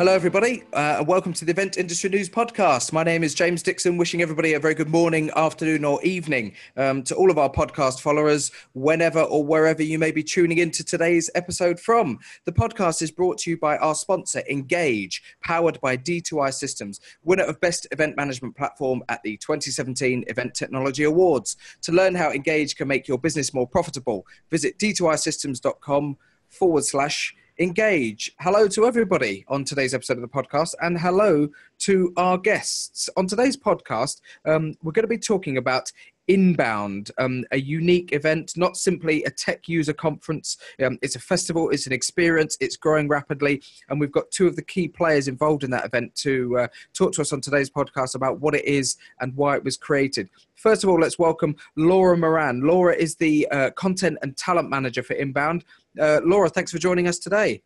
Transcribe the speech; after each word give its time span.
Hello, 0.00 0.14
everybody, 0.14 0.62
uh, 0.72 0.96
and 1.00 1.06
welcome 1.06 1.34
to 1.34 1.44
the 1.44 1.50
Event 1.50 1.76
Industry 1.76 2.08
News 2.08 2.30
Podcast. 2.30 2.90
My 2.90 3.04
name 3.04 3.22
is 3.22 3.34
James 3.34 3.62
Dixon, 3.62 3.98
wishing 3.98 4.22
everybody 4.22 4.54
a 4.54 4.58
very 4.58 4.72
good 4.72 4.88
morning, 4.88 5.30
afternoon, 5.36 5.84
or 5.84 6.02
evening 6.02 6.54
um, 6.78 7.02
to 7.02 7.14
all 7.14 7.30
of 7.30 7.36
our 7.36 7.50
podcast 7.50 8.00
followers, 8.00 8.50
whenever 8.72 9.20
or 9.20 9.44
wherever 9.44 9.82
you 9.82 9.98
may 9.98 10.10
be 10.10 10.22
tuning 10.22 10.56
into 10.56 10.82
today's 10.82 11.28
episode 11.34 11.78
from. 11.78 12.18
The 12.46 12.52
podcast 12.52 13.02
is 13.02 13.10
brought 13.10 13.36
to 13.40 13.50
you 13.50 13.58
by 13.58 13.76
our 13.76 13.94
sponsor, 13.94 14.42
Engage, 14.48 15.22
powered 15.42 15.78
by 15.82 15.98
D2I 15.98 16.54
Systems, 16.54 17.00
winner 17.22 17.44
of 17.44 17.60
Best 17.60 17.86
Event 17.90 18.16
Management 18.16 18.56
Platform 18.56 19.02
at 19.10 19.22
the 19.22 19.36
2017 19.36 20.24
Event 20.28 20.54
Technology 20.54 21.04
Awards. 21.04 21.58
To 21.82 21.92
learn 21.92 22.14
how 22.14 22.30
Engage 22.30 22.74
can 22.74 22.88
make 22.88 23.06
your 23.06 23.18
business 23.18 23.52
more 23.52 23.66
profitable, 23.66 24.26
visit 24.48 24.78
d2isystems.com 24.78 26.16
forward 26.48 26.84
slash 26.86 27.34
engage. 27.60 28.32
Hello 28.40 28.66
to 28.68 28.86
everybody 28.86 29.44
on 29.46 29.64
today's 29.64 29.92
episode 29.92 30.16
of 30.16 30.22
the 30.22 30.28
podcast, 30.28 30.74
and 30.80 30.98
hello 30.98 31.46
to 31.80 32.10
our 32.16 32.38
guests. 32.38 33.10
On 33.18 33.26
today's 33.26 33.56
podcast, 33.56 34.22
um, 34.46 34.74
we're 34.82 34.92
going 34.92 35.04
to 35.04 35.08
be 35.08 35.18
talking 35.18 35.58
about 35.58 35.92
Inbound, 36.26 37.10
um, 37.18 37.44
a 37.50 37.58
unique 37.58 38.12
event, 38.12 38.56
not 38.56 38.76
simply 38.76 39.24
a 39.24 39.30
tech 39.30 39.68
user 39.68 39.92
conference. 39.92 40.56
Um, 40.82 40.96
it's 41.02 41.16
a 41.16 41.20
festival, 41.20 41.68
it's 41.70 41.86
an 41.86 41.92
experience, 41.92 42.56
it's 42.60 42.76
growing 42.76 43.08
rapidly. 43.08 43.62
And 43.88 44.00
we've 44.00 44.12
got 44.12 44.30
two 44.30 44.46
of 44.46 44.56
the 44.56 44.62
key 44.62 44.88
players 44.88 45.28
involved 45.28 45.64
in 45.64 45.70
that 45.72 45.84
event 45.84 46.14
to 46.16 46.56
uh, 46.60 46.68
talk 46.94 47.12
to 47.14 47.20
us 47.20 47.32
on 47.32 47.40
today's 47.40 47.68
podcast 47.68 48.14
about 48.14 48.40
what 48.40 48.54
it 48.54 48.64
is 48.64 48.96
and 49.20 49.34
why 49.34 49.56
it 49.56 49.64
was 49.64 49.76
created. 49.76 50.30
First 50.54 50.84
of 50.84 50.90
all, 50.90 51.00
let's 51.00 51.18
welcome 51.18 51.56
Laura 51.76 52.16
Moran. 52.16 52.60
Laura 52.60 52.94
is 52.94 53.16
the 53.16 53.48
uh, 53.50 53.70
content 53.70 54.18
and 54.22 54.36
talent 54.36 54.70
manager 54.70 55.02
for 55.02 55.14
Inbound. 55.14 55.64
Uh, 55.98 56.20
Laura, 56.24 56.48
thanks 56.48 56.70
for 56.70 56.78
joining 56.78 57.08
us 57.08 57.18
today. 57.18 57.62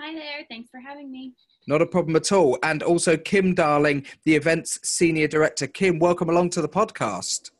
Hi 0.00 0.14
there. 0.14 0.44
Thanks 0.48 0.70
for 0.70 0.80
having 0.80 1.10
me. 1.10 1.32
Not 1.68 1.82
a 1.82 1.86
problem 1.86 2.16
at 2.16 2.32
all. 2.32 2.58
And 2.62 2.82
also 2.82 3.16
Kim 3.16 3.54
Darling, 3.54 4.04
the 4.24 4.34
events 4.34 4.80
senior 4.82 5.28
director. 5.28 5.66
Kim, 5.66 5.98
welcome 5.98 6.28
along 6.28 6.50
to 6.50 6.62
the 6.62 6.68
podcast. 6.68 7.50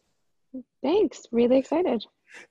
Thanks. 0.82 1.26
Really 1.30 1.58
excited. 1.58 2.04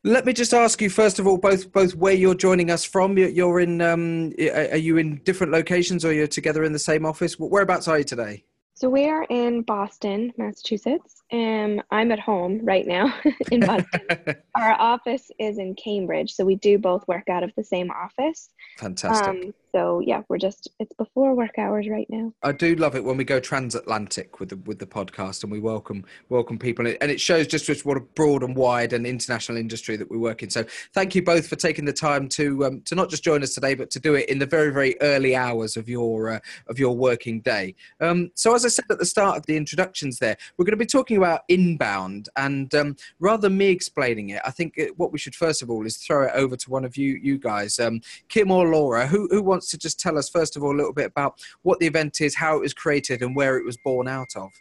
Let 0.03 0.25
me 0.25 0.33
just 0.33 0.53
ask 0.53 0.81
you 0.81 0.89
first 0.89 1.19
of 1.19 1.27
all, 1.27 1.37
both 1.37 1.71
both 1.71 1.95
where 1.95 2.13
you're 2.13 2.35
joining 2.35 2.69
us 2.69 2.85
from. 2.85 3.17
You're 3.17 3.59
in. 3.59 3.81
Um, 3.81 4.31
are 4.53 4.77
you 4.77 4.97
in 4.97 5.17
different 5.23 5.51
locations, 5.51 6.05
or 6.05 6.13
you're 6.13 6.27
together 6.27 6.63
in 6.63 6.71
the 6.71 6.79
same 6.79 7.05
office? 7.05 7.39
Whereabouts 7.39 7.87
are 7.87 7.97
you 7.97 8.03
today? 8.03 8.43
So 8.75 8.89
we 8.89 9.09
are 9.09 9.25
in 9.29 9.63
Boston, 9.63 10.31
Massachusetts, 10.37 11.20
and 11.31 11.81
I'm 11.91 12.11
at 12.11 12.19
home 12.19 12.59
right 12.63 12.85
now 12.85 13.13
in 13.51 13.61
Boston. 13.61 14.01
Our 14.55 14.73
office 14.73 15.31
is 15.39 15.57
in 15.57 15.75
Cambridge, 15.75 16.33
so 16.33 16.43
we 16.43 16.55
do 16.55 16.77
both 16.77 17.07
work 17.07 17.29
out 17.29 17.43
of 17.43 17.51
the 17.55 17.63
same 17.63 17.89
office. 17.91 18.49
Fantastic. 18.77 19.27
Um, 19.27 19.53
so 19.73 20.01
yeah, 20.01 20.21
we're 20.27 20.37
just 20.37 20.69
it's 20.79 20.93
before 20.93 21.33
work 21.33 21.57
hours 21.57 21.87
right 21.89 22.07
now. 22.09 22.33
I 22.43 22.51
do 22.51 22.75
love 22.75 22.95
it 22.95 23.03
when 23.03 23.15
we 23.15 23.23
go 23.23 23.39
transatlantic 23.39 24.39
with 24.39 24.49
the 24.49 24.57
with 24.57 24.79
the 24.79 24.85
podcast 24.85 25.43
and 25.43 25.51
we 25.51 25.59
welcome 25.59 26.03
welcome 26.29 26.59
people 26.59 26.85
and 26.85 27.11
it 27.11 27.21
shows 27.21 27.47
just, 27.47 27.65
just 27.65 27.85
what 27.85 27.95
a 27.95 28.01
broad 28.01 28.43
and 28.43 28.55
wide 28.55 28.91
and 28.91 29.07
international 29.07 29.57
industry 29.57 29.95
that 29.95 30.11
we 30.11 30.17
work 30.17 30.43
in. 30.43 30.49
So 30.49 30.65
thank 30.93 31.15
you 31.15 31.23
both 31.23 31.47
for 31.47 31.55
taking 31.55 31.85
the 31.85 31.93
time 31.93 32.27
to 32.29 32.65
um, 32.65 32.81
to 32.81 32.95
not 32.95 33.09
just 33.09 33.23
join 33.23 33.43
us 33.43 33.53
today, 33.55 33.73
but 33.73 33.89
to 33.91 33.99
do 33.99 34.15
it 34.15 34.27
in 34.29 34.39
the 34.39 34.45
very 34.45 34.71
very 34.71 34.99
early 34.99 35.35
hours 35.35 35.77
of 35.77 35.87
your 35.87 36.31
uh, 36.31 36.39
of 36.67 36.77
your 36.77 36.95
working 36.95 37.39
day. 37.39 37.75
Um, 38.01 38.31
so 38.35 38.53
as 38.53 38.65
I 38.65 38.69
said 38.69 38.85
at 38.89 38.99
the 38.99 39.05
start 39.05 39.37
of 39.37 39.45
the 39.45 39.55
introductions, 39.55 40.19
there 40.19 40.35
we're 40.57 40.65
going 40.65 40.77
to 40.77 40.77
be 40.77 40.85
talking 40.85 41.20
about 41.21 41.41
inbound 41.47 42.29
and 42.35 42.73
um, 42.75 42.95
rather 43.19 43.43
than 43.43 43.57
me 43.57 43.67
explaining 43.67 44.29
it, 44.29 44.41
I 44.45 44.51
think 44.51 44.73
it, 44.77 44.97
what 44.97 45.11
we 45.11 45.19
should 45.19 45.35
first 45.35 45.61
of 45.61 45.69
all 45.69 45.85
is 45.85 45.97
throw 45.97 46.25
it 46.25 46.31
over 46.33 46.55
to 46.55 46.69
one 46.69 46.85
of 46.85 46.97
you 46.97 47.19
you 47.21 47.37
guys, 47.37 47.79
um, 47.79 48.01
Kim 48.29 48.51
or 48.51 48.67
Laura, 48.67 49.07
who 49.07 49.27
who 49.31 49.41
wants 49.41 49.69
to 49.71 49.77
just 49.77 49.99
tell 49.99 50.17
us, 50.17 50.29
first 50.29 50.55
of 50.55 50.63
all, 50.63 50.75
a 50.75 50.77
little 50.77 50.93
bit 50.93 51.07
about 51.07 51.39
what 51.61 51.79
the 51.79 51.87
event 51.87 52.21
is, 52.21 52.35
how 52.35 52.57
it 52.57 52.61
was 52.61 52.73
created, 52.73 53.21
and 53.21 53.35
where 53.35 53.57
it 53.57 53.65
was 53.65 53.77
born 53.77 54.07
out 54.07 54.35
of. 54.35 54.51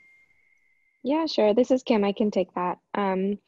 Yeah, 1.03 1.27
sure. 1.27 1.55
This 1.55 1.71
is 1.71 1.83
Kim. 1.83 2.05
I 2.05 2.13
can 2.13 2.31
take 2.31 2.55
that. 2.55 2.79
Um, 2.95 3.39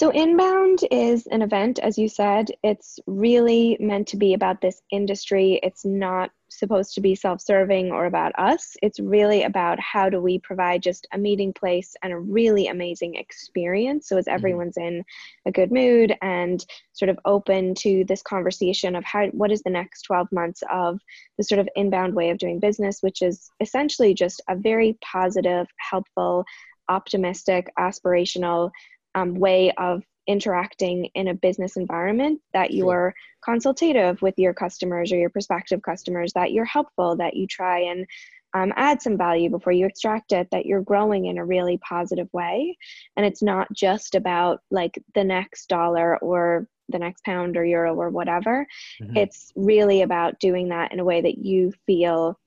so, 0.00 0.08
Inbound 0.08 0.78
is 0.90 1.26
an 1.26 1.42
event, 1.42 1.78
as 1.78 1.98
you 1.98 2.08
said. 2.08 2.50
It's 2.64 2.98
really 3.06 3.76
meant 3.80 4.08
to 4.08 4.16
be 4.16 4.32
about 4.32 4.62
this 4.62 4.80
industry. 4.90 5.60
It's 5.62 5.84
not 5.84 6.30
supposed 6.48 6.94
to 6.94 7.02
be 7.02 7.14
self 7.14 7.42
serving 7.42 7.92
or 7.92 8.06
about 8.06 8.32
us. 8.38 8.78
It's 8.80 8.98
really 8.98 9.42
about 9.42 9.78
how 9.78 10.08
do 10.08 10.18
we 10.18 10.38
provide 10.38 10.82
just 10.82 11.06
a 11.12 11.18
meeting 11.18 11.52
place 11.52 11.96
and 12.02 12.14
a 12.14 12.18
really 12.18 12.68
amazing 12.68 13.16
experience. 13.16 14.08
So, 14.08 14.16
as 14.16 14.24
mm-hmm. 14.24 14.36
everyone's 14.36 14.78
in 14.78 15.04
a 15.44 15.52
good 15.52 15.70
mood 15.70 16.16
and 16.22 16.64
sort 16.94 17.10
of 17.10 17.18
open 17.26 17.74
to 17.80 18.02
this 18.08 18.22
conversation 18.22 18.96
of 18.96 19.04
how, 19.04 19.26
what 19.32 19.52
is 19.52 19.60
the 19.60 19.68
next 19.68 20.04
12 20.04 20.32
months 20.32 20.62
of 20.72 20.98
the 21.36 21.44
sort 21.44 21.58
of 21.58 21.68
inbound 21.76 22.14
way 22.14 22.30
of 22.30 22.38
doing 22.38 22.58
business, 22.58 23.02
which 23.02 23.20
is 23.20 23.50
essentially 23.60 24.14
just 24.14 24.40
a 24.48 24.56
very 24.56 24.96
positive, 25.02 25.66
helpful, 25.76 26.46
optimistic, 26.88 27.70
aspirational 27.78 28.70
um, 29.14 29.34
way 29.34 29.72
of 29.78 30.02
interacting 30.26 31.06
in 31.14 31.28
a 31.28 31.34
business 31.34 31.76
environment 31.76 32.40
that 32.52 32.72
you're 32.72 33.14
consultative 33.44 34.20
with 34.22 34.38
your 34.38 34.54
customers 34.54 35.12
or 35.12 35.16
your 35.16 35.30
prospective 35.30 35.82
customers 35.82 36.32
that 36.34 36.52
you're 36.52 36.64
helpful 36.64 37.16
that 37.16 37.34
you 37.34 37.46
try 37.46 37.80
and 37.80 38.06
um, 38.54 38.72
add 38.76 39.00
some 39.00 39.16
value 39.16 39.48
before 39.48 39.72
you 39.72 39.86
extract 39.86 40.32
it 40.32 40.48
that 40.50 40.66
you're 40.66 40.82
growing 40.82 41.26
in 41.26 41.38
a 41.38 41.44
really 41.44 41.78
positive 41.78 42.28
way. 42.32 42.76
And 43.16 43.24
it's 43.24 43.42
not 43.42 43.72
just 43.72 44.14
about 44.14 44.60
like 44.70 45.02
the 45.14 45.24
next 45.24 45.68
dollar 45.68 46.18
or 46.18 46.66
the 46.88 46.98
next 46.98 47.24
pound 47.24 47.56
or 47.56 47.64
euro 47.64 47.94
or 47.94 48.10
whatever. 48.10 48.66
Mm-hmm. 49.00 49.16
it's 49.16 49.52
really 49.54 50.02
about 50.02 50.40
doing 50.40 50.68
that 50.70 50.92
in 50.92 51.00
a 51.00 51.04
way 51.04 51.20
that 51.20 51.38
you 51.38 51.72
feel 51.86 52.38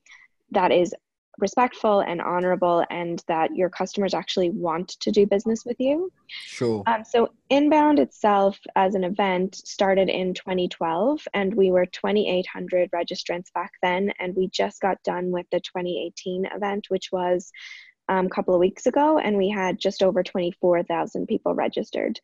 that 0.52 0.72
is 0.72 0.94
respectful 1.40 2.02
and 2.02 2.22
honorable 2.22 2.86
and 2.90 3.24
that 3.28 3.56
your 3.56 3.70
customers 3.70 4.14
actually 4.14 4.50
want 4.50 4.90
to 5.00 5.12
do 5.12 5.26
business 5.26 5.66
with 5.66 5.78
you. 5.80 6.12
Sure. 6.28 6.84
Um, 6.88 7.04
so, 7.04 7.30
Inbound 7.50 8.00
itself 8.00 8.60
as 8.76 8.96
an 8.96 9.04
event 9.04 9.56
started 9.56 10.10
in 10.10 10.34
2012, 10.34 11.28
and 11.34 11.54
we 11.54 11.72
were 11.72 11.86
2,800 11.86 12.90
registrants 12.92 13.54
back 13.54 13.72
then. 13.82 14.12
And 14.20 14.36
we 14.36 14.50
just 14.50 14.82
got 14.82 15.02
done 15.04 15.32
with 15.32 15.46
the 15.52 15.60
2018 15.60 16.48
event, 16.56 16.86
which 16.90 17.12
was 17.12 17.52
um, 18.10 18.26
a 18.26 18.30
couple 18.30 18.54
of 18.54 18.60
weeks 18.60 18.86
ago, 18.86 19.18
and 19.18 19.38
we 19.38 19.50
had 19.50 19.80
just 19.80 20.04
over 20.04 20.24
24,000 20.24 21.28
people 21.28 21.54
registered. 21.54 22.20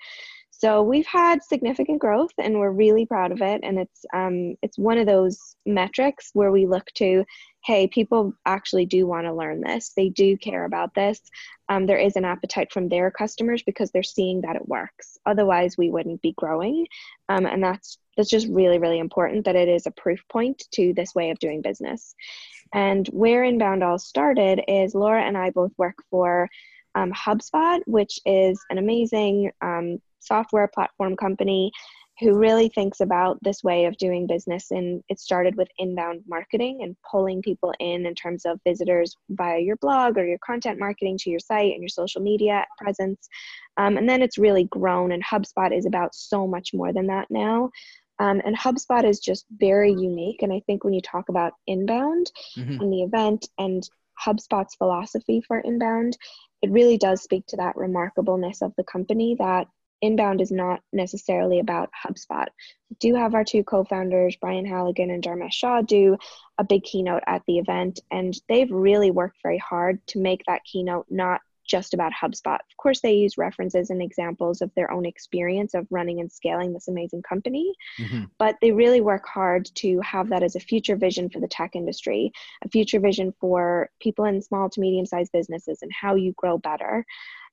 So 0.51 0.83
we've 0.83 1.07
had 1.07 1.41
significant 1.41 1.99
growth, 1.99 2.33
and 2.37 2.59
we're 2.59 2.71
really 2.71 3.05
proud 3.05 3.31
of 3.31 3.41
it. 3.41 3.61
And 3.63 3.79
it's 3.79 4.05
um, 4.13 4.55
it's 4.61 4.77
one 4.77 4.97
of 4.97 5.07
those 5.07 5.55
metrics 5.65 6.31
where 6.33 6.51
we 6.51 6.65
look 6.65 6.85
to, 6.95 7.23
hey, 7.63 7.87
people 7.87 8.33
actually 8.45 8.85
do 8.85 9.05
want 9.05 9.25
to 9.25 9.33
learn 9.33 9.61
this. 9.61 9.91
They 9.95 10.09
do 10.09 10.37
care 10.37 10.65
about 10.65 10.93
this. 10.95 11.19
Um, 11.67 11.85
there 11.85 11.97
is 11.97 12.15
an 12.15 12.25
appetite 12.25 12.71
from 12.71 12.89
their 12.89 13.11
customers 13.11 13.63
because 13.63 13.91
they're 13.91 14.03
seeing 14.03 14.41
that 14.41 14.55
it 14.55 14.67
works. 14.67 15.17
Otherwise, 15.25 15.77
we 15.77 15.89
wouldn't 15.89 16.21
be 16.21 16.33
growing. 16.37 16.87
Um, 17.27 17.45
and 17.45 17.63
that's 17.63 17.97
that's 18.17 18.29
just 18.29 18.47
really 18.49 18.79
really 18.79 18.99
important 18.99 19.45
that 19.45 19.55
it 19.55 19.69
is 19.69 19.85
a 19.85 19.91
proof 19.91 20.19
point 20.29 20.63
to 20.71 20.93
this 20.93 21.15
way 21.15 21.29
of 21.29 21.39
doing 21.39 21.61
business. 21.61 22.15
And 22.73 23.07
where 23.07 23.43
Inbound 23.43 23.83
all 23.83 23.99
started 23.99 24.61
is 24.67 24.93
Laura 24.93 25.23
and 25.23 25.37
I 25.37 25.49
both 25.49 25.71
work 25.77 25.95
for 26.09 26.49
um, 26.95 27.11
HubSpot, 27.11 27.81
which 27.87 28.19
is 28.25 28.59
an 28.69 28.77
amazing 28.77 29.51
um, 29.61 29.99
software 30.19 30.67
platform 30.67 31.15
company 31.15 31.71
who 32.19 32.37
really 32.37 32.69
thinks 32.69 32.99
about 32.99 33.37
this 33.41 33.63
way 33.63 33.85
of 33.85 33.97
doing 33.97 34.27
business 34.27 34.71
and 34.71 35.01
it 35.09 35.19
started 35.19 35.55
with 35.55 35.67
inbound 35.77 36.21
marketing 36.27 36.79
and 36.83 36.95
pulling 37.09 37.41
people 37.41 37.73
in 37.79 38.05
in 38.05 38.13
terms 38.15 38.45
of 38.45 38.59
visitors 38.65 39.15
via 39.29 39.59
your 39.59 39.77
blog 39.77 40.17
or 40.17 40.25
your 40.25 40.39
content 40.39 40.79
marketing 40.79 41.17
to 41.17 41.29
your 41.29 41.39
site 41.39 41.71
and 41.71 41.81
your 41.81 41.89
social 41.89 42.21
media 42.21 42.65
presence 42.77 43.27
um, 43.77 43.97
and 43.97 44.07
then 44.07 44.21
it's 44.21 44.37
really 44.37 44.65
grown 44.65 45.11
and 45.11 45.23
hubspot 45.25 45.75
is 45.75 45.85
about 45.85 46.13
so 46.13 46.45
much 46.45 46.73
more 46.73 46.91
than 46.91 47.07
that 47.07 47.27
now 47.29 47.69
um, 48.19 48.41
and 48.43 48.57
HubSpot 48.57 49.05
is 49.05 49.19
just 49.19 49.45
very 49.49 49.91
unique. 49.91 50.41
And 50.41 50.51
I 50.51 50.61
think 50.65 50.83
when 50.83 50.93
you 50.93 51.01
talk 51.01 51.29
about 51.29 51.53
inbound 51.67 52.31
mm-hmm. 52.57 52.81
in 52.81 52.89
the 52.89 53.03
event 53.03 53.47
and 53.57 53.87
HubSpot's 54.21 54.75
philosophy 54.75 55.41
for 55.47 55.59
inbound, 55.59 56.17
it 56.61 56.69
really 56.69 56.97
does 56.97 57.23
speak 57.23 57.45
to 57.47 57.57
that 57.57 57.75
remarkableness 57.75 58.61
of 58.61 58.73
the 58.77 58.83
company 58.83 59.35
that 59.39 59.67
inbound 60.01 60.41
is 60.41 60.51
not 60.51 60.81
necessarily 60.93 61.59
about 61.59 61.89
HubSpot. 62.05 62.47
We 62.89 62.97
do 62.99 63.15
have 63.15 63.33
our 63.35 63.43
two 63.43 63.63
co-founders, 63.63 64.35
Brian 64.35 64.65
Halligan 64.65 65.11
and 65.11 65.23
Dharmesh 65.23 65.53
Shah, 65.53 65.81
do 65.81 66.17
a 66.57 66.63
big 66.63 66.83
keynote 66.83 67.23
at 67.27 67.43
the 67.47 67.59
event, 67.59 67.99
and 68.11 68.33
they've 68.47 68.71
really 68.71 69.11
worked 69.11 69.37
very 69.43 69.57
hard 69.57 70.05
to 70.07 70.19
make 70.19 70.43
that 70.47 70.63
keynote 70.63 71.05
not 71.09 71.41
just 71.69 71.93
about 71.93 72.11
HubSpot. 72.11 72.55
Of 72.55 72.77
course, 72.77 72.99
they 72.99 73.13
use 73.13 73.37
references 73.37 73.91
and 73.91 74.01
examples 74.01 74.61
of 74.61 74.71
their 74.75 74.91
own 74.91 75.05
experience 75.05 75.75
of 75.75 75.87
running 75.91 76.19
and 76.19 76.31
scaling 76.31 76.73
this 76.73 76.87
amazing 76.87 77.21
company, 77.21 77.73
mm-hmm. 77.99 78.23
but 78.39 78.55
they 78.59 78.71
really 78.71 79.01
work 79.01 79.25
hard 79.27 79.69
to 79.75 79.99
have 80.01 80.29
that 80.29 80.43
as 80.43 80.55
a 80.55 80.59
future 80.59 80.95
vision 80.95 81.29
for 81.29 81.39
the 81.39 81.47
tech 81.47 81.75
industry, 81.75 82.31
a 82.63 82.69
future 82.69 82.99
vision 82.99 83.33
for 83.39 83.89
people 84.01 84.25
in 84.25 84.41
small 84.41 84.69
to 84.71 84.81
medium 84.81 85.05
sized 85.05 85.31
businesses 85.31 85.79
and 85.81 85.91
how 85.93 86.15
you 86.15 86.33
grow 86.35 86.57
better. 86.57 87.05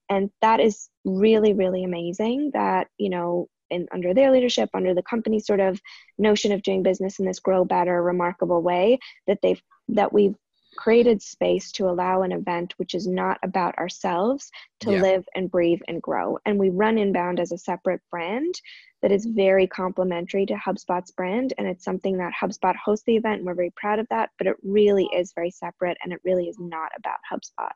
And 0.08 0.30
that 0.40 0.60
is 0.60 0.88
really, 1.04 1.52
really 1.52 1.84
amazing 1.84 2.50
that, 2.54 2.88
you 2.98 3.10
know, 3.10 3.48
in, 3.70 3.86
under 3.92 4.14
their 4.14 4.30
leadership, 4.30 4.70
under 4.74 4.94
the 4.94 5.02
company 5.02 5.40
sort 5.40 5.60
of 5.60 5.80
notion 6.18 6.52
of 6.52 6.62
doing 6.62 6.82
business 6.82 7.18
in 7.18 7.26
this 7.26 7.40
grow 7.40 7.64
better, 7.64 8.02
remarkable 8.02 8.62
way, 8.62 8.98
that 9.26 9.38
they've 9.42 9.60
that 9.88 10.12
we've 10.12 10.36
created 10.76 11.22
space 11.22 11.72
to 11.72 11.88
allow 11.88 12.22
an 12.22 12.32
event 12.32 12.74
which 12.76 12.94
is 12.94 13.06
not 13.06 13.38
about 13.42 13.76
ourselves 13.78 14.50
to 14.80 14.92
Yeah. 14.92 15.00
live 15.00 15.28
and 15.34 15.50
breathe 15.50 15.80
and 15.88 16.02
grow. 16.02 16.38
And 16.44 16.58
we 16.58 16.68
run 16.68 16.98
Inbound 16.98 17.40
as 17.40 17.50
a 17.50 17.58
separate 17.58 18.02
brand 18.10 18.60
that 19.02 19.10
is 19.10 19.26
mm-hmm. 19.26 19.36
very 19.36 19.66
complementary 19.66 20.46
to 20.46 20.54
HubSpot's 20.54 21.10
brand. 21.12 21.54
And 21.58 21.66
it's 21.66 21.84
something 21.84 22.18
that 22.18 22.34
HubSpot 22.40 22.76
hosts 22.76 23.04
the 23.06 23.16
event, 23.16 23.38
and 23.38 23.46
we're 23.46 23.54
very 23.54 23.72
proud 23.74 23.98
of 23.98 24.06
that, 24.10 24.30
but 24.38 24.46
it 24.46 24.56
really 24.62 25.08
is 25.14 25.32
very 25.34 25.50
separate 25.50 25.96
and 26.02 26.12
it 26.12 26.20
really 26.24 26.48
is 26.48 26.58
not 26.58 26.92
about 26.96 27.18
HubSpot. 27.32 27.72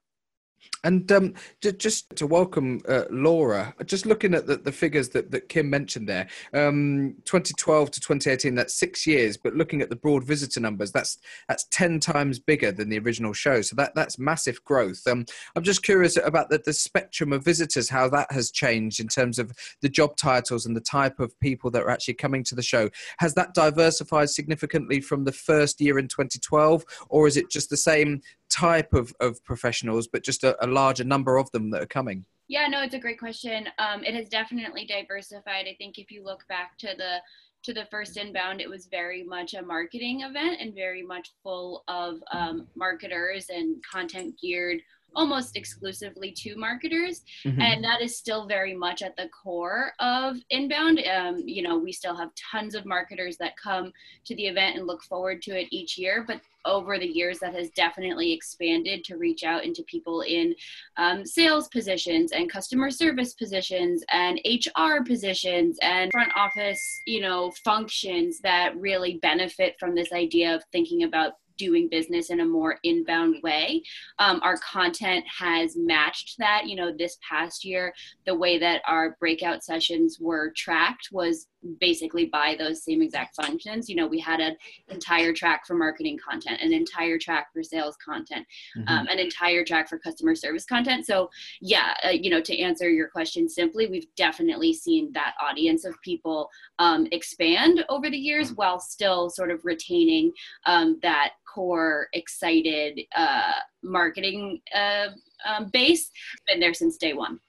And 0.83 1.11
um, 1.13 1.35
ju- 1.61 1.73
just 1.73 2.17
to 2.17 2.27
welcome 2.27 2.81
uh, 2.89 3.05
Laura, 3.11 3.75
just 3.85 4.07
looking 4.07 4.35
at 4.35 4.47
the, 4.47 4.57
the 4.57 4.73
figures 4.73 5.11
that, 5.11 5.31
that 5.31 5.49
Kim 5.49 5.69
mentioned 5.69 6.09
there, 6.09 6.29
um, 6.55 7.17
2012 7.25 7.91
to 7.91 8.01
2018, 8.01 8.55
that's 8.55 8.75
six 8.75 9.07
years. 9.07 9.37
But 9.37 9.55
looking 9.55 9.83
at 9.83 9.91
the 9.91 9.97
broad 9.97 10.25
visitor 10.25 10.61
numbers, 10.61 10.91
that's 10.93 11.19
that's 11.49 11.67
10 11.71 12.01
times 12.01 12.39
bigger 12.39 12.73
than 12.73 12.89
the 12.89 12.99
original 12.99 13.33
show. 13.33 13.61
So 13.61 13.77
that 13.77 13.95
that's 13.95 14.19
massive 14.19 14.65
growth. 14.65 15.07
Um, 15.07 15.27
I'm 15.55 15.63
just 15.63 15.83
curious 15.83 16.17
about 16.17 16.49
the, 16.49 16.61
the 16.65 16.73
spectrum 16.73 17.33
of 17.33 17.45
visitors, 17.45 17.89
how 17.89 18.09
that 18.11 18.33
has 18.33 18.51
changed 18.51 19.01
in 19.01 19.09
terms 19.09 19.39
of 19.39 19.53
the 19.83 19.89
job 19.89 20.17
titles 20.17 20.67
and 20.67 20.77
the 20.77 20.81
type 20.81 21.21
of 21.21 21.39
people 21.41 21.71
that 21.73 21.83
are 21.83 21.91
actually 21.91 22.15
coming 22.15 22.43
to 22.45 22.55
the 22.55 22.63
show. 22.63 22.89
Has 23.19 23.35
that 23.35 23.55
diversified 23.55 24.31
significantly 24.31 25.01
from 25.01 25.25
the 25.25 25.33
first 25.33 25.81
year 25.81 25.99
in 25.99 26.09
2012, 26.09 26.85
or 27.09 27.27
is 27.27 27.37
it 27.37 27.51
just 27.51 27.69
the 27.69 27.77
same 27.77 28.23
type 28.61 28.93
of, 28.93 29.15
of 29.21 29.43
professionals, 29.45 30.07
but 30.07 30.23
just 30.23 30.45
a, 30.45 30.63
a 30.65 30.67
larger 30.67 31.05
number 31.05 31.39
of 31.39 31.51
them 31.53 31.71
that 31.71 31.83
are 31.83 31.87
coming? 31.87 32.25
Yeah, 32.49 32.67
no, 32.67 32.83
it's 32.83 32.95
a 32.95 32.99
great 32.99 33.19
question. 33.19 33.69
Um, 33.79 34.03
it 34.05 34.15
has 34.15 34.29
definitely 34.29 34.85
diversified. 34.85 35.67
I 35.69 35.75
think 35.79 35.99
if 35.99 36.11
you 36.11 36.25
look 36.25 36.47
back 36.49 36.77
to 36.79 36.89
the 36.97 37.19
to 37.63 37.75
the 37.75 37.85
first 37.91 38.17
inbound, 38.17 38.61
it 38.63 38.71
was 38.71 38.87
very 38.87 39.23
much 39.23 39.53
a 39.53 39.63
marketing 39.63 40.23
event 40.23 40.61
and 40.61 40.75
very 40.75 41.03
much 41.03 41.29
full 41.43 41.85
of 41.89 42.15
um, 42.33 42.67
marketers 42.75 43.51
and 43.51 43.77
content 43.85 44.35
geared 44.41 44.81
almost 45.15 45.57
exclusively 45.57 46.31
to 46.33 46.57
marketers 46.57 47.23
Mhm. 47.45 47.61
and 47.61 47.85
that 47.85 48.01
is 48.01 48.17
still 48.17 48.47
very 48.47 48.75
much 48.75 49.03
at 49.03 49.17
the 49.17 49.29
core 49.29 49.93
of 49.99 50.37
inbound 50.51 51.01
um, 51.07 51.39
you 51.47 51.63
know 51.63 51.77
we 51.79 51.93
still 51.93 52.15
have 52.15 52.31
tons 52.51 52.75
of 52.75 52.85
marketers 52.87 53.37
that 53.39 53.57
come 53.57 53.93
to 54.25 54.35
the 54.37 54.47
event 54.47 54.77
and 54.77 54.87
look 54.87 55.03
forward 55.03 55.43
to 55.43 55.59
it 55.59 55.69
each 55.71 55.99
year 55.99 56.25
but 56.27 56.41
over 56.67 56.99
the 56.99 57.07
years 57.07 57.39
that 57.39 57.55
has 57.55 57.71
definitely 57.71 58.33
expanded 58.33 59.03
to 59.03 59.17
reach 59.17 59.45
out 59.45 59.65
into 59.65 59.83
people 59.85 60.21
in 60.23 60.55
um, 60.99 61.25
sales 61.25 61.69
positions 61.69 62.33
and 62.33 62.51
customer 62.53 62.91
service 62.91 63.33
positions 63.35 64.05
and 64.13 64.41
hr 64.77 65.03
positions 65.05 65.79
and 65.83 66.11
front 66.13 66.31
office 66.37 67.01
you 67.07 67.21
know 67.21 67.51
functions 67.65 68.41
that 68.41 68.77
really 68.77 69.19
benefit 69.23 69.75
from 69.81 69.95
this 69.95 70.13
idea 70.13 70.55
of 70.55 70.63
thinking 70.71 71.05
about 71.05 71.33
doing 71.61 71.89
business 71.91 72.31
in 72.31 72.41
a 72.41 72.45
more 72.45 72.79
inbound 72.85 73.37
way. 73.43 73.83
Um, 74.19 74.41
our 74.43 74.57
content 74.59 75.25
has 75.39 75.77
matched 75.77 76.39
that. 76.39 76.67
You 76.67 76.75
know, 76.77 76.91
this 76.91 77.19
past 77.29 77.65
year, 77.65 77.93
the 78.25 78.35
way 78.35 78.59
that 78.59 78.81
our 78.87 79.17
breakout 79.21 79.63
sessions 79.63 80.19
were 80.19 80.53
tracked 80.57 81.09
was 81.13 81.49
basically 81.79 82.25
by 82.25 82.57
those 82.59 82.83
same 82.83 83.03
exact 83.03 83.37
functions. 83.37 83.91
You 83.91 83.97
know, 83.97 84.07
we 84.07 84.19
had 84.19 84.41
an 84.41 84.57
entire 84.89 85.35
track 85.35 85.67
for 85.67 85.75
marketing 85.75 86.19
content, 86.27 86.59
an 86.63 86.73
entire 86.73 87.19
track 87.19 87.53
for 87.53 87.63
sales 87.63 87.97
content, 88.03 88.47
Mhm. 88.75 88.89
um, 88.89 89.07
an 89.09 89.19
entire 89.19 89.63
track 89.63 89.87
for 89.87 89.99
customer 89.99 90.35
service 90.35 90.65
content. 90.65 91.05
So, 91.05 91.29
yeah, 91.61 91.95
uh, 92.03 92.09
you 92.09 92.31
know, 92.31 92.41
to 92.41 92.59
answer 92.59 92.89
your 92.89 93.09
question 93.09 93.47
simply, 93.47 93.87
we've 93.87 94.13
definitely 94.17 94.73
seen 94.73 95.13
that 95.13 95.35
audience 95.39 95.85
of 95.85 95.95
people 96.01 96.49
um, 96.79 97.07
expand 97.13 97.85
over 97.91 98.09
the 98.09 98.17
years 98.17 98.55
while 98.55 98.81
still 98.81 99.29
sort 99.29 99.51
of 99.51 99.63
retaining 99.65 100.33
um, 100.65 100.99
that 101.03 101.33
core, 101.53 102.09
excited 102.13 103.01
uh, 103.17 103.53
marketing 103.83 104.61
uh, 104.75 105.09
um, 105.47 105.69
base. 105.73 106.11
Been 106.49 106.61
there 106.61 106.75
since 106.75 106.97
day 106.97 107.13
one. 107.13 107.41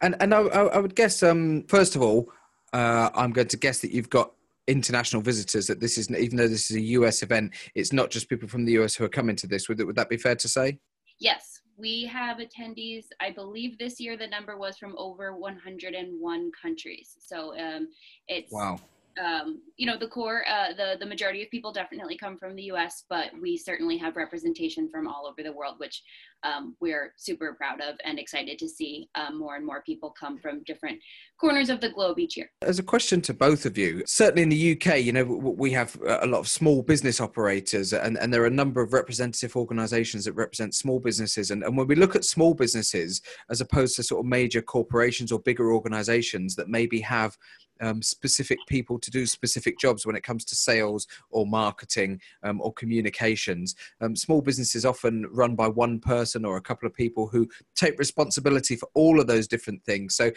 And 0.00 0.16
and 0.20 0.34
I, 0.34 0.40
I 0.40 0.78
would 0.78 0.94
guess, 0.94 1.22
um, 1.22 1.64
first 1.68 1.96
of 1.96 2.02
all, 2.02 2.30
uh, 2.72 3.10
I'm 3.14 3.32
going 3.32 3.48
to 3.48 3.56
guess 3.56 3.80
that 3.80 3.92
you've 3.92 4.10
got 4.10 4.32
international 4.66 5.22
visitors. 5.22 5.66
That 5.66 5.80
this 5.80 5.98
is 5.98 6.10
even 6.10 6.36
though 6.36 6.48
this 6.48 6.70
is 6.70 6.76
a 6.76 6.82
US 6.98 7.22
event, 7.22 7.54
it's 7.74 7.92
not 7.92 8.10
just 8.10 8.28
people 8.28 8.48
from 8.48 8.64
the 8.64 8.72
US 8.72 8.94
who 8.94 9.04
are 9.04 9.08
coming 9.08 9.36
to 9.36 9.46
this. 9.46 9.68
Would 9.68 9.84
would 9.84 9.96
that 9.96 10.08
be 10.08 10.16
fair 10.16 10.36
to 10.36 10.48
say? 10.48 10.78
Yes, 11.18 11.60
we 11.76 12.04
have 12.06 12.38
attendees. 12.38 13.04
I 13.20 13.30
believe 13.30 13.78
this 13.78 14.00
year 14.00 14.16
the 14.16 14.26
number 14.26 14.56
was 14.56 14.76
from 14.78 14.94
over 14.96 15.36
101 15.36 16.50
countries. 16.60 17.16
So 17.20 17.58
um, 17.58 17.88
it's 18.28 18.52
Wow. 18.52 18.80
Um, 19.22 19.60
you 19.76 19.86
know 19.86 19.98
the 19.98 20.08
core 20.08 20.44
uh, 20.48 20.72
the 20.76 20.96
the 20.98 21.06
majority 21.06 21.42
of 21.42 21.50
people 21.50 21.72
definitely 21.72 22.16
come 22.16 22.36
from 22.36 22.54
the 22.56 22.64
us 22.64 23.04
but 23.08 23.30
we 23.40 23.56
certainly 23.56 23.96
have 23.96 24.16
representation 24.16 24.88
from 24.90 25.06
all 25.06 25.26
over 25.26 25.42
the 25.42 25.52
world 25.52 25.74
which 25.78 26.02
um, 26.42 26.76
we're 26.80 27.12
super 27.16 27.54
proud 27.54 27.80
of 27.80 27.96
and 28.04 28.18
excited 28.18 28.58
to 28.58 28.68
see 28.68 29.08
um, 29.14 29.38
more 29.38 29.56
and 29.56 29.64
more 29.64 29.82
people 29.82 30.14
come 30.18 30.38
from 30.38 30.62
different 30.64 30.98
corners 31.40 31.70
of 31.70 31.80
the 31.80 31.88
globe 31.88 32.18
each 32.18 32.36
year 32.36 32.50
As 32.62 32.78
a 32.78 32.82
question 32.82 33.20
to 33.22 33.34
both 33.34 33.66
of 33.66 33.76
you, 33.76 34.02
certainly 34.06 34.42
in 34.42 34.48
the 34.48 34.72
UK, 34.72 35.00
you 35.00 35.12
know, 35.12 35.24
we 35.24 35.70
have 35.72 35.96
a 36.06 36.26
lot 36.26 36.38
of 36.38 36.48
small 36.48 36.82
business 36.82 37.20
operators, 37.20 37.92
and, 37.92 38.16
and 38.18 38.32
there 38.32 38.42
are 38.42 38.46
a 38.46 38.50
number 38.50 38.80
of 38.80 38.92
representative 38.92 39.56
organisations 39.56 40.24
that 40.24 40.32
represent 40.32 40.74
small 40.74 41.00
businesses. 41.00 41.50
And, 41.50 41.62
and 41.62 41.76
when 41.76 41.86
we 41.86 41.94
look 41.94 42.16
at 42.16 42.24
small 42.24 42.54
businesses, 42.54 43.20
as 43.50 43.60
opposed 43.60 43.96
to 43.96 44.02
sort 44.02 44.20
of 44.20 44.26
major 44.26 44.62
corporations 44.62 45.32
or 45.32 45.40
bigger 45.40 45.72
organisations 45.72 46.54
that 46.56 46.68
maybe 46.68 47.00
have 47.00 47.36
um, 47.84 48.00
specific 48.00 48.58
people 48.66 48.98
to 48.98 49.10
do 49.10 49.26
specific 49.26 49.78
jobs 49.78 50.06
when 50.06 50.16
it 50.16 50.22
comes 50.22 50.44
to 50.46 50.56
sales 50.56 51.06
or 51.30 51.46
marketing 51.46 52.20
um, 52.42 52.60
or 52.62 52.72
communications, 52.72 53.74
um, 54.00 54.16
small 54.16 54.40
businesses 54.40 54.86
often 54.86 55.26
run 55.30 55.54
by 55.54 55.68
one 55.68 56.00
person 56.00 56.44
or 56.44 56.56
a 56.56 56.62
couple 56.62 56.86
of 56.86 56.94
people 56.94 57.26
who 57.26 57.46
take 57.74 57.98
responsibility 57.98 58.74
for 58.74 58.88
all 58.94 59.20
of 59.20 59.26
those 59.26 59.46
different 59.46 59.84
things. 59.84 60.14
So 60.14 60.30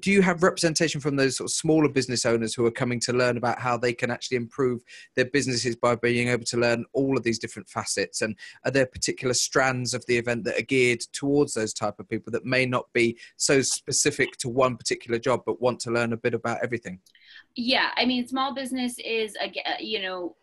do 0.00 0.10
you 0.10 0.22
have 0.22 0.42
representation 0.42 1.00
from 1.00 1.14
those 1.14 1.36
sort 1.36 1.48
of 1.48 1.54
smaller 1.54 1.88
business 1.88 2.26
owners 2.26 2.52
who 2.54 2.66
are 2.66 2.70
coming 2.70 2.98
to 3.00 3.12
learn 3.12 3.36
about 3.36 3.60
how 3.60 3.76
they 3.76 3.92
can 3.92 4.10
actually 4.10 4.36
improve 4.36 4.82
their 5.14 5.26
businesses 5.26 5.76
by 5.76 5.94
being 5.94 6.28
able 6.28 6.44
to 6.46 6.56
learn 6.56 6.84
all 6.92 7.16
of 7.16 7.22
these 7.22 7.38
different 7.38 7.68
facets? 7.68 8.22
And 8.22 8.34
are 8.64 8.72
there 8.72 8.86
particular 8.86 9.34
strands 9.34 9.94
of 9.94 10.04
the 10.06 10.16
event 10.16 10.42
that 10.44 10.58
are 10.58 10.62
geared 10.62 11.00
towards 11.12 11.54
those 11.54 11.72
type 11.72 12.00
of 12.00 12.08
people 12.08 12.32
that 12.32 12.44
may 12.44 12.66
not 12.66 12.92
be 12.92 13.16
so 13.36 13.62
specific 13.62 14.36
to 14.38 14.48
one 14.48 14.76
particular 14.76 15.18
job 15.20 15.42
but 15.46 15.62
want 15.62 15.78
to 15.80 15.92
learn 15.92 16.12
a 16.12 16.16
bit 16.16 16.34
about 16.34 16.58
everything 16.62 16.87
yeah 17.56 17.90
i 17.96 18.04
mean 18.04 18.26
small 18.26 18.54
business 18.54 18.98
is 18.98 19.36
you 19.80 20.00
know 20.00 20.34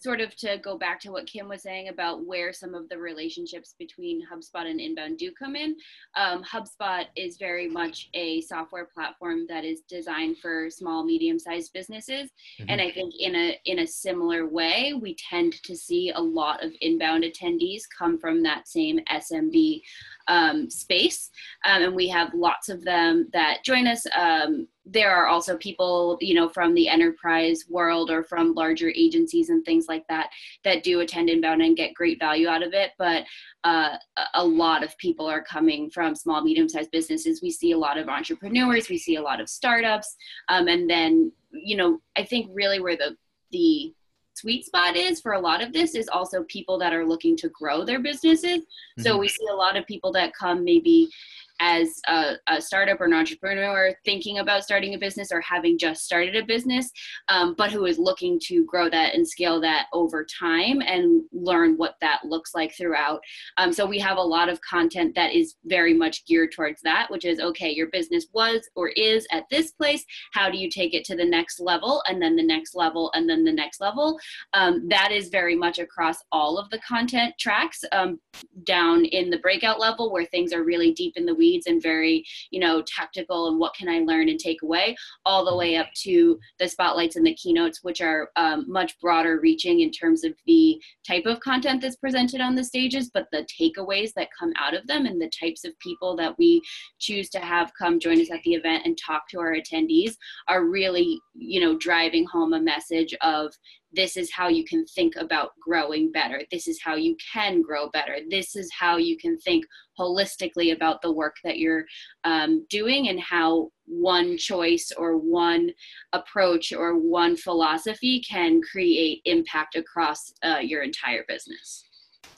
sort 0.00 0.22
of 0.22 0.34
to 0.34 0.56
go 0.64 0.78
back 0.78 0.98
to 0.98 1.12
what 1.12 1.26
kim 1.26 1.48
was 1.48 1.62
saying 1.62 1.88
about 1.88 2.24
where 2.26 2.52
some 2.52 2.74
of 2.74 2.88
the 2.88 2.96
relationships 2.96 3.74
between 3.78 4.26
hubspot 4.26 4.68
and 4.68 4.80
inbound 4.80 5.18
do 5.18 5.30
come 5.30 5.54
in. 5.54 5.76
Um, 6.16 6.42
hubspot 6.42 7.06
is 7.16 7.36
very 7.36 7.68
much 7.68 8.08
a 8.14 8.40
software 8.40 8.86
platform 8.86 9.46
that 9.48 9.64
is 9.64 9.82
designed 9.88 10.38
for 10.38 10.70
small 10.70 11.04
medium 11.04 11.38
sized 11.38 11.72
businesses 11.74 12.30
and 12.68 12.80
i 12.80 12.90
think 12.90 13.14
in 13.18 13.34
a 13.34 13.60
in 13.66 13.80
a 13.80 13.86
similar 13.86 14.48
way 14.48 14.94
we 15.00 15.14
tend 15.16 15.62
to 15.64 15.76
see 15.76 16.10
a 16.10 16.20
lot 16.20 16.64
of 16.64 16.72
inbound 16.80 17.24
attendees 17.24 17.82
come 17.96 18.18
from 18.18 18.42
that 18.42 18.68
same 18.68 19.00
smb 19.12 19.82
um, 20.30 20.70
space. 20.70 21.30
Um, 21.64 21.82
and 21.82 21.94
we 21.94 22.08
have 22.08 22.32
lots 22.34 22.68
of 22.68 22.84
them 22.84 23.28
that 23.32 23.64
join 23.64 23.86
us. 23.86 24.06
Um, 24.16 24.68
there 24.92 25.10
are 25.14 25.26
also 25.26 25.56
people 25.56 26.18
you 26.20 26.34
know 26.34 26.48
from 26.48 26.74
the 26.74 26.88
enterprise 26.88 27.64
world 27.68 28.10
or 28.10 28.24
from 28.24 28.54
larger 28.54 28.90
agencies 28.94 29.48
and 29.48 29.64
things 29.64 29.86
like 29.88 30.04
that 30.08 30.30
that 30.64 30.82
do 30.82 31.00
attend 31.00 31.30
inbound 31.30 31.62
and 31.62 31.76
get 31.76 31.94
great 31.94 32.18
value 32.18 32.48
out 32.48 32.62
of 32.62 32.72
it. 32.74 32.90
But 32.98 33.24
uh, 33.64 33.96
a- 34.34 34.44
lot 34.44 34.82
of 34.82 34.96
people 34.98 35.26
are 35.26 35.42
coming 35.42 35.90
from 35.90 36.14
small 36.14 36.42
medium 36.42 36.68
sized 36.68 36.90
businesses. 36.90 37.40
We 37.40 37.50
see 37.50 37.72
a 37.72 37.78
lot 37.78 37.98
of 37.98 38.08
entrepreneurs. 38.08 38.88
We 38.88 38.98
see 38.98 39.16
a 39.16 39.22
lot 39.22 39.40
of 39.40 39.48
startups. 39.48 40.16
Um, 40.48 40.66
and 40.68 40.88
then 40.90 41.32
you 41.52 41.76
know 41.76 42.00
i 42.16 42.22
think 42.22 42.48
really 42.52 42.78
where 42.80 42.96
the 42.96 43.16
the 43.50 43.92
sweet 44.34 44.64
spot 44.64 44.94
is 44.96 45.20
for 45.20 45.32
a 45.32 45.40
lot 45.40 45.60
of 45.62 45.72
this 45.72 45.94
is 45.96 46.08
also 46.08 46.44
people 46.44 46.78
that 46.78 46.92
are 46.94 47.04
looking 47.04 47.36
to 47.36 47.48
grow 47.50 47.84
their 47.84 47.98
businesses. 48.00 48.60
So 48.98 49.16
Mhm. 49.16 49.20
we 49.20 49.28
see 49.28 49.46
a 49.50 49.54
lot 49.54 49.76
of 49.76 49.84
people 49.86 50.12
that 50.12 50.32
come 50.32 50.64
maybe 50.64 51.10
as 51.60 52.00
a, 52.08 52.34
a 52.48 52.60
startup 52.60 53.00
or 53.00 53.04
an 53.04 53.12
entrepreneur 53.12 53.94
thinking 54.04 54.38
about 54.38 54.64
starting 54.64 54.94
a 54.94 54.98
business 54.98 55.30
or 55.30 55.40
having 55.42 55.78
just 55.78 56.04
started 56.04 56.34
a 56.34 56.44
business, 56.44 56.90
um, 57.28 57.54
but 57.56 57.70
who 57.70 57.84
is 57.84 57.98
looking 57.98 58.40
to 58.40 58.64
grow 58.64 58.88
that 58.88 59.14
and 59.14 59.28
scale 59.28 59.60
that 59.60 59.86
over 59.92 60.26
time 60.38 60.80
and 60.80 61.22
learn 61.32 61.76
what 61.76 61.96
that 62.00 62.20
looks 62.24 62.54
like 62.54 62.74
throughout. 62.74 63.20
Um, 63.58 63.72
so 63.72 63.84
we 63.84 63.98
have 63.98 64.16
a 64.16 64.22
lot 64.22 64.48
of 64.48 64.60
content 64.62 65.14
that 65.14 65.34
is 65.34 65.56
very 65.66 65.92
much 65.92 66.24
geared 66.24 66.52
towards 66.52 66.80
that, 66.82 67.10
which 67.10 67.24
is 67.26 67.40
okay, 67.40 67.70
your 67.70 67.88
business 67.88 68.26
was 68.32 68.68
or 68.74 68.88
is 68.88 69.26
at 69.30 69.44
this 69.50 69.70
place. 69.72 70.04
How 70.32 70.50
do 70.50 70.56
you 70.56 70.70
take 70.70 70.94
it 70.94 71.04
to 71.04 71.16
the 71.16 71.24
next 71.24 71.60
level 71.60 72.02
and 72.08 72.20
then 72.22 72.36
the 72.36 72.42
next 72.42 72.74
level 72.74 73.10
and 73.14 73.28
then 73.28 73.44
the 73.44 73.52
next 73.52 73.80
level? 73.80 74.18
Um, 74.54 74.88
that 74.88 75.12
is 75.12 75.28
very 75.28 75.56
much 75.56 75.78
across 75.78 76.16
all 76.32 76.56
of 76.58 76.70
the 76.70 76.78
content 76.78 77.34
tracks 77.38 77.84
um, 77.92 78.18
down 78.64 79.04
in 79.04 79.28
the 79.28 79.38
breakout 79.38 79.78
level 79.78 80.10
where 80.10 80.24
things 80.24 80.54
are 80.54 80.64
really 80.64 80.92
deep 80.92 81.16
in 81.16 81.26
the 81.26 81.34
weeds 81.34 81.49
leads 81.50 81.66
and 81.66 81.82
very 81.82 82.24
you 82.50 82.60
know 82.60 82.82
tactical 82.82 83.48
and 83.48 83.58
what 83.58 83.74
can 83.74 83.88
i 83.88 83.98
learn 84.00 84.28
and 84.28 84.38
take 84.38 84.62
away 84.62 84.96
all 85.24 85.44
the 85.44 85.56
way 85.56 85.76
up 85.76 85.88
to 85.94 86.38
the 86.58 86.68
spotlights 86.68 87.16
and 87.16 87.26
the 87.26 87.34
keynotes 87.34 87.82
which 87.82 88.00
are 88.00 88.30
um, 88.36 88.64
much 88.68 88.98
broader 89.00 89.40
reaching 89.40 89.80
in 89.80 89.90
terms 89.90 90.24
of 90.24 90.32
the 90.46 90.80
type 91.06 91.26
of 91.26 91.40
content 91.40 91.80
that's 91.80 91.96
presented 91.96 92.40
on 92.40 92.54
the 92.54 92.64
stages 92.64 93.10
but 93.12 93.26
the 93.32 93.46
takeaways 93.60 94.12
that 94.14 94.28
come 94.38 94.52
out 94.58 94.74
of 94.74 94.86
them 94.86 95.06
and 95.06 95.20
the 95.20 95.30
types 95.38 95.64
of 95.64 95.78
people 95.78 96.16
that 96.16 96.36
we 96.38 96.60
choose 96.98 97.28
to 97.28 97.38
have 97.38 97.72
come 97.78 97.98
join 97.98 98.20
us 98.20 98.30
at 98.30 98.42
the 98.44 98.54
event 98.54 98.84
and 98.84 98.98
talk 98.98 99.28
to 99.28 99.40
our 99.40 99.54
attendees 99.54 100.14
are 100.48 100.64
really 100.64 101.18
you 101.34 101.60
know 101.60 101.76
driving 101.78 102.26
home 102.26 102.52
a 102.52 102.60
message 102.60 103.14
of 103.22 103.52
this 103.92 104.16
is 104.16 104.30
how 104.32 104.48
you 104.48 104.64
can 104.64 104.86
think 104.86 105.16
about 105.16 105.52
growing 105.60 106.12
better. 106.12 106.42
This 106.50 106.68
is 106.68 106.80
how 106.82 106.94
you 106.94 107.16
can 107.32 107.62
grow 107.62 107.88
better. 107.90 108.18
This 108.28 108.56
is 108.56 108.70
how 108.72 108.96
you 108.96 109.16
can 109.16 109.38
think 109.38 109.64
holistically 109.98 110.74
about 110.74 111.02
the 111.02 111.12
work 111.12 111.36
that 111.44 111.58
you're 111.58 111.84
um, 112.24 112.66
doing 112.70 113.08
and 113.08 113.20
how 113.20 113.70
one 113.86 114.38
choice 114.38 114.92
or 114.96 115.16
one 115.16 115.70
approach 116.12 116.72
or 116.72 116.98
one 116.98 117.36
philosophy 117.36 118.20
can 118.20 118.60
create 118.62 119.20
impact 119.24 119.74
across 119.74 120.32
uh, 120.44 120.58
your 120.58 120.82
entire 120.82 121.24
business. 121.26 121.84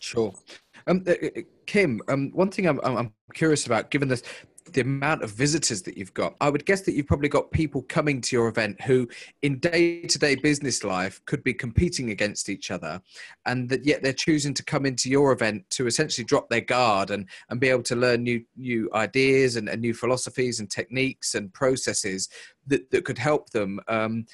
Sure. 0.01 0.33
Um, 0.87 1.05
uh, 1.07 1.13
uh 1.13 1.41
Kim, 1.67 2.01
um, 2.09 2.31
one 2.33 2.51
thing 2.51 2.67
I'm, 2.67 2.81
I'm 2.83 3.13
curious 3.35 3.67
about, 3.67 3.91
given 3.91 4.09
this, 4.09 4.23
the 4.73 4.81
amount 4.81 5.23
of 5.23 5.31
visitors 5.31 5.83
that 5.83 5.97
you've 5.97 6.15
got, 6.15 6.35
I 6.41 6.51
would 6.51 6.65
guess 6.67 6.83
that 6.83 6.95
you've 6.95 7.07
probably 7.07 7.29
got 7.29 7.51
people 7.51 7.83
coming 7.83 8.21
to 8.23 8.37
your 8.37 8.49
event 8.49 8.81
who, 8.83 9.09
in 9.43 9.59
day 9.59 10.03
to 10.03 10.19
day 10.19 10.35
business 10.35 10.85
life, 10.85 11.21
could 11.27 11.43
be 11.45 11.55
competing 11.55 12.11
against 12.11 12.49
each 12.49 12.71
other, 12.71 13.01
and 13.47 13.69
that 13.69 13.85
yet 13.85 14.03
they're 14.03 14.13
choosing 14.13 14.55
to 14.55 14.65
come 14.65 14.87
into 14.87 15.11
your 15.11 15.33
event 15.33 15.65
to 15.71 15.87
essentially 15.87 16.25
drop 16.25 16.49
their 16.49 16.61
guard 16.61 17.11
and, 17.11 17.29
and 17.51 17.61
be 17.61 17.69
able 17.69 17.83
to 17.85 17.97
learn 17.97 18.23
new 18.23 18.43
new 18.57 18.91
ideas 18.95 19.57
and, 19.57 19.69
and 19.69 19.81
new 19.81 19.95
philosophies 19.95 20.61
and 20.61 20.71
techniques 20.71 21.35
and 21.35 21.53
processes 21.53 22.29
that, 22.67 22.91
that 22.91 23.05
could 23.05 23.19
help 23.19 23.51
them. 23.51 23.81
Um, 23.89 24.27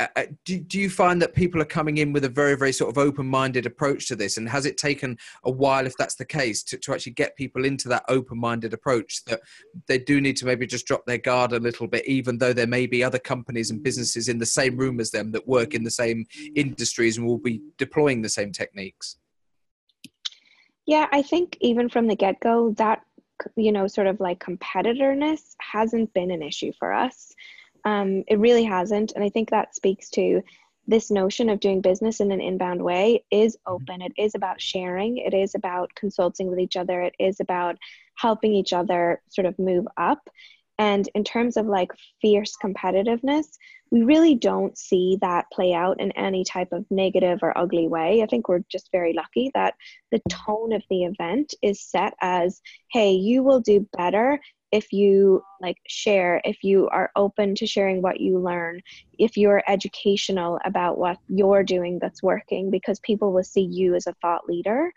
uh, 0.00 0.06
uh, 0.16 0.22
do, 0.44 0.58
do 0.58 0.80
you 0.80 0.88
find 0.88 1.20
that 1.20 1.34
people 1.34 1.60
are 1.60 1.66
coming 1.66 1.98
in 1.98 2.12
with 2.12 2.24
a 2.24 2.28
very 2.28 2.56
very 2.56 2.72
sort 2.72 2.90
of 2.90 2.98
open-minded 2.98 3.66
approach 3.66 4.08
to 4.08 4.16
this? 4.16 4.38
And 4.38 4.48
has 4.48 4.66
it 4.66 4.76
taken 4.76 5.18
a 5.44 5.50
while 5.50 5.86
if 5.86 5.96
that's 5.96 6.14
the 6.14 6.24
case 6.24 6.62
to, 6.64 6.78
to 6.78 6.94
actually 6.94 7.12
get 7.12 7.36
people 7.36 7.64
into 7.64 7.88
that 7.88 8.04
open-minded 8.08 8.72
approach 8.72 9.24
that 9.26 9.40
they 9.86 9.98
do 9.98 10.20
need 10.20 10.36
to 10.38 10.46
maybe 10.46 10.66
just 10.66 10.86
drop 10.86 11.04
their 11.06 11.18
guard 11.18 11.52
a 11.52 11.60
little 11.60 11.86
bit 11.86 12.06
even 12.06 12.38
though 12.38 12.52
there 12.52 12.66
may 12.66 12.86
be 12.86 13.04
other 13.04 13.18
companies 13.18 13.70
and 13.70 13.82
businesses 13.82 14.28
in 14.28 14.38
the 14.38 14.46
same 14.46 14.76
room 14.76 15.00
as 15.00 15.10
them 15.10 15.30
that 15.32 15.46
work 15.46 15.74
in 15.74 15.84
the 15.84 15.90
same 15.90 16.24
industries 16.56 17.18
and 17.18 17.26
will 17.26 17.38
be 17.38 17.60
deploying 17.76 18.22
the 18.22 18.28
same 18.28 18.52
techniques? 18.52 19.18
Yeah 20.86 21.08
i 21.12 21.22
think 21.22 21.56
even 21.60 21.88
from 21.88 22.06
the 22.06 22.16
get-go 22.16 22.74
that 22.78 23.02
you 23.56 23.72
know 23.72 23.86
sort 23.86 24.06
of 24.06 24.20
like 24.20 24.38
competitorness 24.38 25.54
hasn't 25.60 26.12
been 26.14 26.30
an 26.30 26.42
issue 26.42 26.72
for 26.78 26.92
us 26.92 27.32
um, 27.84 28.24
it 28.28 28.38
really 28.38 28.64
hasn't. 28.64 29.12
And 29.14 29.24
I 29.24 29.28
think 29.28 29.50
that 29.50 29.74
speaks 29.74 30.10
to 30.10 30.42
this 30.86 31.10
notion 31.10 31.48
of 31.48 31.60
doing 31.60 31.80
business 31.80 32.20
in 32.20 32.32
an 32.32 32.40
inbound 32.40 32.82
way 32.82 33.24
is 33.30 33.56
mm-hmm. 33.56 33.74
open. 33.74 34.02
It 34.02 34.12
is 34.18 34.34
about 34.34 34.60
sharing. 34.60 35.18
It 35.18 35.34
is 35.34 35.54
about 35.54 35.94
consulting 35.94 36.48
with 36.48 36.58
each 36.58 36.76
other. 36.76 37.02
It 37.02 37.14
is 37.18 37.40
about 37.40 37.76
helping 38.16 38.52
each 38.52 38.72
other 38.72 39.22
sort 39.28 39.46
of 39.46 39.58
move 39.58 39.86
up. 39.96 40.28
And 40.78 41.08
in 41.14 41.24
terms 41.24 41.58
of 41.58 41.66
like 41.66 41.92
fierce 42.22 42.56
competitiveness, 42.62 43.44
we 43.90 44.02
really 44.02 44.34
don't 44.34 44.78
see 44.78 45.18
that 45.20 45.44
play 45.52 45.74
out 45.74 46.00
in 46.00 46.10
any 46.12 46.42
type 46.42 46.72
of 46.72 46.86
negative 46.90 47.40
or 47.42 47.56
ugly 47.56 47.86
way. 47.86 48.22
I 48.22 48.26
think 48.26 48.48
we're 48.48 48.64
just 48.70 48.88
very 48.90 49.12
lucky 49.12 49.50
that 49.54 49.74
the 50.10 50.22
tone 50.30 50.72
of 50.72 50.82
the 50.88 51.04
event 51.04 51.52
is 51.60 51.82
set 51.82 52.14
as 52.22 52.62
hey, 52.92 53.12
you 53.12 53.42
will 53.42 53.60
do 53.60 53.86
better 53.96 54.40
if 54.72 54.92
you 54.92 55.42
like 55.60 55.76
share 55.86 56.40
if 56.44 56.62
you 56.62 56.88
are 56.90 57.10
open 57.16 57.54
to 57.54 57.66
sharing 57.66 58.02
what 58.02 58.20
you 58.20 58.38
learn 58.38 58.80
if 59.18 59.36
you're 59.36 59.62
educational 59.68 60.58
about 60.64 60.98
what 60.98 61.18
you're 61.28 61.62
doing 61.62 61.98
that's 62.00 62.22
working 62.22 62.70
because 62.70 63.00
people 63.00 63.32
will 63.32 63.44
see 63.44 63.62
you 63.62 63.94
as 63.94 64.06
a 64.06 64.14
thought 64.22 64.48
leader. 64.48 64.92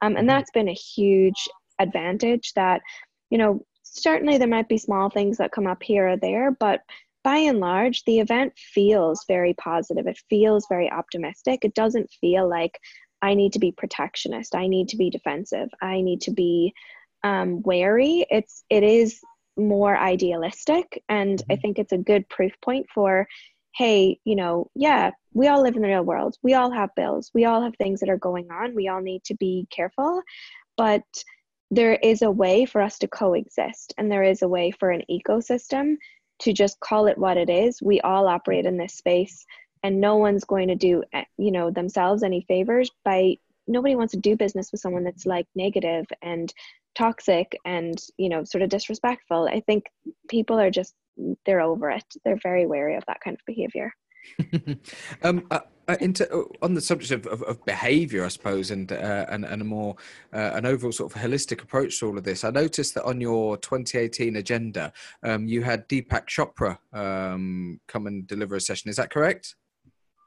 Um, 0.00 0.16
and 0.16 0.18
mm-hmm. 0.18 0.28
that's 0.28 0.50
been 0.50 0.68
a 0.68 0.72
huge 0.72 1.48
advantage 1.78 2.52
that 2.54 2.80
you 3.30 3.38
know 3.38 3.64
certainly 3.82 4.38
there 4.38 4.48
might 4.48 4.68
be 4.68 4.78
small 4.78 5.08
things 5.10 5.38
that 5.38 5.52
come 5.52 5.66
up 5.66 5.82
here 5.82 6.08
or 6.08 6.16
there 6.16 6.50
but 6.50 6.82
by 7.24 7.36
and 7.36 7.60
large 7.60 8.04
the 8.04 8.20
event 8.20 8.52
feels 8.56 9.24
very 9.26 9.54
positive. 9.54 10.06
It 10.06 10.20
feels 10.30 10.66
very 10.68 10.90
optimistic. 10.90 11.64
It 11.64 11.74
doesn't 11.74 12.10
feel 12.20 12.48
like 12.48 12.78
i 13.20 13.34
need 13.34 13.52
to 13.52 13.58
be 13.58 13.72
protectionist. 13.72 14.54
I 14.54 14.68
need 14.68 14.88
to 14.88 14.96
be 14.96 15.10
defensive. 15.10 15.68
I 15.82 16.00
need 16.00 16.20
to 16.22 16.30
be 16.30 16.72
um, 17.28 17.62
wary. 17.62 18.26
It's 18.30 18.64
it 18.70 18.82
is 18.82 19.20
more 19.56 19.96
idealistic, 19.96 21.02
and 21.08 21.42
I 21.50 21.54
mm-hmm. 21.54 21.60
think 21.60 21.78
it's 21.78 21.92
a 21.92 21.98
good 21.98 22.28
proof 22.28 22.52
point 22.62 22.86
for, 22.94 23.26
hey, 23.74 24.18
you 24.24 24.36
know, 24.36 24.70
yeah, 24.74 25.10
we 25.34 25.48
all 25.48 25.62
live 25.62 25.76
in 25.76 25.82
the 25.82 25.88
real 25.88 26.02
world. 26.02 26.36
We 26.42 26.54
all 26.54 26.70
have 26.70 26.94
bills. 26.96 27.30
We 27.34 27.44
all 27.44 27.62
have 27.62 27.76
things 27.76 28.00
that 28.00 28.08
are 28.08 28.18
going 28.18 28.50
on. 28.50 28.74
We 28.74 28.88
all 28.88 29.00
need 29.02 29.24
to 29.24 29.34
be 29.34 29.66
careful, 29.70 30.22
but 30.76 31.02
there 31.70 31.94
is 31.94 32.22
a 32.22 32.30
way 32.30 32.64
for 32.64 32.80
us 32.80 32.98
to 33.00 33.08
coexist, 33.08 33.94
and 33.98 34.10
there 34.10 34.22
is 34.22 34.42
a 34.42 34.48
way 34.48 34.70
for 34.70 34.90
an 34.90 35.02
ecosystem 35.10 35.96
to 36.40 36.52
just 36.52 36.80
call 36.80 37.08
it 37.08 37.18
what 37.18 37.36
it 37.36 37.50
is. 37.50 37.82
We 37.82 38.00
all 38.00 38.28
operate 38.28 38.64
in 38.64 38.78
this 38.78 38.94
space 38.94 39.44
and 39.82 40.00
no 40.00 40.16
one's 40.16 40.44
going 40.44 40.68
to 40.68 40.74
do 40.74 41.04
eh, 41.12 41.24
you 41.36 41.52
know 41.52 41.70
themselves 41.70 42.24
any 42.24 42.44
favors 42.48 42.90
by 43.04 43.36
nobody 43.68 43.94
wants 43.94 44.12
to 44.12 44.18
do 44.18 44.36
business 44.36 44.72
with 44.72 44.80
someone 44.80 45.04
that's 45.04 45.26
like 45.26 45.46
negative 45.54 46.06
and 46.22 46.52
toxic 46.94 47.56
and 47.64 47.98
you 48.16 48.28
know 48.28 48.44
sort 48.44 48.62
of 48.62 48.68
disrespectful 48.68 49.48
i 49.52 49.60
think 49.60 49.84
people 50.28 50.58
are 50.58 50.70
just 50.70 50.94
they're 51.46 51.60
over 51.60 51.90
it 51.90 52.04
they're 52.24 52.38
very 52.42 52.66
wary 52.66 52.96
of 52.96 53.04
that 53.06 53.20
kind 53.20 53.36
of 53.36 53.44
behavior 53.46 53.92
um, 55.22 55.46
uh, 55.50 55.60
uh, 55.88 55.96
into, 56.00 56.30
uh, 56.30 56.42
on 56.60 56.74
the 56.74 56.80
subject 56.80 57.10
of, 57.12 57.26
of, 57.26 57.42
of 57.44 57.64
behavior, 57.64 58.24
I 58.24 58.28
suppose, 58.28 58.70
and 58.70 58.92
uh, 58.92 59.24
and, 59.30 59.44
and 59.44 59.62
a 59.62 59.64
more 59.64 59.96
uh, 60.34 60.50
an 60.54 60.66
overall 60.66 60.92
sort 60.92 61.14
of 61.14 61.20
holistic 61.20 61.62
approach 61.62 61.98
to 62.00 62.08
all 62.08 62.18
of 62.18 62.24
this, 62.24 62.44
I 62.44 62.50
noticed 62.50 62.94
that 62.94 63.04
on 63.04 63.20
your 63.20 63.56
2018 63.56 64.36
agenda, 64.36 64.92
um, 65.22 65.46
you 65.46 65.62
had 65.62 65.88
Deepak 65.88 66.26
Chopra 66.26 66.76
um, 66.92 67.80
come 67.88 68.06
and 68.06 68.26
deliver 68.26 68.56
a 68.56 68.60
session. 68.60 68.90
Is 68.90 68.96
that 68.96 69.10
correct? 69.10 69.56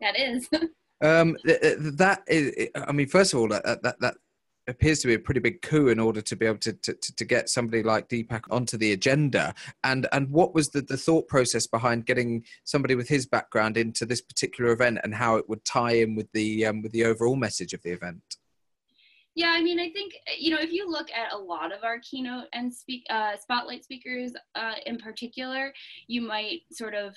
That 0.01 0.19
is. 0.19 0.49
um, 1.01 1.37
that 1.43 2.23
is, 2.27 2.69
I 2.75 2.91
mean, 2.91 3.07
first 3.07 3.33
of 3.33 3.39
all, 3.39 3.47
that 3.49 3.83
that 3.83 3.99
that 3.99 4.15
appears 4.67 4.99
to 4.99 5.07
be 5.07 5.13
a 5.13 5.19
pretty 5.19 5.39
big 5.39 5.61
coup 5.61 5.87
in 5.87 5.99
order 5.99 6.21
to 6.21 6.35
be 6.35 6.45
able 6.45 6.59
to, 6.59 6.73
to, 6.73 6.93
to 6.93 7.25
get 7.25 7.49
somebody 7.49 7.83
like 7.83 8.09
Deepak 8.09 8.43
onto 8.51 8.77
the 8.77 8.91
agenda. 8.91 9.53
And 9.83 10.07
and 10.11 10.29
what 10.29 10.53
was 10.53 10.69
the, 10.69 10.81
the 10.81 10.97
thought 10.97 11.27
process 11.27 11.67
behind 11.67 12.05
getting 12.05 12.43
somebody 12.63 12.95
with 12.95 13.07
his 13.07 13.25
background 13.25 13.77
into 13.77 14.05
this 14.05 14.21
particular 14.21 14.71
event 14.71 14.99
and 15.03 15.15
how 15.15 15.35
it 15.35 15.49
would 15.49 15.65
tie 15.65 15.93
in 15.93 16.15
with 16.15 16.31
the 16.33 16.65
um, 16.65 16.81
with 16.81 16.91
the 16.91 17.05
overall 17.05 17.35
message 17.35 17.73
of 17.73 17.81
the 17.83 17.91
event? 17.91 18.37
Yeah, 19.33 19.53
I 19.55 19.61
mean, 19.61 19.79
I 19.79 19.89
think 19.89 20.13
you 20.37 20.51
know 20.51 20.61
if 20.61 20.71
you 20.71 20.89
look 20.89 21.07
at 21.11 21.33
a 21.33 21.37
lot 21.37 21.71
of 21.71 21.83
our 21.83 21.99
keynote 21.99 22.47
and 22.53 22.73
speak 22.73 23.03
uh, 23.09 23.37
spotlight 23.37 23.83
speakers 23.83 24.33
uh, 24.55 24.73
in 24.85 24.97
particular, 24.97 25.73
you 26.07 26.21
might 26.21 26.61
sort 26.71 26.93
of 26.93 27.15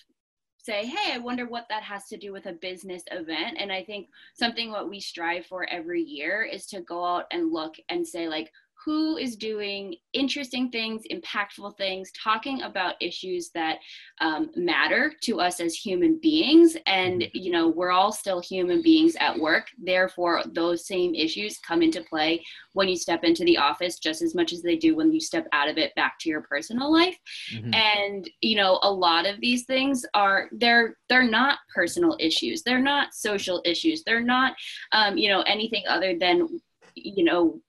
say, 0.65 0.87
hey, 0.87 1.13
I 1.13 1.19
wonder 1.19 1.47
what 1.47 1.67
that 1.69 1.83
has 1.83 2.07
to 2.09 2.17
do 2.17 2.33
with 2.33 2.47
a 2.47 2.55
business 2.55 3.03
event. 3.11 3.59
And 3.61 3.71
I 3.71 3.85
think 3.85 4.09
something 4.33 4.71
what 4.71 4.89
we 4.89 4.99
strive 4.99 5.45
for 5.45 5.69
every 5.69 6.01
year 6.01 6.43
is 6.43 6.67
to 6.69 6.81
go 6.81 7.05
out 7.05 7.27
and 7.31 7.53
look 7.53 7.75
and 7.91 8.07
say, 8.07 8.29
like, 8.29 8.51
who 8.85 9.17
is 9.17 9.37
doing 9.37 9.95
interesting 10.13 10.71
things, 10.71 11.03
impactful 11.11 11.77
things, 11.77 12.13
talking 12.23 12.63
about 12.63 12.95
issues 13.01 13.51
that 13.55 13.79
um, 14.21 14.51
matter 14.55 15.13
to 15.23 15.41
us 15.41 15.61
as 15.61 15.75
human 15.75 16.19
beings. 16.21 16.77
And, 16.87 17.23
mm-hmm. 17.23 17.39
you 17.39 17.51
know, 17.51 17.69
we're 17.69 17.93
all 17.93 18.13
still 18.13 18.41
human 18.41 18.83
beings 18.83 19.17
at 19.21 19.39
work. 19.39 19.69
Therefore, 19.83 20.43
those 20.53 20.87
same 20.87 21.15
issues 21.15 21.59
come 21.59 21.83
into 21.83 22.03
play 22.03 22.45
when 22.75 22.89
you 22.89 22.97
step 22.97 23.25
into 23.25 23.45
the 23.45 23.57
office 23.57 23.99
just 23.99 24.21
as 24.21 24.35
much 24.35 24.53
as 24.53 24.63
they 24.63 24.77
do 24.77 24.95
when 24.95 25.13
you 25.13 25.21
step 25.21 25.47
out 25.53 25.69
of 25.69 25.79
it 25.79 25.95
back 25.95 26.19
to 26.21 26.29
your 26.29 26.43
personal 26.43 26.93
life. 26.93 27.17
Mm-hmm. 27.55 27.73
And, 27.73 28.31
you 28.41 28.57
know, 28.57 28.79
a 28.83 28.91
lot 28.91 29.27
of 29.27 29.41
these 29.41 29.65
things 29.65 30.05
are, 30.15 30.49
they're, 30.53 30.97
they're 31.09 31.29
not 31.29 31.59
personal 31.75 32.17
issues. 32.21 32.63
They're 32.63 32.79
not 32.81 33.15
social 33.15 33.63
issues. 33.65 34.03
They're 34.05 34.21
not, 34.21 34.55
um, 34.93 35.17
you 35.17 35.29
know, 35.29 35.43
anything 35.43 35.85
other 35.89 36.19
than, 36.19 36.61
you 36.95 37.25
know, 37.25 37.61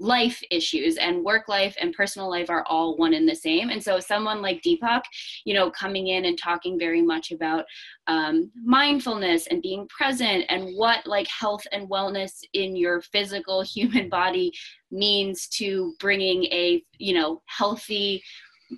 life 0.00 0.42
issues 0.50 0.96
and 0.96 1.22
work 1.22 1.46
life 1.46 1.76
and 1.80 1.92
personal 1.92 2.28
life 2.28 2.50
are 2.50 2.64
all 2.66 2.96
one 2.96 3.14
and 3.14 3.28
the 3.28 3.34
same. 3.34 3.68
And 3.68 3.82
so 3.82 4.00
someone 4.00 4.42
like 4.42 4.62
deepak 4.62 5.02
you 5.44 5.54
know 5.54 5.70
coming 5.70 6.08
in 6.08 6.24
and 6.24 6.38
talking 6.38 6.78
very 6.78 7.02
much 7.02 7.30
about 7.30 7.64
um, 8.06 8.50
mindfulness 8.64 9.46
and 9.48 9.62
being 9.62 9.86
present 9.88 10.44
and 10.48 10.76
what 10.76 11.06
like 11.06 11.28
health 11.28 11.66
and 11.72 11.88
wellness 11.88 12.40
in 12.54 12.76
your 12.76 13.00
physical 13.02 13.62
human 13.74 14.08
body 14.08 14.52
means 14.90 15.46
to 15.48 15.94
bringing 16.00 16.44
a 16.44 16.82
you 16.98 17.14
know 17.14 17.42
healthy 17.46 18.22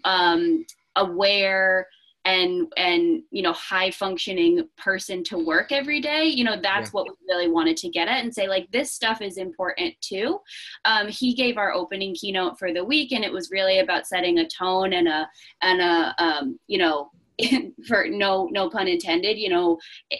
um, 0.04 0.64
aware 0.96 1.86
and 2.24 2.72
and 2.76 3.22
you 3.30 3.42
know 3.42 3.52
high 3.52 3.90
functioning 3.90 4.66
person 4.76 5.24
to 5.24 5.38
work 5.38 5.72
every 5.72 6.00
day 6.00 6.24
you 6.24 6.44
know 6.44 6.56
that's 6.60 6.88
yeah. 6.88 6.92
what 6.92 7.06
we 7.06 7.14
really 7.28 7.48
wanted 7.48 7.76
to 7.76 7.88
get 7.88 8.08
at 8.08 8.22
and 8.22 8.32
say 8.32 8.46
like 8.48 8.70
this 8.70 8.92
stuff 8.92 9.20
is 9.20 9.38
important 9.38 9.94
too 10.00 10.38
um, 10.84 11.08
he 11.08 11.34
gave 11.34 11.56
our 11.56 11.72
opening 11.72 12.14
keynote 12.14 12.58
for 12.58 12.72
the 12.72 12.84
week 12.84 13.12
and 13.12 13.24
it 13.24 13.32
was 13.32 13.50
really 13.50 13.80
about 13.80 14.06
setting 14.06 14.38
a 14.38 14.48
tone 14.48 14.92
and 14.92 15.08
a 15.08 15.28
and 15.62 15.80
a 15.80 16.14
um, 16.22 16.58
you 16.68 16.78
know 16.78 17.10
for 17.88 18.06
no 18.08 18.48
no 18.52 18.68
pun 18.68 18.86
intended 18.86 19.38
you 19.38 19.48
know 19.48 19.78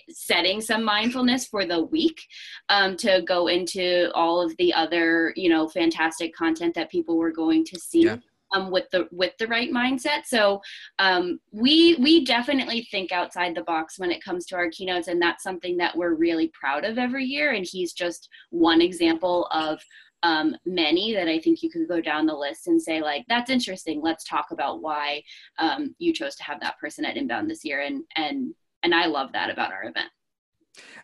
setting 0.08 0.60
some 0.60 0.82
mindfulness 0.82 1.46
for 1.46 1.64
the 1.64 1.84
week 1.84 2.26
um, 2.68 2.96
to 2.96 3.22
go 3.26 3.46
into 3.46 4.10
all 4.14 4.40
of 4.40 4.56
the 4.56 4.72
other 4.72 5.32
you 5.36 5.48
know 5.48 5.68
fantastic 5.68 6.34
content 6.34 6.74
that 6.74 6.90
people 6.90 7.16
were 7.16 7.30
going 7.30 7.64
to 7.64 7.78
see 7.78 8.04
yeah. 8.04 8.16
Um, 8.52 8.70
with 8.70 8.88
the 8.90 9.08
with 9.10 9.32
the 9.38 9.46
right 9.46 9.70
mindset 9.70 10.24
so 10.26 10.60
um, 10.98 11.38
we 11.50 11.96
we 11.96 12.24
definitely 12.24 12.86
think 12.90 13.12
outside 13.12 13.54
the 13.54 13.62
box 13.62 13.98
when 13.98 14.10
it 14.10 14.24
comes 14.24 14.46
to 14.46 14.56
our 14.56 14.70
keynotes 14.70 15.08
and 15.08 15.20
that's 15.20 15.42
something 15.42 15.76
that 15.76 15.96
we're 15.96 16.14
really 16.14 16.50
proud 16.58 16.84
of 16.84 16.98
every 16.98 17.24
year 17.24 17.52
and 17.52 17.66
he's 17.68 17.92
just 17.92 18.28
one 18.50 18.80
example 18.80 19.46
of 19.52 19.80
um, 20.22 20.56
many 20.64 21.12
that 21.14 21.28
I 21.28 21.38
think 21.38 21.62
you 21.62 21.70
could 21.70 21.88
go 21.88 22.00
down 22.00 22.26
the 22.26 22.34
list 22.34 22.68
and 22.68 22.80
say 22.80 23.00
like, 23.00 23.24
that's 23.28 23.50
interesting. 23.50 24.00
Let's 24.00 24.24
talk 24.24 24.46
about 24.50 24.80
why 24.80 25.22
um, 25.58 25.94
you 25.98 26.12
chose 26.12 26.36
to 26.36 26.44
have 26.44 26.60
that 26.60 26.78
person 26.78 27.04
at 27.04 27.16
inbound 27.16 27.50
this 27.50 27.64
year. 27.64 27.80
And, 27.80 28.04
and, 28.16 28.54
and 28.82 28.94
I 28.94 29.06
love 29.06 29.32
that 29.32 29.50
about 29.50 29.72
our 29.72 29.84
event. 29.84 30.10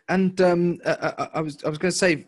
And 0.07 0.39
um, 0.41 0.79
I, 0.85 1.27
I 1.35 1.41
was, 1.41 1.63
I 1.63 1.69
was 1.69 1.77
going 1.77 1.91
to 1.91 1.97
say, 1.97 2.27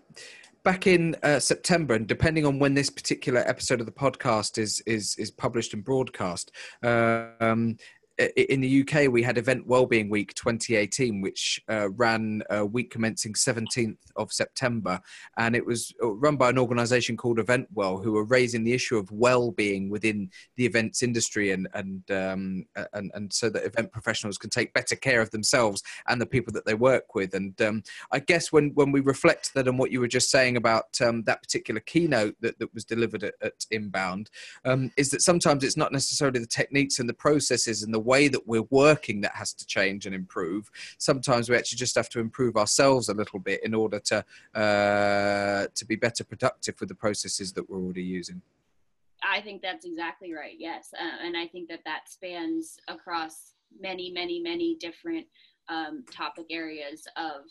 back 0.63 0.87
in 0.87 1.15
uh, 1.23 1.39
September, 1.39 1.93
and 1.93 2.07
depending 2.07 2.45
on 2.45 2.59
when 2.59 2.73
this 2.73 2.89
particular 2.89 3.41
episode 3.47 3.79
of 3.79 3.85
the 3.85 3.91
podcast 3.91 4.57
is 4.57 4.81
is 4.85 5.15
is 5.17 5.31
published 5.31 5.73
and 5.73 5.83
broadcast, 5.83 6.51
uh, 6.83 7.27
um, 7.39 7.77
in 8.35 8.61
the 8.61 8.81
UK, 8.81 9.11
we 9.11 9.23
had 9.23 9.37
Event 9.37 9.67
Wellbeing 9.67 10.09
Week 10.09 10.33
2018, 10.33 11.21
which 11.21 11.61
uh, 11.69 11.89
ran 11.91 12.43
a 12.49 12.65
week 12.65 12.91
commencing 12.91 13.33
17th 13.33 13.97
of 14.15 14.31
September, 14.31 14.99
and 15.37 15.55
it 15.55 15.65
was 15.65 15.93
uh, 16.03 16.07
run 16.07 16.37
by 16.37 16.49
an 16.49 16.57
organisation 16.57 17.17
called 17.17 17.37
EventWell, 17.37 18.03
who 18.03 18.17
are 18.17 18.25
raising 18.25 18.63
the 18.63 18.73
issue 18.73 18.97
of 18.97 19.11
well-being 19.11 19.89
within 19.89 20.29
the 20.55 20.65
events 20.65 21.03
industry, 21.03 21.51
and 21.51 21.67
and 21.73 22.09
um, 22.11 22.65
and 22.93 23.11
and 23.13 23.33
so 23.33 23.49
that 23.49 23.65
event 23.65 23.91
professionals 23.91 24.37
can 24.37 24.49
take 24.49 24.73
better 24.73 24.95
care 24.95 25.21
of 25.21 25.31
themselves 25.31 25.81
and 26.07 26.21
the 26.21 26.25
people 26.25 26.53
that 26.53 26.65
they 26.65 26.73
work 26.73 27.15
with. 27.15 27.33
And 27.33 27.59
um, 27.61 27.83
I 28.11 28.19
guess 28.19 28.51
when 28.51 28.71
when 28.75 28.91
we 28.91 28.99
reflect 28.99 29.53
that 29.53 29.67
on 29.67 29.77
what 29.77 29.91
you 29.91 29.99
were 29.99 30.07
just 30.07 30.29
saying 30.29 30.57
about 30.57 30.99
um, 31.01 31.23
that 31.23 31.41
particular 31.41 31.79
keynote 31.79 32.35
that, 32.41 32.59
that 32.59 32.73
was 32.73 32.85
delivered 32.85 33.23
at, 33.23 33.35
at 33.41 33.65
Inbound, 33.71 34.29
um, 34.65 34.91
is 34.97 35.09
that 35.11 35.21
sometimes 35.21 35.63
it's 35.63 35.77
not 35.77 35.91
necessarily 35.91 36.39
the 36.39 36.47
techniques 36.47 36.99
and 36.99 37.07
the 37.07 37.13
processes 37.13 37.83
and 37.83 37.93
the 37.93 37.99
way 38.13 38.27
that 38.27 38.43
we're 38.51 38.69
working 38.85 39.17
that 39.21 39.35
has 39.41 39.53
to 39.53 39.65
change 39.65 40.05
and 40.05 40.13
improve. 40.13 40.63
Sometimes 40.97 41.49
we 41.49 41.55
actually 41.55 41.81
just 41.85 41.95
have 41.95 42.09
to 42.09 42.19
improve 42.19 42.55
ourselves 42.57 43.09
a 43.09 43.13
little 43.21 43.39
bit 43.39 43.59
in 43.63 43.73
order 43.73 43.99
to 44.11 44.17
uh, 44.61 45.67
to 45.77 45.83
be 45.91 45.95
better 45.95 46.23
productive 46.23 46.75
with 46.79 46.89
the 46.89 46.99
processes 47.05 47.53
that 47.53 47.63
we're 47.69 47.83
already 47.85 48.07
using. 48.19 48.41
I 49.23 49.39
think 49.41 49.61
that's 49.61 49.85
exactly 49.85 50.33
right. 50.33 50.55
Yes, 50.57 50.83
uh, 50.99 51.25
and 51.25 51.37
I 51.37 51.47
think 51.47 51.69
that 51.69 51.83
that 51.85 52.09
spans 52.09 52.77
across 52.87 53.53
many, 53.79 54.11
many, 54.11 54.39
many 54.39 54.75
different 54.75 55.25
um, 55.69 56.03
topic 56.11 56.47
areas 56.49 57.07
of 57.15 57.41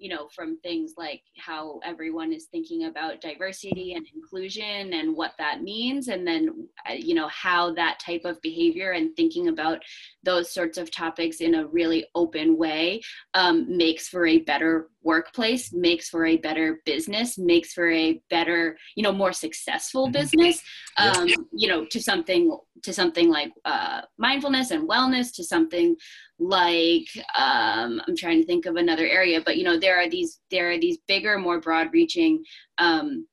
you 0.00 0.08
know, 0.08 0.28
from 0.34 0.58
things 0.60 0.94
like 0.96 1.22
how 1.36 1.78
everyone 1.84 2.32
is 2.32 2.46
thinking 2.46 2.84
about 2.84 3.20
diversity 3.20 3.92
and 3.92 4.06
inclusion 4.14 4.94
and 4.94 5.14
what 5.14 5.32
that 5.38 5.62
means, 5.62 6.08
and 6.08 6.26
then, 6.26 6.66
uh, 6.88 6.94
you 6.94 7.14
know, 7.14 7.28
how 7.28 7.72
that 7.74 8.00
type 8.00 8.22
of 8.24 8.40
behavior 8.40 8.92
and 8.92 9.14
thinking 9.14 9.48
about 9.48 9.82
those 10.22 10.50
sorts 10.50 10.78
of 10.78 10.90
topics 10.90 11.42
in 11.42 11.54
a 11.54 11.66
really 11.66 12.06
open 12.14 12.56
way 12.56 13.02
um, 13.34 13.76
makes 13.76 14.08
for 14.08 14.26
a 14.26 14.38
better 14.38 14.88
workplace, 15.02 15.72
makes 15.72 16.08
for 16.08 16.26
a 16.26 16.36
better 16.36 16.80
business, 16.84 17.38
makes 17.38 17.72
for 17.72 17.90
a 17.90 18.20
better, 18.30 18.76
you 18.96 19.02
know, 19.02 19.12
more 19.12 19.32
successful 19.32 20.06
mm-hmm. 20.06 20.12
business. 20.12 20.62
Um, 20.98 21.28
you 21.52 21.68
know, 21.68 21.86
to 21.86 22.02
something 22.02 22.56
to 22.82 22.92
something 22.92 23.30
like 23.30 23.52
uh, 23.64 24.02
mindfulness 24.18 24.70
and 24.70 24.88
wellness, 24.88 25.34
to 25.34 25.44
something 25.44 25.96
like 26.40 27.06
um, 27.36 28.00
i'm 28.08 28.16
trying 28.16 28.40
to 28.40 28.46
think 28.46 28.64
of 28.64 28.76
another 28.76 29.06
area 29.06 29.42
but 29.44 29.58
you 29.58 29.62
know 29.62 29.78
there 29.78 30.00
are 30.00 30.08
these 30.08 30.40
there 30.50 30.70
are 30.70 30.78
these 30.78 30.96
bigger 31.06 31.38
more 31.38 31.60
broad 31.60 31.88
reaching 31.92 32.42
um, 32.78 33.26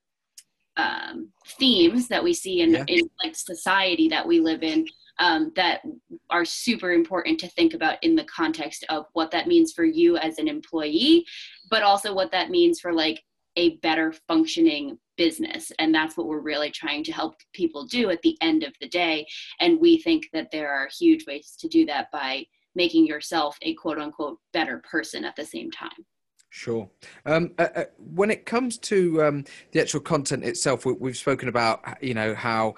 um, 0.76 1.32
themes 1.58 2.08
that 2.08 2.24
we 2.24 2.34
see 2.34 2.62
in, 2.62 2.74
yeah. 2.74 2.84
in 2.88 3.10
like 3.24 3.36
society 3.36 4.08
that 4.10 4.28
we 4.28 4.40
live 4.40 4.62
in 4.62 4.86
um, 5.20 5.52
that 5.56 5.82
are 6.30 6.46
super 6.46 6.92
important 6.92 7.40
to 7.40 7.48
think 7.50 7.74
about 7.74 8.02
in 8.04 8.16
the 8.16 8.26
context 8.26 8.86
of 8.90 9.06
what 9.14 9.32
that 9.32 9.48
means 9.48 9.74
for 9.74 9.86
you 9.86 10.18
as 10.18 10.38
an 10.38 10.48
employee 10.48 11.26
but 11.70 11.84
also 11.84 12.14
what 12.14 12.32
that 12.32 12.50
means 12.50 12.80
for 12.80 12.94
like 12.94 13.24
a 13.56 13.78
better 13.78 14.14
functioning 14.28 14.98
business 15.18 15.72
and 15.80 15.94
that's 15.94 16.16
what 16.16 16.28
we're 16.28 16.40
really 16.40 16.70
trying 16.70 17.04
to 17.04 17.12
help 17.12 17.36
people 17.54 17.86
do 17.86 18.10
at 18.12 18.22
the 18.22 18.38
end 18.42 18.64
of 18.64 18.74
the 18.80 18.88
day 18.88 19.26
and 19.60 19.80
we 19.80 19.98
think 19.98 20.28
that 20.32 20.50
there 20.52 20.72
are 20.72 20.88
huge 21.00 21.26
ways 21.26 21.56
to 21.60 21.68
do 21.68 21.86
that 21.86 22.12
by 22.12 22.46
making 22.78 23.08
yourself 23.08 23.58
a 23.64 23.74
quote 23.74 23.98
unquote 23.98 24.40
better 24.54 24.82
person 24.90 25.26
at 25.26 25.36
the 25.36 25.44
same 25.44 25.70
time. 25.70 26.06
Sure. 26.50 26.90
Um, 27.26 27.52
uh, 27.58 27.68
uh, 27.76 27.84
when 27.98 28.32
it 28.32 28.46
comes 28.46 28.78
to 28.78 29.22
um, 29.22 29.44
the 29.74 29.82
actual 29.82 30.00
content 30.00 30.46
itself, 30.46 30.86
we, 30.86 31.10
have 31.10 31.18
spoken 31.18 31.50
about 31.50 31.82
you 32.02 32.14
know 32.14 32.34
how 32.34 32.76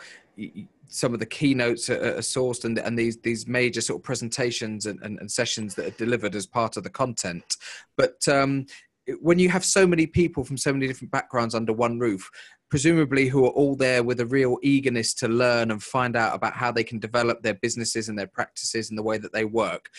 some 0.90 1.14
of 1.14 1.20
the 1.20 1.26
keynotes 1.26 1.90
are, 1.90 2.18
are 2.18 2.22
sourced 2.22 2.66
and, 2.66 2.78
and, 2.80 2.98
these 2.98 3.18
these 3.18 3.48
major 3.48 3.80
sort 3.80 4.00
of 4.00 4.04
presentations 4.04 4.86
and, 4.86 5.00
and, 5.02 5.20
and, 5.20 5.32
sessions 5.32 5.76
that 5.76 5.86
are 5.86 5.98
delivered 5.98 6.36
as 6.36 6.46
part 6.46 6.78
of 6.78 6.84
the 6.84 6.90
content. 6.90 7.58
But 7.96 8.28
um, 8.28 8.66
when 9.22 9.40
you 9.40 9.50
have 9.50 9.64
so 9.64 9.88
many 9.88 10.08
people 10.08 10.44
from 10.44 10.58
so 10.58 10.74
many 10.74 10.88
different 10.88 11.12
backgrounds 11.12 11.56
under 11.56 11.74
one 11.74 12.00
roof, 12.00 12.30
presumably 12.70 13.28
who 13.28 13.46
are 13.46 13.50
all 13.52 13.76
there 13.76 14.04
with 14.04 14.20
a 14.20 14.26
real 14.26 14.58
eagerness 14.62 15.14
to 15.16 15.28
learn 15.28 15.72
and 15.72 15.82
find 15.82 16.16
out 16.16 16.36
about 16.36 16.54
how 16.54 16.72
they 16.72 16.84
can 16.84 17.00
develop 17.00 17.42
their 17.42 17.56
businesses 17.56 18.10
and 18.10 18.18
their 18.18 18.28
practices 18.28 18.90
and 18.90 18.98
the 18.98 19.04
way 19.04 19.18
that 19.18 19.34
they 19.34 19.46
work. 19.46 19.90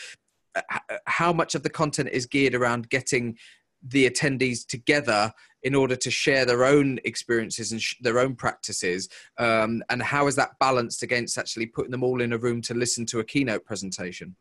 How 1.07 1.33
much 1.33 1.55
of 1.55 1.63
the 1.63 1.71
content 1.71 2.11
is 2.13 2.27
geared 2.27 2.55
around 2.55 2.91
getting 2.91 3.39
the 3.83 4.09
attendees 4.09 4.67
together 4.67 5.33
in 5.63 5.75
order 5.75 5.97
to 5.97 6.11
share 6.11 6.45
their 6.45 6.65
own 6.65 6.99
experiences 7.05 7.73
and 7.73 7.83
sh- 7.83 7.97
their 8.01 8.19
own 8.19 8.35
practices 8.35 9.09
um, 9.39 9.83
and 9.91 10.03
how 10.03 10.27
is 10.27 10.37
that 10.37 10.59
balanced 10.59 11.03
against 11.03 11.39
actually 11.39 11.67
putting 11.67 11.91
them 11.91 12.03
all 12.03 12.21
in 12.21 12.33
a 12.33 12.39
room 12.39 12.63
to 12.63 12.75
listen 12.75 13.05
to 13.07 13.21
a 13.21 13.25
keynote 13.25 13.65
presentation 13.65 14.35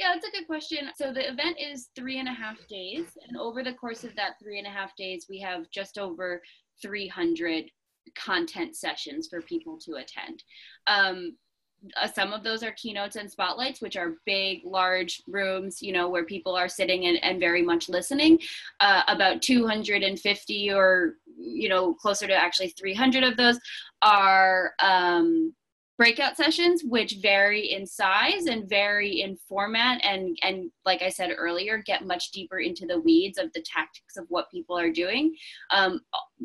yeah, 0.00 0.14
that's 0.14 0.26
a 0.26 0.30
good 0.30 0.46
question. 0.46 0.88
So 0.96 1.12
the 1.12 1.28
event 1.28 1.58
is 1.60 1.90
three 1.94 2.18
and 2.20 2.28
a 2.28 2.32
half 2.32 2.56
days, 2.68 3.18
and 3.28 3.36
over 3.36 3.62
the 3.62 3.74
course 3.74 4.02
of 4.02 4.16
that 4.16 4.38
three 4.42 4.56
and 4.56 4.66
a 4.66 4.70
half 4.70 4.96
days, 4.96 5.26
we 5.28 5.38
have 5.40 5.70
just 5.70 5.98
over 5.98 6.40
300 6.80 7.70
content 8.16 8.76
sessions 8.76 9.28
for 9.28 9.42
people 9.42 9.78
to 9.80 9.96
attend. 9.96 10.42
Um, 10.86 11.36
uh, 12.00 12.06
some 12.06 12.32
of 12.32 12.42
those 12.42 12.62
are 12.62 12.72
keynotes 12.72 13.16
and 13.16 13.30
spotlights, 13.30 13.80
which 13.80 13.96
are 13.96 14.16
big, 14.26 14.60
large 14.64 15.22
rooms, 15.26 15.82
you 15.82 15.92
know, 15.92 16.08
where 16.08 16.24
people 16.24 16.54
are 16.54 16.68
sitting 16.68 17.06
and, 17.06 17.22
and 17.22 17.40
very 17.40 17.62
much 17.62 17.88
listening. 17.88 18.38
Uh, 18.80 19.02
about 19.08 19.42
250 19.42 20.72
or, 20.72 21.14
you 21.38 21.68
know, 21.68 21.94
closer 21.94 22.26
to 22.26 22.34
actually 22.34 22.68
300 22.68 23.24
of 23.24 23.36
those 23.36 23.58
are 24.02 24.72
um, 24.82 25.54
breakout 26.00 26.34
sessions 26.34 26.82
which 26.82 27.18
vary 27.20 27.72
in 27.72 27.86
size 27.86 28.46
and 28.46 28.66
vary 28.70 29.20
in 29.20 29.36
format 29.36 30.00
and 30.02 30.34
and 30.42 30.70
like 30.86 31.02
i 31.02 31.10
said 31.10 31.30
earlier 31.36 31.82
get 31.84 32.06
much 32.06 32.30
deeper 32.30 32.60
into 32.60 32.86
the 32.86 32.98
weeds 33.00 33.36
of 33.36 33.52
the 33.52 33.62
tactics 33.66 34.16
of 34.16 34.24
what 34.30 34.50
people 34.50 34.78
are 34.78 34.90
doing 34.90 35.34
um, 35.72 36.00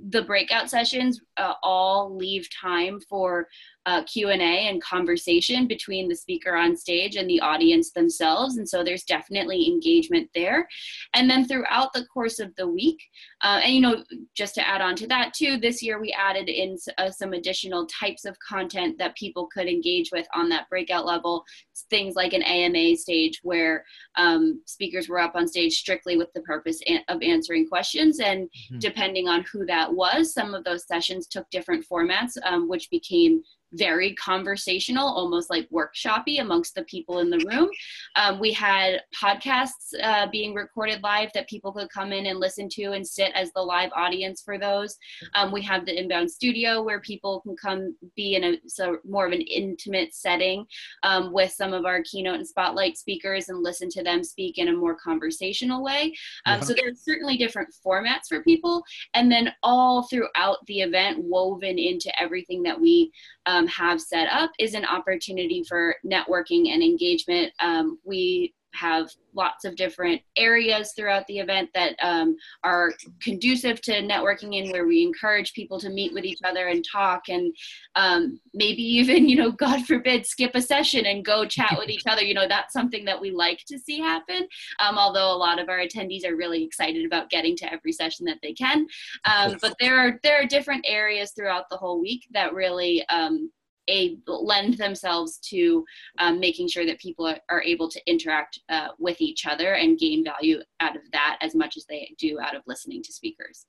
the 0.09 0.23
breakout 0.23 0.69
sessions 0.69 1.21
uh, 1.37 1.53
all 1.63 2.15
leave 2.15 2.47
time 2.49 2.99
for 3.09 3.47
uh, 3.85 4.03
q&a 4.03 4.33
and 4.33 4.81
conversation 4.81 5.67
between 5.67 6.09
the 6.09 6.15
speaker 6.15 6.55
on 6.55 6.75
stage 6.75 7.15
and 7.15 7.29
the 7.29 7.39
audience 7.39 7.91
themselves 7.91 8.57
and 8.57 8.67
so 8.67 8.83
there's 8.83 9.03
definitely 9.03 9.67
engagement 9.67 10.27
there 10.33 10.67
and 11.13 11.29
then 11.29 11.45
throughout 11.45 11.93
the 11.93 12.05
course 12.07 12.39
of 12.39 12.53
the 12.55 12.67
week 12.67 12.99
uh, 13.41 13.59
and 13.63 13.73
you 13.73 13.81
know 13.81 14.03
just 14.35 14.55
to 14.55 14.67
add 14.67 14.81
on 14.81 14.95
to 14.95 15.07
that 15.07 15.33
too 15.33 15.57
this 15.57 15.81
year 15.83 16.01
we 16.01 16.11
added 16.11 16.49
in 16.49 16.75
uh, 16.97 17.11
some 17.11 17.33
additional 17.33 17.85
types 17.87 18.25
of 18.25 18.35
content 18.39 18.97
that 18.97 19.15
people 19.15 19.47
could 19.53 19.67
engage 19.67 20.09
with 20.11 20.27
on 20.33 20.49
that 20.49 20.67
breakout 20.69 21.05
level 21.05 21.45
things 21.89 22.15
like 22.15 22.33
an 22.33 22.43
ama 22.43 22.95
stage 22.97 23.39
where 23.43 23.85
um, 24.17 24.61
speakers 24.65 25.07
were 25.07 25.19
up 25.19 25.35
on 25.35 25.47
stage 25.47 25.73
strictly 25.73 26.17
with 26.17 26.31
the 26.33 26.41
purpose 26.41 26.81
of 27.07 27.21
answering 27.21 27.67
questions 27.67 28.19
and 28.19 28.45
mm-hmm. 28.45 28.79
depending 28.79 29.27
on 29.27 29.45
who 29.51 29.65
that 29.65 29.84
was 29.93 30.33
some 30.33 30.53
of 30.53 30.63
those 30.63 30.87
sessions 30.87 31.27
took 31.27 31.49
different 31.49 31.85
formats 31.87 32.37
um, 32.43 32.67
which 32.67 32.89
became 32.89 33.41
very 33.75 34.13
conversational, 34.15 35.07
almost 35.07 35.49
like 35.49 35.69
workshoppy 35.69 36.41
amongst 36.41 36.75
the 36.75 36.83
people 36.83 37.19
in 37.19 37.29
the 37.29 37.45
room. 37.49 37.69
Um, 38.15 38.39
we 38.39 38.51
had 38.51 39.01
podcasts 39.15 39.93
uh, 40.01 40.27
being 40.31 40.53
recorded 40.53 41.03
live 41.03 41.29
that 41.33 41.49
people 41.49 41.71
could 41.71 41.89
come 41.89 42.11
in 42.11 42.27
and 42.27 42.39
listen 42.39 42.69
to 42.69 42.93
and 42.93 43.05
sit 43.05 43.31
as 43.35 43.51
the 43.53 43.61
live 43.61 43.91
audience 43.95 44.41
for 44.41 44.57
those. 44.57 44.97
Um, 45.33 45.51
we 45.51 45.61
have 45.63 45.85
the 45.85 45.97
inbound 45.97 46.31
studio 46.31 46.81
where 46.81 46.99
people 47.01 47.41
can 47.41 47.55
come 47.55 47.95
be 48.15 48.35
in 48.35 48.43
a 48.43 48.57
so 48.67 48.97
more 49.07 49.25
of 49.25 49.33
an 49.33 49.41
intimate 49.41 50.13
setting 50.13 50.65
um, 51.03 51.33
with 51.33 51.51
some 51.51 51.73
of 51.73 51.85
our 51.85 52.01
keynote 52.03 52.35
and 52.35 52.47
spotlight 52.47 52.97
speakers 52.97 53.49
and 53.49 53.61
listen 53.61 53.89
to 53.89 54.03
them 54.03 54.23
speak 54.23 54.57
in 54.57 54.69
a 54.69 54.73
more 54.73 54.95
conversational 54.95 55.83
way. 55.83 56.13
Um, 56.45 56.61
so 56.61 56.73
there's 56.73 57.03
certainly 57.03 57.37
different 57.37 57.73
formats 57.85 58.27
for 58.29 58.43
people, 58.43 58.83
and 59.13 59.31
then 59.31 59.53
all 59.63 60.03
throughout 60.03 60.57
the 60.67 60.81
event, 60.81 61.19
woven 61.19 61.77
into 61.77 62.11
everything 62.21 62.63
that 62.63 62.79
we 62.79 63.11
um, 63.45 63.64
have 63.67 64.01
set 64.01 64.27
up, 64.29 64.51
is 64.59 64.73
an 64.73 64.85
opportunity 64.85 65.63
for 65.63 65.95
networking 66.05 66.69
and 66.69 66.83
engagement. 66.83 67.51
Um, 67.59 67.99
we 68.03 68.53
have 68.75 69.09
lots 69.33 69.65
of 69.65 69.75
different 69.75 70.21
areas 70.37 70.93
throughout 70.95 71.27
the 71.27 71.39
event 71.39 71.69
that 71.73 71.95
um, 72.01 72.35
are 72.63 72.93
conducive 73.21 73.81
to 73.81 73.91
networking 74.01 74.55
in 74.55 74.71
where 74.71 74.87
we 74.87 75.03
encourage 75.03 75.53
people 75.53 75.79
to 75.79 75.89
meet 75.89 76.13
with 76.13 76.23
each 76.23 76.39
other 76.45 76.67
and 76.67 76.85
talk 76.89 77.23
and 77.29 77.53
um, 77.95 78.39
maybe 78.53 78.81
even 78.95 79.27
you 79.27 79.35
know 79.35 79.51
god 79.51 79.85
forbid 79.85 80.25
skip 80.25 80.51
a 80.55 80.61
session 80.61 81.05
and 81.05 81.25
go 81.25 81.45
chat 81.45 81.75
with 81.77 81.89
each 81.89 82.05
other. 82.07 82.21
You 82.21 82.33
know 82.33 82.47
that's 82.47 82.73
something 82.73 83.05
that 83.05 83.19
we 83.19 83.31
like 83.31 83.63
to 83.67 83.79
see 83.79 83.99
happen. 83.99 84.47
Um, 84.79 84.97
although 84.97 85.31
a 85.31 85.37
lot 85.37 85.59
of 85.59 85.69
our 85.69 85.79
attendees 85.79 86.25
are 86.25 86.35
really 86.35 86.63
excited 86.63 87.05
about 87.05 87.29
getting 87.29 87.55
to 87.57 87.71
every 87.71 87.91
session 87.91 88.25
that 88.25 88.39
they 88.41 88.53
can. 88.53 88.87
Um, 89.25 89.57
but 89.61 89.75
there 89.79 89.97
are 89.97 90.19
there 90.23 90.41
are 90.41 90.45
different 90.45 90.85
areas 90.87 91.31
throughout 91.31 91.69
the 91.69 91.77
whole 91.77 92.01
week 92.01 92.27
that 92.31 92.53
really 92.53 93.07
um, 93.09 93.51
a 93.89 94.17
lend 94.27 94.77
themselves 94.77 95.37
to 95.49 95.85
um, 96.19 96.39
making 96.39 96.67
sure 96.67 96.85
that 96.85 96.99
people 96.99 97.27
are, 97.27 97.39
are 97.49 97.61
able 97.61 97.89
to 97.89 98.01
interact 98.09 98.59
uh, 98.69 98.89
with 98.99 99.21
each 99.21 99.45
other 99.45 99.73
and 99.73 99.99
gain 99.99 100.23
value 100.23 100.59
out 100.79 100.95
of 100.95 101.01
that 101.11 101.37
as 101.41 101.55
much 101.55 101.77
as 101.77 101.85
they 101.85 102.13
do 102.17 102.39
out 102.39 102.55
of 102.55 102.63
listening 102.65 103.03
to 103.03 103.13
speakers. 103.13 103.65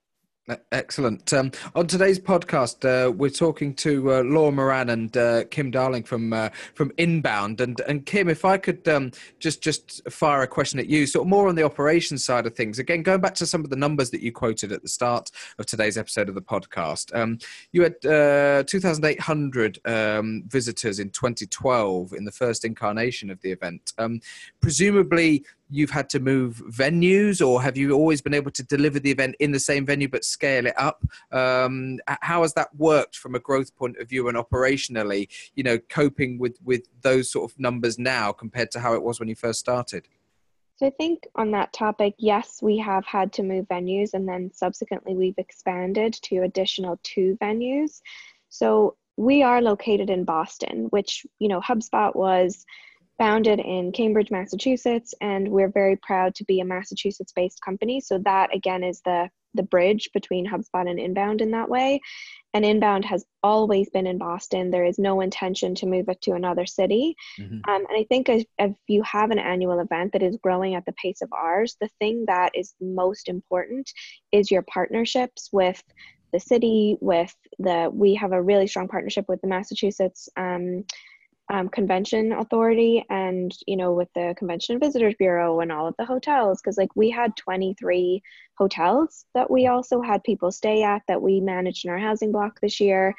Excellent. 0.70 1.32
Um, 1.32 1.50
on 1.74 1.88
today's 1.88 2.20
podcast, 2.20 2.84
uh, 2.84 3.10
we're 3.10 3.30
talking 3.30 3.74
to 3.74 4.12
uh, 4.12 4.22
Laura 4.22 4.52
Moran 4.52 4.90
and 4.90 5.16
uh, 5.16 5.44
Kim 5.46 5.72
Darling 5.72 6.04
from 6.04 6.32
uh, 6.32 6.50
from 6.74 6.92
Inbound. 6.98 7.60
And 7.60 7.80
and 7.80 8.06
Kim, 8.06 8.28
if 8.28 8.44
I 8.44 8.56
could 8.56 8.86
um, 8.86 9.10
just 9.40 9.60
just 9.60 10.08
fire 10.08 10.42
a 10.42 10.46
question 10.46 10.78
at 10.78 10.86
you, 10.86 11.04
sort 11.06 11.24
of 11.24 11.30
more 11.30 11.48
on 11.48 11.56
the 11.56 11.64
operations 11.64 12.24
side 12.24 12.46
of 12.46 12.54
things. 12.54 12.78
Again, 12.78 13.02
going 13.02 13.20
back 13.20 13.34
to 13.36 13.46
some 13.46 13.64
of 13.64 13.70
the 13.70 13.76
numbers 13.76 14.10
that 14.10 14.20
you 14.20 14.30
quoted 14.30 14.70
at 14.70 14.82
the 14.82 14.88
start 14.88 15.32
of 15.58 15.66
today's 15.66 15.98
episode 15.98 16.28
of 16.28 16.36
the 16.36 16.42
podcast, 16.42 17.12
um, 17.16 17.38
you 17.72 17.82
had 17.82 18.06
uh, 18.06 18.62
2,800 18.62 19.80
um, 19.84 20.44
visitors 20.46 21.00
in 21.00 21.10
2012 21.10 22.12
in 22.12 22.24
the 22.24 22.30
first 22.30 22.64
incarnation 22.64 23.30
of 23.30 23.40
the 23.40 23.50
event. 23.50 23.92
Um, 23.98 24.20
presumably, 24.60 25.44
you've 25.68 25.90
had 25.90 26.08
to 26.10 26.20
move 26.20 26.62
venues 26.70 27.46
or 27.46 27.60
have 27.62 27.76
you 27.76 27.92
always 27.92 28.20
been 28.20 28.34
able 28.34 28.50
to 28.52 28.62
deliver 28.62 28.98
the 28.98 29.10
event 29.10 29.34
in 29.40 29.52
the 29.52 29.58
same 29.58 29.84
venue 29.84 30.08
but 30.08 30.24
scale 30.24 30.66
it 30.66 30.78
up? 30.78 31.04
Um, 31.32 31.98
how 32.06 32.42
has 32.42 32.54
that 32.54 32.74
worked 32.76 33.16
from 33.16 33.34
a 33.34 33.40
growth 33.40 33.74
point 33.76 33.96
of 33.98 34.08
view 34.08 34.28
and 34.28 34.36
operationally 34.36 35.28
you 35.54 35.62
know 35.62 35.78
coping 35.78 36.38
with 36.38 36.58
with 36.64 36.82
those 37.02 37.30
sort 37.30 37.50
of 37.50 37.58
numbers 37.58 37.98
now 37.98 38.32
compared 38.32 38.70
to 38.72 38.80
how 38.80 38.94
it 38.94 39.02
was 39.02 39.18
when 39.18 39.28
you 39.28 39.34
first 39.34 39.60
started? 39.60 40.08
So 40.76 40.86
i 40.86 40.90
think 40.90 41.26
on 41.34 41.50
that 41.52 41.72
topic 41.72 42.14
yes 42.18 42.60
we 42.62 42.78
have 42.78 43.04
had 43.04 43.32
to 43.34 43.42
move 43.42 43.66
venues 43.66 44.14
and 44.14 44.28
then 44.28 44.50
subsequently 44.52 45.14
we've 45.14 45.38
expanded 45.38 46.12
to 46.24 46.42
additional 46.42 47.00
two 47.02 47.36
venues. 47.40 48.00
So 48.48 48.96
we 49.16 49.42
are 49.42 49.62
located 49.62 50.10
in 50.10 50.24
boston 50.24 50.86
which 50.90 51.26
you 51.38 51.48
know 51.48 51.60
hubspot 51.60 52.14
was 52.14 52.64
founded 53.18 53.60
in 53.60 53.92
Cambridge, 53.92 54.30
Massachusetts, 54.30 55.14
and 55.20 55.48
we're 55.48 55.70
very 55.70 55.96
proud 55.96 56.34
to 56.36 56.44
be 56.44 56.60
a 56.60 56.64
Massachusetts 56.64 57.32
based 57.34 57.60
company. 57.60 58.00
So, 58.00 58.18
that 58.18 58.54
again 58.54 58.84
is 58.84 59.00
the, 59.04 59.30
the 59.54 59.62
bridge 59.62 60.10
between 60.12 60.46
HubSpot 60.46 60.88
and 60.88 60.98
Inbound 60.98 61.40
in 61.40 61.50
that 61.52 61.68
way. 61.68 62.00
And 62.54 62.64
Inbound 62.64 63.04
has 63.04 63.24
always 63.42 63.90
been 63.90 64.06
in 64.06 64.16
Boston. 64.16 64.70
There 64.70 64.84
is 64.84 64.98
no 64.98 65.20
intention 65.20 65.74
to 65.76 65.86
move 65.86 66.08
it 66.08 66.22
to 66.22 66.32
another 66.32 66.64
city. 66.64 67.14
Mm-hmm. 67.38 67.70
Um, 67.70 67.86
and 67.88 67.98
I 67.98 68.06
think 68.08 68.28
if, 68.28 68.44
if 68.58 68.72
you 68.86 69.02
have 69.02 69.30
an 69.30 69.38
annual 69.38 69.80
event 69.80 70.12
that 70.12 70.22
is 70.22 70.38
growing 70.42 70.74
at 70.74 70.86
the 70.86 70.92
pace 70.92 71.20
of 71.20 71.28
ours, 71.32 71.76
the 71.80 71.90
thing 71.98 72.24
that 72.28 72.52
is 72.54 72.74
most 72.80 73.28
important 73.28 73.90
is 74.32 74.50
your 74.50 74.62
partnerships 74.62 75.50
with 75.52 75.82
the 76.32 76.40
city, 76.40 76.96
with 77.00 77.34
the, 77.58 77.90
we 77.92 78.14
have 78.14 78.32
a 78.32 78.42
really 78.42 78.66
strong 78.66 78.88
partnership 78.88 79.26
with 79.28 79.40
the 79.42 79.48
Massachusetts. 79.48 80.28
Um, 80.36 80.84
um, 81.48 81.68
convention 81.68 82.32
authority 82.32 83.04
and 83.08 83.56
you 83.66 83.76
know 83.76 83.92
with 83.92 84.08
the 84.14 84.34
convention 84.36 84.80
visitors 84.80 85.14
bureau 85.18 85.60
and 85.60 85.70
all 85.70 85.86
of 85.86 85.94
the 85.98 86.04
hotels 86.04 86.60
because 86.60 86.76
like 86.76 86.94
we 86.96 87.08
had 87.08 87.36
23 87.36 88.20
hotels 88.58 89.26
that 89.34 89.50
we 89.50 89.68
also 89.68 90.00
had 90.00 90.24
people 90.24 90.50
stay 90.50 90.82
at 90.82 91.02
that 91.06 91.22
we 91.22 91.40
managed 91.40 91.84
in 91.84 91.90
our 91.90 91.98
housing 91.98 92.32
block 92.32 92.58
this 92.60 92.80
year. 92.80 93.14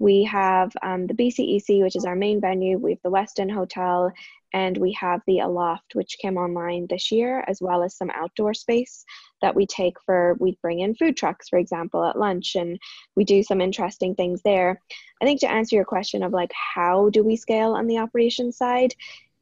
We 0.00 0.24
have 0.24 0.72
um, 0.82 1.06
the 1.06 1.14
bcec 1.14 1.82
which 1.82 1.96
is 1.96 2.04
our 2.04 2.16
main 2.16 2.40
venue. 2.40 2.78
We 2.78 2.92
have 2.92 3.02
the 3.02 3.10
westin 3.10 3.52
hotel 3.52 4.12
and 4.52 4.76
we 4.78 4.92
have 4.92 5.20
the 5.26 5.40
aloft 5.40 5.94
which 5.94 6.18
came 6.18 6.36
online 6.36 6.86
this 6.88 7.12
year 7.12 7.44
as 7.46 7.60
well 7.60 7.82
as 7.82 7.96
some 7.96 8.10
outdoor 8.10 8.54
space 8.54 9.04
that 9.42 9.54
we 9.54 9.66
take 9.66 9.94
for 10.04 10.36
we 10.40 10.58
bring 10.62 10.80
in 10.80 10.94
food 10.94 11.16
trucks 11.16 11.48
for 11.48 11.58
example 11.58 12.04
at 12.04 12.18
lunch 12.18 12.56
and 12.56 12.78
we 13.14 13.24
do 13.24 13.42
some 13.42 13.60
interesting 13.60 14.14
things 14.14 14.40
there. 14.42 14.80
I 15.20 15.24
think 15.24 15.40
to 15.40 15.50
answer 15.50 15.76
your 15.76 15.84
question 15.84 16.22
of 16.22 16.32
like 16.32 16.52
how 16.52 17.10
do 17.10 17.22
we 17.22 17.36
scale 17.36 17.72
on 17.72 17.86
the 17.86 17.98
operations 17.98 18.56
side 18.56 18.94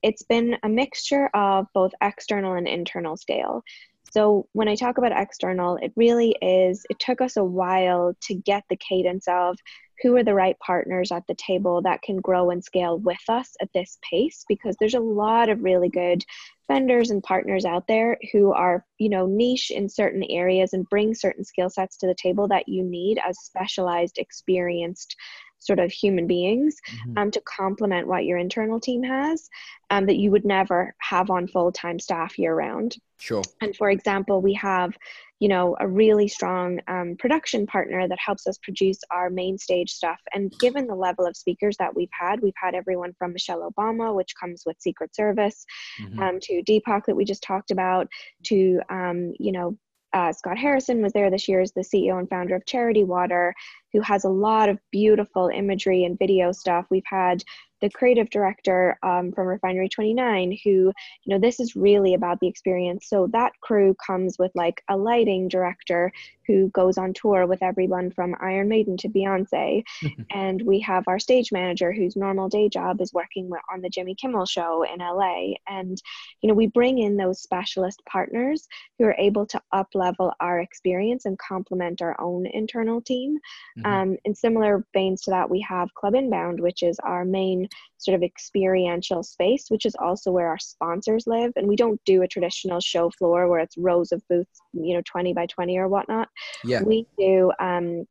it's 0.03 0.23
been 0.23 0.57
a 0.62 0.69
mixture 0.69 1.29
of 1.35 1.66
both 1.75 1.92
external 2.01 2.55
and 2.55 2.69
internal 2.69 3.16
scale. 3.16 3.64
So 4.12 4.47
when 4.53 4.69
i 4.69 4.75
talk 4.75 4.99
about 4.99 5.12
external 5.12 5.77
it 5.77 5.92
really 5.97 6.37
is 6.40 6.87
it 6.90 6.99
took 6.99 7.21
us 7.21 7.37
a 7.37 7.45
while 7.45 8.14
to 8.23 8.35
get 8.35 8.64
the 8.69 8.77
cadence 8.77 9.27
of 9.29 9.59
who 10.02 10.16
are 10.16 10.24
the 10.24 10.35
right 10.35 10.59
partners 10.59 11.12
at 11.12 11.26
the 11.26 11.35
table 11.35 11.82
that 11.82 12.02
can 12.02 12.16
grow 12.16 12.50
and 12.50 12.62
scale 12.64 12.98
with 12.98 13.22
us 13.28 13.54
at 13.61 13.72
this 13.72 13.98
pace 14.09 14.44
because 14.48 14.76
there's 14.78 14.94
a 14.94 15.00
lot 15.00 15.48
of 15.48 15.62
really 15.62 15.88
good 15.88 16.24
vendors 16.68 17.11
and 17.11 17.22
partners 17.22 17.64
out 17.64 17.87
there 17.87 18.18
who 18.32 18.52
are 18.52 18.85
you 18.98 19.09
know 19.09 19.26
niche 19.26 19.70
in 19.70 19.88
certain 19.88 20.24
areas 20.28 20.72
and 20.72 20.88
bring 20.88 21.14
certain 21.14 21.44
skill 21.44 21.70
sets 21.70 21.96
to 21.96 22.06
the 22.06 22.14
table 22.14 22.48
that 22.48 22.68
you 22.68 22.82
need 22.82 23.18
as 23.26 23.38
specialized 23.40 24.18
experienced 24.18 25.16
sort 25.59 25.78
of 25.78 25.90
human 25.90 26.26
beings 26.26 26.76
mm-hmm. 26.88 27.18
um, 27.18 27.30
to 27.30 27.40
complement 27.42 28.06
what 28.06 28.24
your 28.24 28.38
internal 28.38 28.78
team 28.78 29.02
has 29.02 29.48
um, 29.90 30.06
that 30.06 30.16
you 30.16 30.30
would 30.30 30.44
never 30.44 30.94
have 30.98 31.30
on 31.30 31.46
full-time 31.46 31.98
staff 31.98 32.38
year 32.38 32.54
round 32.54 32.96
sure 33.18 33.42
and 33.61 33.74
for 33.76 33.90
example 33.90 34.42
we 34.42 34.52
have 34.52 34.96
you 35.38 35.49
know 35.49 35.77
a 35.81 35.88
really 35.88 36.29
strong 36.29 36.81
um, 36.88 37.16
production 37.18 37.66
partner 37.66 38.09
that 38.09 38.18
helps 38.18 38.46
us 38.46 38.59
produce 38.59 38.99
our 39.11 39.31
main 39.31 39.59
stage 39.59 39.90
stuff 39.90 40.20
and 40.33 40.53
given 40.61 40.87
the 40.87 40.94
level 40.94 41.27
of 41.27 41.37
speakers 41.37 41.77
that 41.79 41.94
we've 41.94 42.09
had 42.12 42.40
we've 42.40 42.53
had 42.61 42.75
everyone 42.75 43.12
from 43.18 43.33
michelle 43.33 43.70
obama 43.70 44.14
which 44.14 44.35
comes 44.38 44.62
with 44.64 44.77
secret 44.81 45.14
service 45.14 45.64
mm-hmm. 46.01 46.18
um, 46.20 46.38
to 46.40 46.62
deepak 46.62 47.05
that 47.07 47.16
we 47.16 47.25
just 47.25 47.42
talked 47.42 47.70
about 47.70 48.09
to 48.44 48.81
um, 48.88 49.33
you 49.38 49.53
know 49.53 49.77
uh, 50.12 50.33
Scott 50.33 50.57
Harrison 50.57 51.03
was 51.03 51.12
there 51.12 51.31
this 51.31 51.46
year 51.46 51.61
as 51.61 51.72
the 51.72 51.83
CEO 51.83 52.18
and 52.18 52.31
founder 52.31 52.55
of 52.55 52.64
Charity 52.64 53.05
Water, 53.05 53.55
who 53.96 54.02
has 54.02 54.24
a 54.24 54.28
lot 54.28 54.68
of 54.68 54.78
beautiful 54.92 55.48
imagery 55.48 56.04
and 56.04 56.18
video 56.18 56.52
stuff. 56.52 56.85
We've 56.90 57.02
had 57.06 57.42
the 57.80 57.90
creative 57.90 58.30
director 58.30 58.98
um, 59.02 59.32
from 59.32 59.46
Refinery 59.46 59.88
29, 59.88 60.59
who, 60.64 60.70
you 60.70 60.94
know, 61.26 61.38
this 61.38 61.61
is 61.61 61.76
really 61.76 62.14
about 62.14 62.40
the 62.40 62.48
experience. 62.48 63.09
So 63.09 63.28
that 63.32 63.52
crew 63.61 63.94
comes 64.04 64.38
with 64.38 64.50
like 64.54 64.82
a 64.88 64.96
lighting 64.96 65.48
director 65.48 66.12
who 66.46 66.68
goes 66.70 66.96
on 66.96 67.12
tour 67.12 67.46
with 67.46 67.62
everyone 67.62 68.11
from 68.11 68.35
Iron 68.40 68.68
Maiden 68.68 68.96
to 68.98 69.09
Beyonce. 69.09 69.82
and 70.30 70.62
we 70.62 70.80
have 70.80 71.04
our 71.06 71.18
stage 71.18 71.52
manager 71.52 71.92
whose 71.92 72.16
normal 72.16 72.48
day 72.48 72.68
job 72.68 73.00
is 73.00 73.12
working 73.12 73.50
on 73.72 73.80
the 73.80 73.90
Jimmy 73.90 74.14
Kimmel 74.14 74.46
show 74.46 74.85
in 74.85 75.00
LA. 75.00 75.54
And, 75.68 76.00
you 76.40 76.48
know, 76.48 76.54
we 76.54 76.68
bring 76.68 76.98
in 76.98 77.16
those 77.16 77.42
specialist 77.42 78.00
partners 78.09 78.68
who 78.98 79.04
are 79.04 79.16
able 79.18 79.44
to 79.46 79.61
up 79.72 79.88
level 79.94 80.32
our 80.40 80.61
experience 80.61 81.26
and 81.26 81.38
complement 81.38 82.00
our 82.00 82.18
own 82.20 82.46
internal 82.46 83.00
team. 83.02 83.38
Mm-hmm. 83.87 84.11
Um, 84.11 84.16
in 84.25 84.35
similar 84.35 84.85
veins 84.92 85.22
to 85.22 85.31
that, 85.31 85.49
we 85.49 85.61
have 85.61 85.94
Club 85.94 86.14
Inbound, 86.14 86.61
which 86.61 86.83
is 86.83 86.99
our 87.01 87.25
main 87.25 87.68
sort 87.99 88.14
of 88.14 88.22
experiential 88.22 89.22
space, 89.22 89.66
which 89.68 89.87
is 89.87 89.94
also 89.96 90.33
where 90.33 90.49
our 90.49 90.59
sponsors 90.59 91.27
live. 91.27 91.53
And 91.57 91.68
we 91.68 91.77
don't 91.77 92.01
do 92.05 92.22
a 92.22 92.29
traditional 92.29 92.81
show 92.81 93.11
floor 93.11 93.49
where 93.49 93.61
it's 93.61 93.77
rows 93.79 94.12
of 94.12 94.22
booths, 94.29 94.61
you 94.72 94.94
know, 94.94 95.03
20 95.07 95.33
by 95.35 95.46
20 95.46 95.79
or 95.79 95.88
whatnot. 95.88 96.29
Yeah. 96.64 96.83
We 96.83 97.07
do, 97.18 97.53
um, 97.61 98.07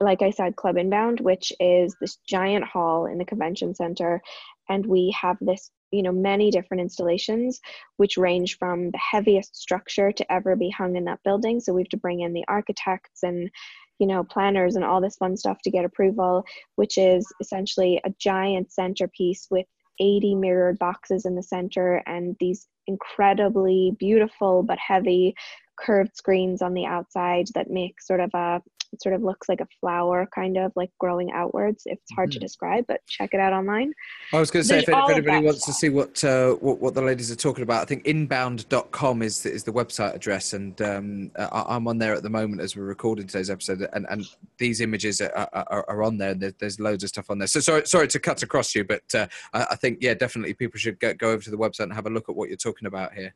like 0.00 0.22
I 0.22 0.30
said, 0.30 0.56
Club 0.56 0.76
Inbound, 0.76 1.20
which 1.20 1.52
is 1.60 1.94
this 2.00 2.18
giant 2.26 2.64
hall 2.64 3.06
in 3.06 3.18
the 3.18 3.24
convention 3.24 3.74
center. 3.74 4.20
And 4.68 4.86
we 4.86 5.14
have 5.20 5.36
this 5.40 5.70
you 5.92 6.02
know 6.02 6.10
many 6.10 6.50
different 6.50 6.80
installations 6.80 7.60
which 7.98 8.16
range 8.16 8.56
from 8.58 8.90
the 8.90 8.98
heaviest 8.98 9.54
structure 9.54 10.10
to 10.10 10.32
ever 10.32 10.56
be 10.56 10.70
hung 10.70 10.96
in 10.96 11.04
that 11.04 11.20
building 11.22 11.60
so 11.60 11.72
we 11.72 11.82
have 11.82 11.88
to 11.90 11.98
bring 11.98 12.20
in 12.20 12.32
the 12.32 12.44
architects 12.48 13.22
and 13.22 13.50
you 13.98 14.06
know, 14.06 14.24
planners 14.24 14.76
and 14.76 14.84
all 14.84 15.00
this 15.00 15.16
fun 15.16 15.36
stuff 15.36 15.58
to 15.62 15.70
get 15.70 15.84
approval, 15.84 16.44
which 16.76 16.98
is 16.98 17.26
essentially 17.40 18.00
a 18.04 18.10
giant 18.18 18.72
centerpiece 18.72 19.46
with 19.50 19.66
80 20.00 20.34
mirrored 20.36 20.78
boxes 20.78 21.24
in 21.26 21.34
the 21.34 21.42
center 21.42 22.02
and 22.06 22.36
these 22.40 22.66
incredibly 22.86 23.94
beautiful 23.98 24.62
but 24.62 24.78
heavy 24.78 25.34
curved 25.78 26.16
screens 26.16 26.62
on 26.62 26.74
the 26.74 26.86
outside 26.86 27.46
that 27.54 27.70
make 27.70 28.00
sort 28.00 28.20
of 28.20 28.30
a 28.34 28.62
it 28.92 29.02
sort 29.02 29.14
of 29.14 29.22
looks 29.22 29.48
like 29.48 29.60
a 29.60 29.66
flower 29.80 30.28
kind 30.34 30.56
of 30.56 30.72
like 30.76 30.90
growing 30.98 31.30
outwards 31.32 31.82
it's 31.86 32.10
hard 32.12 32.30
mm-hmm. 32.30 32.34
to 32.34 32.38
describe 32.40 32.84
but 32.88 33.00
check 33.08 33.30
it 33.32 33.40
out 33.40 33.52
online 33.52 33.92
i 34.32 34.38
was 34.38 34.50
going 34.50 34.62
to 34.62 34.68
say 34.68 34.78
if, 34.78 34.88
if, 34.88 35.10
anybody 35.10 35.44
wants 35.44 35.62
stuff. 35.62 35.74
to 35.74 35.78
see 35.78 35.88
what, 35.88 36.22
uh, 36.24 36.52
what, 36.54 36.78
what 36.80 36.94
the 36.94 37.02
ladies 37.02 37.30
are 37.30 37.36
talking 37.36 37.62
about 37.62 37.82
i 37.82 37.84
think 37.84 38.04
inbound.com 38.06 39.22
is 39.22 39.44
is 39.46 39.64
the 39.64 39.72
website 39.72 40.14
address 40.14 40.52
and 40.52 40.80
um, 40.82 41.30
I, 41.38 41.76
am 41.76 41.88
on 41.88 41.98
there 41.98 42.14
at 42.14 42.22
the 42.22 42.30
moment 42.30 42.60
as 42.60 42.76
we're 42.76 42.84
recording 42.84 43.26
today's 43.26 43.50
episode 43.50 43.88
and, 43.92 44.06
and 44.08 44.26
these 44.58 44.80
images 44.80 45.20
are, 45.20 45.48
are, 45.52 45.84
are 45.88 46.02
on 46.02 46.18
there 46.18 46.34
there's, 46.34 46.54
there's 46.58 46.80
loads 46.80 47.02
of 47.02 47.08
stuff 47.08 47.30
on 47.30 47.38
there 47.38 47.48
so 47.48 47.60
sorry 47.60 47.86
sorry 47.86 48.08
to 48.08 48.18
cut 48.18 48.42
across 48.42 48.74
you 48.74 48.84
but 48.84 49.02
uh, 49.14 49.26
I, 49.52 49.66
I, 49.70 49.76
think 49.76 49.98
yeah 50.00 50.14
definitely 50.14 50.54
people 50.54 50.78
should 50.78 50.98
go, 51.00 51.14
go 51.14 51.30
over 51.30 51.42
to 51.42 51.50
the 51.50 51.58
website 51.58 51.84
and 51.84 51.94
have 51.94 52.06
a 52.06 52.10
look 52.10 52.28
at 52.28 52.36
what 52.36 52.48
you're 52.48 52.56
talking 52.56 52.86
about 52.86 53.14
here 53.14 53.34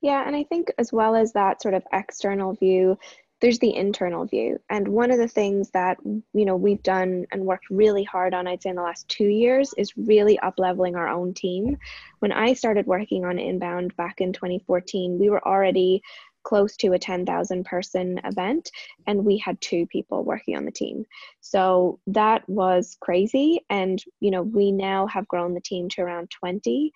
yeah, 0.00 0.24
and 0.26 0.36
I 0.36 0.44
think 0.44 0.72
as 0.78 0.92
well 0.92 1.16
as 1.16 1.32
that 1.32 1.60
sort 1.60 1.74
of 1.74 1.82
external 1.92 2.54
view, 2.54 2.98
there's 3.40 3.58
the 3.58 3.74
internal 3.74 4.24
view. 4.24 4.58
And 4.68 4.88
one 4.88 5.10
of 5.10 5.18
the 5.18 5.28
things 5.28 5.70
that, 5.70 5.98
you 6.04 6.44
know, 6.44 6.56
we've 6.56 6.82
done 6.82 7.26
and 7.30 7.46
worked 7.46 7.70
really 7.70 8.04
hard 8.04 8.34
on, 8.34 8.46
I'd 8.46 8.62
say 8.62 8.70
in 8.70 8.76
the 8.76 8.82
last 8.82 9.08
two 9.08 9.28
years, 9.28 9.72
is 9.76 9.96
really 9.96 10.38
up 10.40 10.54
leveling 10.58 10.96
our 10.96 11.08
own 11.08 11.34
team. 11.34 11.78
When 12.18 12.32
I 12.32 12.54
started 12.54 12.86
working 12.86 13.24
on 13.24 13.38
Inbound 13.38 13.94
back 13.96 14.20
in 14.20 14.32
2014, 14.32 15.18
we 15.18 15.30
were 15.30 15.46
already 15.46 16.02
close 16.48 16.76
to 16.78 16.94
a 16.94 16.98
10,000 16.98 17.64
person 17.64 18.18
event 18.24 18.70
and 19.06 19.24
we 19.24 19.36
had 19.36 19.60
two 19.60 19.86
people 19.86 20.24
working 20.24 20.56
on 20.56 20.64
the 20.64 20.70
team. 20.70 21.04
So 21.40 22.00
that 22.06 22.48
was 22.48 22.96
crazy 23.00 23.60
and 23.68 24.02
you 24.20 24.30
know 24.30 24.42
we 24.42 24.72
now 24.72 25.06
have 25.08 25.28
grown 25.28 25.52
the 25.52 25.60
team 25.60 25.90
to 25.90 26.00
around 26.00 26.30
20 26.30 26.92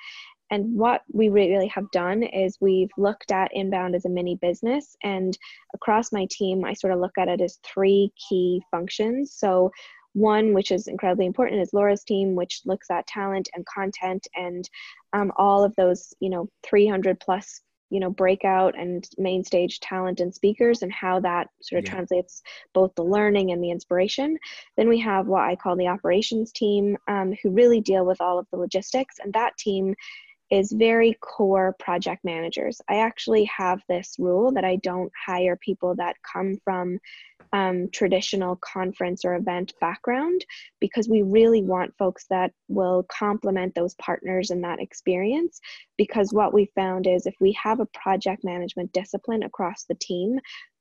and 0.52 0.76
what 0.76 1.00
we 1.10 1.30
really 1.30 1.66
have 1.68 1.90
done 1.92 2.22
is 2.22 2.58
we've 2.60 2.90
looked 2.98 3.32
at 3.32 3.50
inbound 3.54 3.94
as 3.94 4.04
a 4.04 4.10
mini 4.10 4.36
business. 4.36 4.94
And 5.02 5.36
across 5.72 6.12
my 6.12 6.26
team, 6.30 6.62
I 6.62 6.74
sort 6.74 6.92
of 6.92 7.00
look 7.00 7.16
at 7.16 7.28
it 7.28 7.40
as 7.40 7.58
three 7.64 8.12
key 8.28 8.62
functions. 8.70 9.32
So, 9.34 9.72
one, 10.12 10.52
which 10.52 10.70
is 10.70 10.88
incredibly 10.88 11.24
important, 11.24 11.62
is 11.62 11.72
Laura's 11.72 12.04
team, 12.04 12.34
which 12.34 12.60
looks 12.66 12.90
at 12.90 13.06
talent 13.06 13.48
and 13.54 13.64
content 13.64 14.26
and 14.36 14.68
um, 15.14 15.32
all 15.36 15.64
of 15.64 15.74
those, 15.76 16.12
you 16.20 16.28
know, 16.28 16.50
300 16.64 17.18
plus 17.18 17.62
you 17.88 18.00
know 18.00 18.10
breakout 18.10 18.74
and 18.78 19.06
main 19.18 19.44
stage 19.44 19.78
talent 19.80 20.18
and 20.20 20.34
speakers 20.34 20.80
and 20.80 20.90
how 20.90 21.20
that 21.20 21.48
sort 21.60 21.78
of 21.78 21.84
yeah. 21.84 21.92
translates 21.92 22.42
both 22.72 22.90
the 22.94 23.04
learning 23.04 23.52
and 23.52 23.62
the 23.62 23.70
inspiration 23.70 24.38
then 24.78 24.88
we 24.88 24.98
have 24.98 25.26
what 25.26 25.42
i 25.42 25.54
call 25.54 25.76
the 25.76 25.88
operations 25.88 26.52
team 26.52 26.96
um, 27.06 27.34
who 27.42 27.50
really 27.50 27.82
deal 27.82 28.06
with 28.06 28.18
all 28.18 28.38
of 28.38 28.46
the 28.50 28.56
logistics 28.56 29.16
and 29.22 29.34
that 29.34 29.54
team 29.58 29.94
is 30.52 30.70
very 30.70 31.16
core 31.22 31.74
project 31.78 32.22
managers. 32.24 32.78
I 32.86 32.96
actually 32.96 33.44
have 33.44 33.80
this 33.88 34.16
rule 34.18 34.52
that 34.52 34.66
I 34.66 34.76
don't 34.76 35.10
hire 35.26 35.56
people 35.56 35.94
that 35.96 36.16
come 36.30 36.58
from 36.62 36.98
um, 37.54 37.88
traditional 37.90 38.56
conference 38.56 39.24
or 39.24 39.34
event 39.34 39.72
background 39.80 40.44
because 40.78 41.08
we 41.08 41.22
really 41.22 41.62
want 41.62 41.96
folks 41.98 42.26
that 42.28 42.52
will 42.68 43.04
complement 43.04 43.74
those 43.74 43.94
partners 43.94 44.50
and 44.50 44.62
that 44.62 44.78
experience. 44.78 45.58
Because 45.96 46.34
what 46.34 46.52
we 46.52 46.70
found 46.74 47.06
is 47.06 47.24
if 47.24 47.34
we 47.40 47.52
have 47.52 47.80
a 47.80 47.88
project 47.94 48.44
management 48.44 48.92
discipline 48.92 49.44
across 49.44 49.84
the 49.84 49.94
team, 49.94 50.38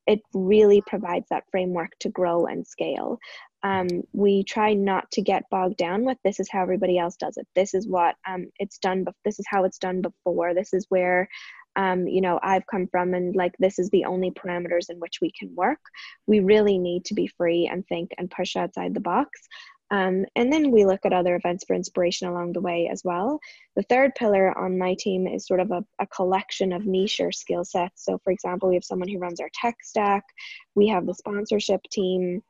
it 0.07 0.21
really 0.33 0.81
provides 0.81 1.27
that 1.29 1.43
framework 1.51 1.91
to 1.99 2.09
grow 2.09 2.45
and 2.45 2.65
scale. 2.65 3.19
Um, 3.63 3.87
we 4.11 4.43
try 4.43 4.73
not 4.73 5.09
to 5.11 5.21
get 5.21 5.49
bogged 5.51 5.77
down 5.77 6.03
with 6.03 6.17
this 6.23 6.39
is 6.39 6.49
how 6.49 6.63
everybody 6.63 6.97
else 6.97 7.15
does 7.15 7.37
it. 7.37 7.47
This 7.55 7.73
is 7.73 7.87
what 7.87 8.15
um, 8.27 8.47
it's 8.57 8.79
done 8.79 9.03
but 9.03 9.13
this 9.23 9.39
is 9.39 9.45
how 9.47 9.65
it's 9.65 9.77
done 9.77 10.01
before. 10.01 10.53
This 10.53 10.73
is 10.73 10.85
where 10.89 11.27
um, 11.77 12.05
you 12.05 12.19
know 12.19 12.37
i've 12.43 12.67
come 12.67 12.85
from 12.87 13.13
and 13.13 13.33
like 13.33 13.53
this 13.57 13.79
is 13.79 13.89
the 13.91 14.03
only 14.03 14.29
parameters 14.31 14.89
in 14.89 14.99
which 14.99 15.19
we 15.21 15.31
can 15.37 15.53
work. 15.55 15.79
We 16.27 16.39
really 16.39 16.77
need 16.77 17.05
to 17.05 17.13
be 17.13 17.27
free 17.27 17.69
and 17.71 17.85
think 17.87 18.11
and 18.17 18.29
push 18.29 18.55
outside 18.55 18.93
the 18.93 18.99
box 18.99 19.47
um, 19.91 20.25
and 20.38 20.51
then 20.51 20.71
we 20.71 20.86
look 20.86 21.01
at 21.06 21.12
other 21.12 21.36
events 21.36 21.65
for 21.65 21.75
inspiration 21.75 22.30
along 22.30 22.54
the 22.54 22.62
way 22.62 22.89
as 22.89 23.04
well. 23.04 23.39
The 23.75 23.84
third 23.84 24.15
pillar 24.15 24.58
on 24.58 24.77
my 24.77 24.95
team 24.97 25.27
is 25.27 25.45
sort 25.45 25.60
of 25.60 25.69
a, 25.71 25.84
a 25.99 26.08
collection 26.08 26.71
of 26.71 26.86
niche 26.86 27.19
or 27.19 27.32
skill 27.34 27.65
sets. 27.65 28.06
So, 28.06 28.17
for 28.23 28.32
example, 28.32 28.69
we 28.69 28.75
have 28.75 28.86
someone 28.86 29.10
who 29.10 29.19
runs 29.19 29.41
our 29.41 29.49
tech 29.54 29.75
stack, 29.84 30.23
we 30.75 30.88
have 30.88 31.06
the 31.06 31.13
sponsorship 31.13 31.84
team, 31.91 32.41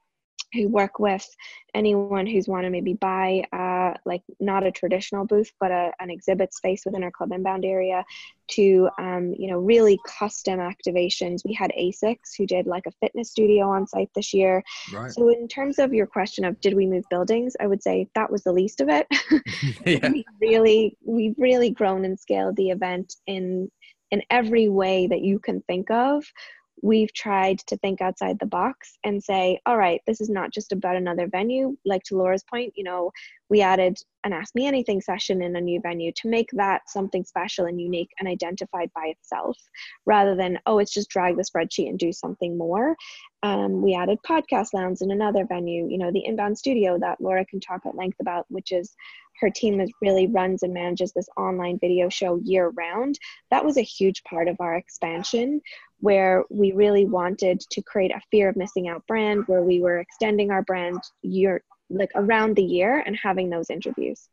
who 0.53 0.67
work 0.67 0.99
with 0.99 1.27
anyone 1.73 2.25
who's 2.27 2.47
want 2.47 2.65
to 2.65 2.69
maybe 2.69 2.93
buy 2.93 3.43
uh, 3.53 3.93
like 4.05 4.21
not 4.39 4.65
a 4.65 4.71
traditional 4.71 5.25
booth 5.25 5.51
but 5.59 5.71
a, 5.71 5.91
an 5.99 6.09
exhibit 6.09 6.53
space 6.53 6.83
within 6.85 7.03
our 7.03 7.11
club 7.11 7.31
inbound 7.31 7.65
area 7.65 8.03
to 8.51 8.89
um, 8.99 9.33
you 9.37 9.49
know 9.49 9.57
really 9.57 9.99
custom 10.05 10.59
activations. 10.59 11.45
We 11.45 11.53
had 11.53 11.71
asics 11.79 12.35
who 12.37 12.45
did 12.45 12.67
like 12.67 12.85
a 12.85 12.91
fitness 12.99 13.31
studio 13.31 13.69
on 13.69 13.87
site 13.87 14.09
this 14.13 14.33
year. 14.33 14.63
Right. 14.93 15.11
so 15.11 15.29
in 15.29 15.47
terms 15.47 15.79
of 15.79 15.93
your 15.93 16.07
question 16.07 16.45
of 16.45 16.59
did 16.61 16.73
we 16.73 16.85
move 16.85 17.05
buildings? 17.09 17.55
I 17.59 17.67
would 17.67 17.81
say 17.81 18.07
that 18.15 18.31
was 18.31 18.43
the 18.43 18.53
least 18.53 18.81
of 18.81 18.89
it. 18.89 19.07
Yeah. 19.85 20.09
we 20.11 20.25
really 20.39 20.97
we've 21.03 21.35
really 21.37 21.71
grown 21.71 22.05
and 22.05 22.19
scaled 22.19 22.55
the 22.55 22.69
event 22.69 23.15
in 23.25 23.69
in 24.11 24.21
every 24.29 24.69
way 24.69 25.07
that 25.07 25.21
you 25.21 25.39
can 25.39 25.61
think 25.61 25.89
of 25.89 26.25
we've 26.81 27.13
tried 27.13 27.59
to 27.59 27.77
think 27.77 28.01
outside 28.01 28.39
the 28.39 28.45
box 28.45 28.97
and 29.03 29.23
say, 29.23 29.59
all 29.65 29.77
right, 29.77 30.01
this 30.07 30.19
is 30.19 30.29
not 30.29 30.51
just 30.51 30.71
about 30.71 30.95
another 30.95 31.27
venue. 31.27 31.77
Like 31.85 32.03
to 32.05 32.17
Laura's 32.17 32.43
point, 32.43 32.73
you 32.75 32.83
know, 32.83 33.11
we 33.49 33.61
added 33.61 33.99
an 34.23 34.33
Ask 34.33 34.55
Me 34.55 34.65
Anything 34.65 35.01
session 35.01 35.41
in 35.41 35.55
a 35.55 35.61
new 35.61 35.79
venue 35.81 36.11
to 36.13 36.29
make 36.29 36.49
that 36.53 36.89
something 36.89 37.23
special 37.23 37.65
and 37.65 37.79
unique 37.79 38.09
and 38.19 38.27
identified 38.27 38.89
by 38.95 39.07
itself 39.07 39.57
rather 40.05 40.35
than, 40.35 40.57
oh, 40.65 40.79
it's 40.79 40.93
just 40.93 41.09
drag 41.09 41.37
the 41.37 41.43
spreadsheet 41.43 41.89
and 41.89 41.99
do 41.99 42.11
something 42.11 42.57
more. 42.57 42.95
Um, 43.43 43.81
we 43.81 43.93
added 43.93 44.19
podcast 44.27 44.73
lounge 44.73 45.01
in 45.01 45.11
another 45.11 45.45
venue, 45.45 45.87
you 45.89 45.97
know, 45.97 46.11
the 46.11 46.25
inbound 46.25 46.57
studio 46.57 46.97
that 46.99 47.19
Laura 47.19 47.45
can 47.45 47.59
talk 47.59 47.81
at 47.85 47.95
length 47.95 48.19
about, 48.19 48.45
which 48.49 48.71
is 48.71 48.95
her 49.39 49.49
team 49.49 49.81
is 49.81 49.91
really 50.01 50.27
runs 50.27 50.63
and 50.63 50.73
manages 50.73 51.11
this 51.11 51.27
online 51.35 51.79
video 51.79 52.09
show 52.09 52.39
year 52.43 52.69
round. 52.69 53.17
That 53.49 53.65
was 53.65 53.77
a 53.77 53.81
huge 53.81 54.23
part 54.23 54.47
of 54.47 54.57
our 54.59 54.75
expansion 54.75 55.61
where 56.01 56.43
we 56.49 56.73
really 56.73 57.05
wanted 57.05 57.61
to 57.71 57.81
create 57.81 58.11
a 58.11 58.21
fear 58.29 58.49
of 58.49 58.55
missing 58.55 58.89
out 58.89 59.05
brand 59.07 59.43
where 59.47 59.63
we 59.63 59.79
were 59.79 59.99
extending 59.99 60.51
our 60.51 60.63
brand 60.63 60.99
year 61.21 61.63
like 61.89 62.11
around 62.15 62.55
the 62.55 62.63
year 62.63 63.03
and 63.05 63.15
having 63.15 63.49
those 63.49 63.69
interviews. 63.69 64.27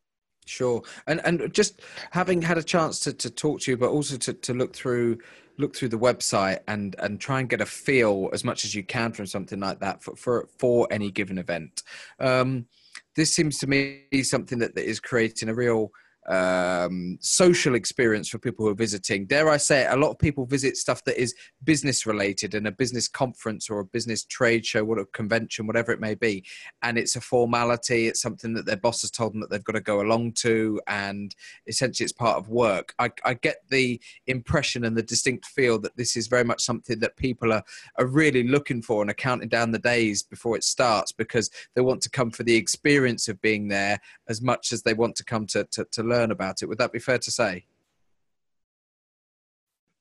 Sure. 0.47 0.83
And 1.07 1.21
and 1.25 1.53
just 1.53 1.83
having 2.11 2.41
had 2.43 2.59
a 2.59 2.63
chance 2.63 3.01
to, 3.01 3.13
to 3.13 3.31
talk 3.31 3.61
to 3.61 3.71
you 3.71 3.77
but 3.77 3.91
also 3.91 4.17
to, 4.17 4.33
to 4.33 4.55
look 4.55 4.75
through 4.75 5.19
look 5.59 5.77
through 5.77 5.89
the 5.89 5.99
website 5.99 6.61
and 6.69 6.97
and 7.01 7.21
try 7.21 7.41
and 7.41 7.49
get 7.49 7.61
a 7.61 7.67
feel 7.67 8.31
as 8.33 8.45
much 8.45 8.65
as 8.65 8.75
you 8.75 8.83
can 8.83 9.13
from 9.13 9.27
something 9.27 9.61
like 9.61 9.81
that 9.81 10.03
for 10.03 10.17
for, 10.17 10.49
for 10.59 10.89
any 10.91 11.11
given 11.11 11.39
event. 11.39 11.83
Um, 12.19 12.67
this 13.15 13.35
seems 13.35 13.59
to 13.59 13.67
me 13.67 14.05
something 14.23 14.61
that, 14.61 14.75
that 14.77 14.89
is 14.89 15.01
creating 15.01 15.49
a 15.49 15.55
real 15.55 15.91
um, 16.29 17.19
social 17.21 17.75
experience 17.75 18.29
for 18.29 18.39
people 18.39 18.65
who 18.67 18.73
are 18.73 18.77
visiting. 18.77 19.27
Dare 19.27 19.49
I 19.49 19.57
say, 19.57 19.83
it, 19.83 19.93
a 19.93 19.97
lot 19.97 20.11
of 20.11 20.19
people 20.19 20.45
visit 20.47 20.77
stuff 20.77 21.03
that 21.05 21.21
is 21.21 21.35
business 21.65 22.07
related 22.07 22.55
and 22.55 22.67
a 22.67 22.73
business 22.73 23.09
conference 23.09 23.71
or 23.71 23.81
a 23.81 23.85
business 23.85 24.25
trade 24.25 24.67
show, 24.67 24.85
what 24.85 24.99
a 24.99 25.07
convention, 25.07 25.67
whatever 25.67 25.93
it 25.93 26.01
may 26.01 26.15
be, 26.15 26.45
and 26.83 26.99
it's 26.99 27.17
a 27.17 27.21
formality. 27.21 28.07
It's 28.07 28.21
something 28.21 28.53
that 28.55 28.67
their 28.67 28.77
boss 28.77 29.03
has 29.03 29.11
told 29.11 29.33
them 29.33 29.41
that 29.41 29.51
they've 29.51 29.65
got 29.65 29.73
to 29.73 29.81
go 29.81 30.01
along 30.01 30.33
to, 30.33 30.81
and 30.87 31.35
essentially 31.67 32.05
it's 32.05 32.13
part 32.13 32.37
of 32.37 32.49
work. 32.49 32.95
I, 32.99 33.11
I 33.25 33.35
get 33.35 33.59
the 33.71 34.01
impression 34.27 34.85
and 34.85 34.97
the 34.97 35.03
distinct 35.03 35.47
feel 35.47 35.79
that 35.81 35.97
this 35.97 36.17
is 36.17 36.27
very 36.27 36.45
much 36.45 36.63
something 36.63 36.99
that 37.01 37.17
people 37.17 37.53
are 37.53 37.63
are 37.97 38.07
really 38.07 38.47
looking 38.47 38.83
for 38.83 39.03
and 39.03 39.11
are 39.11 39.15
counting 39.15 39.49
down 39.49 39.71
the 39.71 39.79
days 39.79 40.23
before 40.23 40.57
it 40.57 40.65
starts 40.65 41.13
because 41.13 41.51
they 41.75 41.81
want 41.81 42.01
to 42.03 42.11
come 42.11 42.31
for 42.31 42.43
the 42.43 42.55
experience 42.55 43.29
of 43.29 43.41
being 43.41 43.69
there 43.69 43.99
as 44.29 44.43
much 44.43 44.73
as 44.73 44.83
they 44.83 44.95
want 44.95 45.17
to 45.17 45.25
come 45.25 45.47
to 45.47 45.65
to, 45.65 45.85
to 45.91 46.03
learn 46.03 46.18
learn 46.19 46.31
about 46.31 46.63
it. 46.63 46.67
Would 46.67 46.79
that 46.79 46.93
be 46.93 46.99
fair 46.99 47.19
to 47.19 47.31
say? 47.31 47.65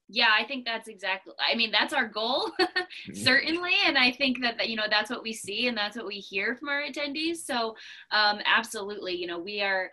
yeah 0.09 0.29
i 0.37 0.43
think 0.45 0.65
that's 0.65 0.87
exactly 0.87 1.33
i 1.39 1.55
mean 1.55 1.71
that's 1.71 1.93
our 1.93 2.07
goal 2.07 2.49
mm-hmm. 2.59 3.13
certainly 3.13 3.73
and 3.85 3.97
i 3.97 4.11
think 4.11 4.41
that, 4.41 4.57
that 4.57 4.69
you 4.69 4.75
know 4.75 4.85
that's 4.89 5.09
what 5.09 5.23
we 5.23 5.33
see 5.33 5.67
and 5.67 5.77
that's 5.77 5.97
what 5.97 6.05
we 6.05 6.15
hear 6.15 6.55
from 6.55 6.69
our 6.69 6.81
attendees 6.81 7.37
so 7.37 7.75
um, 8.11 8.39
absolutely 8.45 9.13
you 9.15 9.27
know 9.27 9.39
we 9.39 9.61
are 9.61 9.91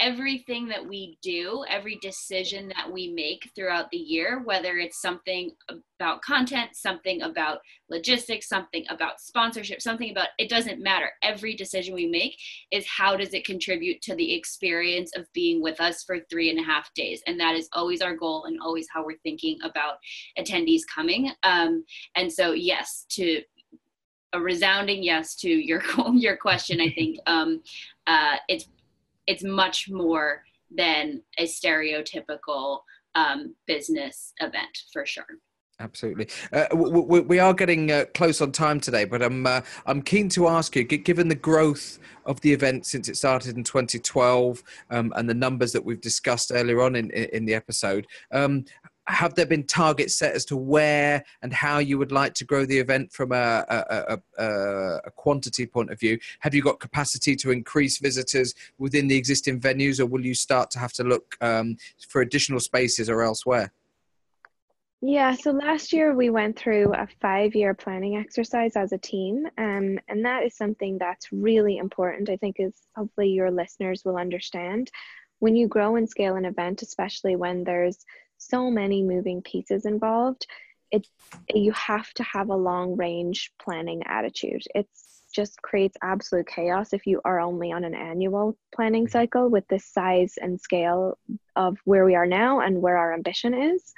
everything 0.00 0.68
that 0.68 0.86
we 0.86 1.18
do, 1.22 1.64
every 1.68 1.98
decision 2.00 2.68
that 2.76 2.90
we 2.90 3.08
make 3.12 3.50
throughout 3.54 3.90
the 3.90 3.96
year, 3.96 4.42
whether 4.44 4.76
it's 4.76 5.00
something 5.00 5.50
about 5.68 6.22
content, 6.22 6.70
something 6.74 7.22
about 7.22 7.58
logistics, 7.90 8.48
something 8.48 8.84
about 8.90 9.20
sponsorship, 9.20 9.82
something 9.82 10.10
about 10.10 10.28
it 10.38 10.48
doesn't 10.48 10.80
matter. 10.80 11.10
Every 11.22 11.54
decision 11.54 11.94
we 11.94 12.06
make 12.06 12.36
is 12.70 12.86
how 12.86 13.16
does 13.16 13.34
it 13.34 13.44
contribute 13.44 14.00
to 14.02 14.14
the 14.14 14.34
experience 14.34 15.10
of 15.16 15.26
being 15.32 15.60
with 15.60 15.80
us 15.80 16.04
for 16.04 16.18
three 16.30 16.50
and 16.50 16.60
a 16.60 16.62
half 16.64 16.94
days. 16.94 17.20
And 17.26 17.40
that 17.40 17.56
is 17.56 17.68
always 17.72 18.00
our 18.00 18.14
goal 18.14 18.44
and 18.44 18.60
always 18.60 18.86
how 18.92 19.04
we're 19.04 19.18
thinking 19.24 19.58
about 19.64 19.94
attendees 20.38 20.82
coming. 20.92 21.32
Um, 21.42 21.84
and 22.14 22.32
so, 22.32 22.52
yes, 22.52 23.04
to 23.10 23.42
a 24.34 24.40
resounding 24.40 25.02
yes 25.02 25.34
to 25.36 25.48
your 25.48 25.82
your 26.14 26.36
question. 26.36 26.80
I 26.80 26.90
think 26.90 27.18
um, 27.26 27.62
uh, 28.06 28.36
it's 28.48 28.66
it's 29.28 29.44
much 29.44 29.88
more 29.90 30.42
than 30.74 31.22
a 31.38 31.44
stereotypical 31.44 32.80
um, 33.14 33.54
business 33.66 34.32
event 34.40 34.76
for 34.92 35.06
sure. 35.06 35.26
Absolutely. 35.80 36.26
Uh, 36.52 36.66
we, 36.74 37.38
are 37.38 37.54
getting 37.54 37.92
uh, 37.92 38.04
close 38.12 38.40
on 38.40 38.50
time 38.50 38.80
today, 38.80 39.04
but 39.04 39.22
I'm 39.22 39.46
uh, 39.46 39.60
I'm 39.86 40.02
keen 40.02 40.28
to 40.30 40.48
ask 40.48 40.74
you, 40.74 40.82
given 40.82 41.28
the 41.28 41.36
growth 41.36 42.00
of 42.26 42.40
the 42.40 42.52
event 42.52 42.84
since 42.84 43.08
it 43.08 43.16
started 43.16 43.56
in 43.56 43.62
2012 43.62 44.60
um, 44.90 45.12
and 45.14 45.30
the 45.30 45.34
numbers 45.34 45.70
that 45.72 45.84
we've 45.84 46.00
discussed 46.00 46.50
earlier 46.52 46.82
on 46.82 46.96
in 46.96 47.12
in 47.12 47.44
the 47.44 47.54
episode, 47.54 48.08
um, 48.32 48.64
have 49.08 49.34
there 49.34 49.46
been 49.46 49.64
targets 49.64 50.14
set 50.14 50.34
as 50.34 50.44
to 50.44 50.56
where 50.56 51.24
and 51.42 51.52
how 51.52 51.78
you 51.78 51.96
would 51.98 52.12
like 52.12 52.34
to 52.34 52.44
grow 52.44 52.66
the 52.66 52.78
event 52.78 53.10
from 53.10 53.32
a, 53.32 53.64
a, 53.68 54.18
a, 54.38 55.00
a, 55.06 55.10
quantity 55.12 55.66
point 55.66 55.90
of 55.90 55.98
view? 55.98 56.18
Have 56.40 56.54
you 56.54 56.62
got 56.62 56.78
capacity 56.78 57.34
to 57.36 57.50
increase 57.50 57.98
visitors 57.98 58.54
within 58.76 59.08
the 59.08 59.16
existing 59.16 59.60
venues, 59.60 59.98
or 59.98 60.06
will 60.06 60.24
you 60.24 60.34
start 60.34 60.70
to 60.72 60.78
have 60.78 60.92
to 60.92 61.04
look 61.04 61.36
um, 61.40 61.76
for 62.08 62.20
additional 62.20 62.60
spaces 62.60 63.08
or 63.08 63.22
elsewhere? 63.22 63.72
Yeah, 65.00 65.34
so 65.36 65.52
last 65.52 65.92
year 65.92 66.14
we 66.14 66.28
went 66.28 66.58
through 66.58 66.92
a 66.92 67.06
five 67.20 67.54
year 67.54 67.72
planning 67.72 68.16
exercise 68.16 68.76
as 68.76 68.92
a 68.92 68.98
team, 68.98 69.46
um, 69.56 69.98
and 70.08 70.24
that 70.24 70.42
is 70.44 70.56
something 70.56 70.98
that's 70.98 71.32
really 71.32 71.78
important. 71.78 72.28
I 72.28 72.36
think 72.36 72.56
is 72.58 72.74
hopefully 72.94 73.28
your 73.28 73.50
listeners 73.50 74.04
will 74.04 74.16
understand. 74.16 74.90
When 75.38 75.54
you 75.54 75.68
grow 75.68 75.94
and 75.94 76.08
scale 76.10 76.34
an 76.34 76.44
event, 76.44 76.82
especially 76.82 77.36
when 77.36 77.62
there's 77.62 78.04
so 78.38 78.70
many 78.70 79.02
moving 79.02 79.42
pieces 79.42 79.84
involved, 79.84 80.46
it 80.90 81.06
you 81.54 81.72
have 81.72 82.12
to 82.14 82.22
have 82.22 82.48
a 82.48 82.56
long 82.56 82.96
range 82.96 83.52
planning 83.62 84.02
attitude. 84.06 84.62
It's 84.74 85.22
just 85.32 85.60
creates 85.60 85.96
absolute 86.02 86.46
chaos 86.46 86.92
if 86.92 87.06
you 87.06 87.20
are 87.24 87.40
only 87.40 87.70
on 87.70 87.84
an 87.84 87.94
annual 87.94 88.56
planning 88.74 89.06
cycle 89.06 89.50
with 89.50 89.66
the 89.68 89.78
size 89.78 90.34
and 90.40 90.58
scale 90.58 91.18
of 91.54 91.76
where 91.84 92.06
we 92.06 92.14
are 92.14 92.26
now 92.26 92.60
and 92.60 92.80
where 92.80 92.96
our 92.96 93.12
ambition 93.12 93.52
is. 93.52 93.92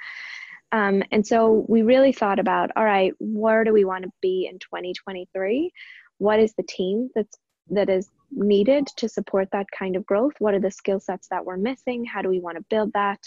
Um, 0.73 1.03
and 1.11 1.25
so 1.25 1.65
we 1.67 1.81
really 1.81 2.13
thought 2.13 2.39
about 2.39 2.71
all 2.75 2.83
right, 2.83 3.13
where 3.19 3.63
do 3.63 3.73
we 3.73 3.85
want 3.85 4.03
to 4.03 4.11
be 4.21 4.47
in 4.51 4.59
2023? 4.59 5.71
What 6.17 6.39
is 6.39 6.53
the 6.53 6.63
team 6.63 7.09
that's 7.15 7.37
that 7.69 7.89
is 7.89 8.09
needed 8.31 8.87
to 8.97 9.09
support 9.09 9.49
that 9.51 9.69
kind 9.71 9.95
of 9.95 10.05
growth? 10.05 10.33
What 10.39 10.53
are 10.53 10.59
the 10.59 10.71
skill 10.71 10.99
sets 10.99 11.27
that 11.29 11.45
we're 11.45 11.57
missing? 11.57 12.05
How 12.05 12.21
do 12.21 12.29
we 12.29 12.39
want 12.39 12.57
to 12.57 12.65
build 12.69 12.93
that? 12.93 13.19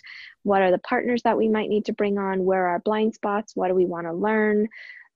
What 0.43 0.63
are 0.63 0.71
the 0.71 0.79
partners 0.79 1.23
that 1.23 1.37
we 1.37 1.49
might 1.49 1.69
need 1.69 1.85
to 1.87 1.93
bring 1.93 2.19
on? 2.19 2.45
Where 2.45 2.65
are 2.65 2.71
our 2.71 2.79
blind 2.81 3.15
spots? 3.15 3.55
What 3.55 3.69
do 3.69 3.75
we 3.75 3.87
want 3.87 4.07
to 4.07 4.13
learn? 4.13 4.69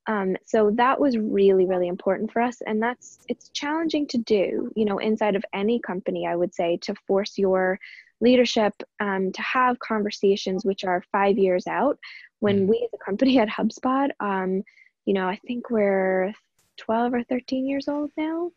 Um, 0.06 0.36
so 0.46 0.70
that 0.76 0.98
was 0.98 1.18
really, 1.18 1.66
really 1.66 1.86
important 1.86 2.32
for 2.32 2.40
us. 2.40 2.62
And 2.66 2.82
that's, 2.82 3.18
it's 3.28 3.50
challenging 3.50 4.06
to 4.08 4.18
do, 4.18 4.72
you 4.74 4.86
know, 4.86 4.98
inside 4.98 5.36
of 5.36 5.44
any 5.52 5.80
company, 5.80 6.26
I 6.26 6.34
would 6.34 6.54
say, 6.54 6.78
to 6.82 6.94
force 7.06 7.36
your 7.36 7.78
leadership 8.20 8.72
um, 9.00 9.32
to 9.32 9.42
have 9.42 9.78
conversations 9.78 10.64
which 10.64 10.84
are 10.84 11.04
five 11.12 11.36
years 11.36 11.66
out. 11.66 11.98
When 12.40 12.66
mm. 12.66 12.68
we 12.68 12.76
as 12.84 12.98
a 12.98 13.04
company 13.04 13.38
at 13.38 13.48
HubSpot, 13.48 14.08
um, 14.18 14.62
you 15.04 15.14
know, 15.14 15.28
I 15.28 15.36
think 15.46 15.70
we're 15.70 16.32
12 16.78 17.14
or 17.14 17.22
13 17.24 17.66
years 17.66 17.88
old 17.88 18.10
now. 18.16 18.50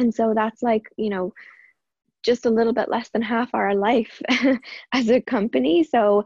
And 0.00 0.14
so 0.14 0.32
that's 0.34 0.62
like, 0.62 0.90
you 0.96 1.10
know, 1.10 1.34
just 2.22 2.46
a 2.46 2.50
little 2.50 2.72
bit 2.72 2.88
less 2.88 3.10
than 3.10 3.20
half 3.20 3.50
our 3.54 3.74
life 3.74 4.20
as 4.92 5.10
a 5.10 5.20
company. 5.20 5.84
So 5.84 6.24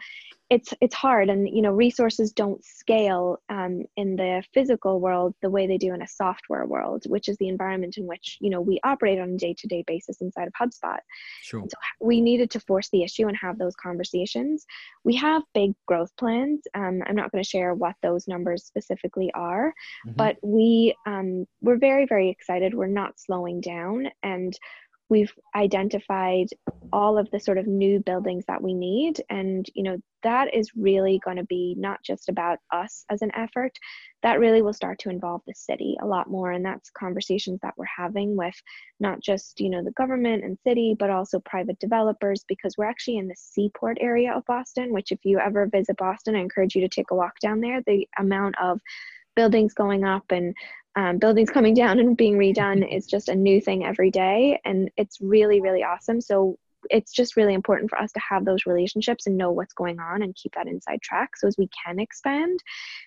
it's 0.51 0.75
it's 0.81 0.95
hard. 0.95 1.29
And 1.29 1.49
you 1.49 1.63
know 1.63 1.73
resources 1.73 2.33
don't 2.33 2.65
scale 2.65 3.39
um, 3.49 3.83
in 3.97 4.17
the 4.17 4.43
physical 4.53 5.01
world 5.01 5.35
the 5.43 5.51
way 5.51 5.67
they 5.67 5.79
do 5.79 5.95
in 5.95 6.03
a 6.03 6.09
software 6.09 6.67
world 6.67 7.05
which 7.07 7.29
is 7.29 7.37
the 7.39 7.49
environment 7.49 7.97
in 7.97 8.07
which 8.07 8.39
you 8.41 8.51
know 8.51 8.61
we 8.61 8.81
operate 8.85 9.19
on 9.19 9.31
a 9.31 9.37
day-to-day 9.37 9.85
basis 9.87 10.21
inside 10.21 10.49
of 10.49 10.53
hubspot. 10.61 10.99
Sure. 11.43 11.63
so 11.63 11.77
we 12.01 12.21
needed 12.21 12.51
to 12.53 12.61
force 12.61 12.89
the 12.91 13.03
issue 13.03 13.29
and 13.29 13.37
have 13.37 13.59
those 13.59 13.75
conversations. 13.77 14.65
We 15.05 15.17
have 15.17 15.43
big 15.55 15.73
growth 15.87 16.11
plans. 16.19 16.63
Um, 16.75 17.03
i'm 17.07 17.17
not 17.17 17.33
going 17.33 17.43
to 17.43 17.49
share 17.49 17.75
what 17.75 17.95
those 18.03 18.29
numbers 18.29 18.65
specifically 18.65 19.31
are 19.35 19.73
mm-hmm. 20.07 20.17
but 20.17 20.37
we 20.43 20.95
um, 21.07 21.47
we're 21.61 21.79
very 21.79 22.07
very 22.07 22.31
excited. 22.31 22.75
We're 22.75 22.87
not 22.87 23.19
slowing 23.19 23.61
down. 23.61 24.09
And 24.23 24.57
we've 25.09 25.33
identified 25.55 26.49
all 26.93 27.19
of 27.19 27.31
the 27.31 27.41
sort 27.41 27.59
of 27.59 27.67
new 27.67 28.01
buildings 28.01 28.45
that 28.47 28.63
we 28.63 28.75
need. 28.75 29.23
And 29.31 29.67
you 29.75 29.83
know 29.83 29.99
that 30.23 30.55
is 30.55 30.71
really 30.75 31.21
going 31.23 31.37
to 31.37 31.45
be 31.45 31.75
not 31.77 32.03
just 32.03 32.31
about 32.31 32.59
us 32.73 33.05
as 33.11 33.21
an 33.21 33.31
effort 33.35 33.79
that 34.23 34.41
really 34.41 34.63
will 34.63 34.73
start 34.73 34.99
to 34.99 35.11
involve 35.11 35.43
the 35.47 35.55
city 35.55 35.97
a 36.01 36.07
lot 36.07 36.31
more. 36.31 36.53
And 36.53 36.65
that's 36.65 36.89
conversations 36.91 37.61
that 37.63 37.75
we're 37.77 37.85
having 37.85 38.37
with 38.37 38.55
not 39.01 39.21
just 39.21 39.61
you 39.61 39.71
know 39.71 39.83
the 39.85 39.91
government 39.93 40.45
and 40.45 40.59
city 40.67 40.97
but 40.99 41.11
also 41.11 41.41
private 41.41 41.79
developers 41.79 42.45
because 42.49 42.77
we're 42.79 42.85
actually 42.85 43.19
in 43.19 43.29
the 43.29 43.37
seaport 43.37 43.99
area 44.01 44.33
of 44.33 44.45
boston 44.47 44.93
which 44.93 45.11
if 45.13 45.19
you 45.25 45.39
ever 45.39 45.67
visit 45.67 45.97
boston 45.97 46.37
i 46.37 46.41
encourage 46.41 46.75
you 46.75 46.81
to 46.81 46.89
take 46.89 47.11
a 47.11 47.15
walk 47.15 47.39
down 47.41 47.61
there. 47.61 47.83
The 47.87 48.09
amount 48.19 48.55
of 48.61 48.81
buildings 49.35 49.75
going 49.75 50.05
up 50.05 50.25
and 50.31 50.55
um, 50.97 51.19
buildings 51.19 51.51
coming 51.51 51.75
down 51.75 51.99
and 51.99 52.17
being 52.17 52.37
redone 52.37 52.87
is 52.91 53.07
just 53.07 53.29
a 53.29 53.35
new 53.35 53.61
thing 53.61 53.85
every 53.85 54.11
day 54.11 54.61
and 54.65 54.91
it's 54.97 55.21
really 55.21 55.61
really 55.61 55.83
awesome. 55.83 56.21
So 56.21 56.59
it's 56.91 57.13
just 57.13 57.37
really 57.37 57.55
important 57.55 57.91
for 57.91 57.99
us 57.99 58.13
to 58.13 58.21
have 58.21 58.45
those 58.45 58.67
relationships 58.67 59.27
and 59.27 59.37
know 59.37 59.51
what's 59.51 59.73
going 59.73 59.99
on 60.01 60.23
and 60.23 60.35
keep 60.35 60.55
that 60.55 60.67
inside 60.67 61.01
track 61.03 61.37
so 61.37 61.47
as 61.49 61.57
we 61.57 61.69
can 61.69 61.99
expand 61.99 62.61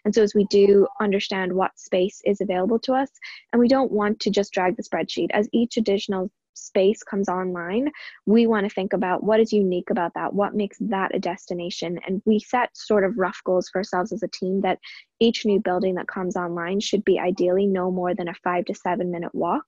and 0.06 0.13
so 0.13 0.23
as 0.23 0.34
we 0.34 0.45
do 0.45 0.88
understand 1.02 1.54
what 1.54 1.78
space 1.78 2.21
is 2.26 2.41
available 2.41 2.80
to 2.80 2.93
us. 2.93 3.10
And 3.52 3.60
we 3.60 3.67
don't 3.67 3.91
want 3.91 4.19
to 4.21 4.32
just 4.32 4.54
drag 4.54 4.78
the 4.78 4.84
spreadsheet. 4.84 5.30
As 5.32 5.47
each 5.52 5.78
additional 5.78 6.32
space 6.58 7.04
comes 7.04 7.30
online, 7.30 7.91
we 8.26 8.48
want 8.48 8.65
to 8.65 8.74
think 8.74 8.93
about 8.93 9.24
what 9.24 9.39
is 9.39 9.54
unique 9.54 9.89
about 9.89 10.13
that, 10.15 10.34
what 10.34 10.56
makes 10.56 10.78
that 10.80 11.15
a 11.15 11.20
destination. 11.20 12.00
And 12.08 12.22
we 12.26 12.39
set 12.39 12.76
sort 12.76 13.04
of 13.04 13.17
rough 13.17 13.41
goals 13.46 13.70
for 13.70 13.80
ourselves 13.80 14.12
as 14.12 14.24
a 14.24 14.28
team 14.28 14.62
that 14.62 14.80
each 15.20 15.46
new 15.46 15.60
building 15.60 15.96
that 15.96 16.08
comes 16.08 16.36
online 16.36 16.80
should 16.80 17.04
be 17.04 17.20
ideally 17.20 17.65
no 17.65 17.91
more 17.91 18.13
than 18.13 18.28
a 18.28 18.34
five 18.36 18.65
to 18.65 18.76
seven 18.76 19.12
minute 19.12 19.34
walk. 19.34 19.65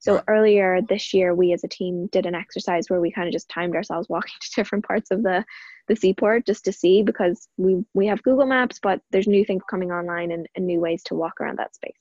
So 0.00 0.14
right. 0.14 0.24
earlier 0.28 0.80
this 0.82 1.12
year, 1.14 1.34
we 1.34 1.52
as 1.52 1.64
a 1.64 1.68
team 1.68 2.08
did 2.10 2.26
an 2.26 2.34
exercise 2.34 2.88
where 2.88 3.00
we 3.00 3.10
kind 3.10 3.28
of 3.28 3.32
just 3.32 3.48
timed 3.48 3.74
ourselves 3.74 4.08
walking 4.08 4.34
to 4.40 4.50
different 4.54 4.84
parts 4.84 5.10
of 5.10 5.22
the 5.22 5.44
the 5.88 5.96
seaport 5.96 6.44
just 6.44 6.64
to 6.66 6.72
see 6.72 7.02
because 7.02 7.48
we 7.56 7.84
we 7.94 8.06
have 8.06 8.22
Google 8.22 8.46
Maps, 8.46 8.78
but 8.82 9.00
there's 9.10 9.26
new 9.26 9.44
things 9.44 9.62
coming 9.68 9.90
online 9.90 10.30
and, 10.30 10.48
and 10.54 10.66
new 10.66 10.80
ways 10.80 11.02
to 11.04 11.14
walk 11.14 11.40
around 11.40 11.58
that 11.58 11.74
space. 11.74 11.96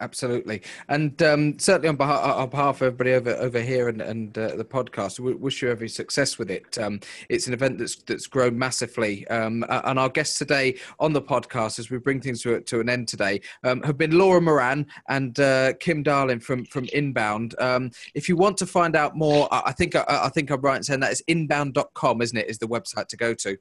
Absolutely, 0.00 0.62
and 0.88 1.22
um, 1.22 1.58
certainly 1.58 1.88
on 1.88 1.96
behalf, 1.96 2.24
on 2.24 2.48
behalf, 2.48 2.76
of 2.76 2.86
everybody 2.86 3.12
over 3.12 3.30
over 3.32 3.60
here 3.60 3.90
and, 3.90 4.00
and 4.00 4.38
uh, 4.38 4.56
the 4.56 4.64
podcast, 4.64 5.20
we 5.20 5.34
wish 5.34 5.60
you 5.60 5.70
every 5.70 5.90
success 5.90 6.38
with 6.38 6.50
it. 6.50 6.78
Um, 6.78 7.00
it's 7.28 7.46
an 7.48 7.52
event 7.52 7.76
that's 7.78 7.96
that's 7.96 8.26
grown 8.26 8.58
massively, 8.58 9.28
um, 9.28 9.62
and 9.68 9.98
our 9.98 10.08
guests 10.08 10.38
today 10.38 10.78
on 10.98 11.12
the 11.12 11.20
podcast, 11.20 11.78
as 11.78 11.90
we 11.90 11.98
bring 11.98 12.20
things 12.20 12.40
to, 12.42 12.60
to 12.62 12.80
an 12.80 12.88
end 12.88 13.08
today, 13.08 13.42
um, 13.62 13.82
have 13.82 13.98
been 13.98 14.16
Laura 14.16 14.40
Moran 14.40 14.86
and 15.10 15.38
uh, 15.38 15.74
Kim 15.80 16.02
Darling 16.02 16.40
from 16.40 16.64
from 16.64 16.86
Inbound. 16.94 17.54
Um, 17.60 17.90
if 18.14 18.26
you 18.26 18.36
want 18.36 18.56
to 18.58 18.66
find 18.66 18.96
out 18.96 19.16
more, 19.16 19.48
I 19.52 19.72
think 19.72 19.94
I, 19.94 20.04
I 20.08 20.28
think 20.30 20.50
I'm 20.50 20.62
right 20.62 20.78
in 20.78 20.82
saying 20.82 21.00
that 21.00 21.12
it's 21.12 21.22
inbound.com, 21.26 22.22
isn't 22.22 22.38
it? 22.38 22.48
Is 22.48 22.58
the 22.58 22.68
website 22.68 23.08
to 23.08 23.18
go 23.18 23.34
to? 23.34 23.58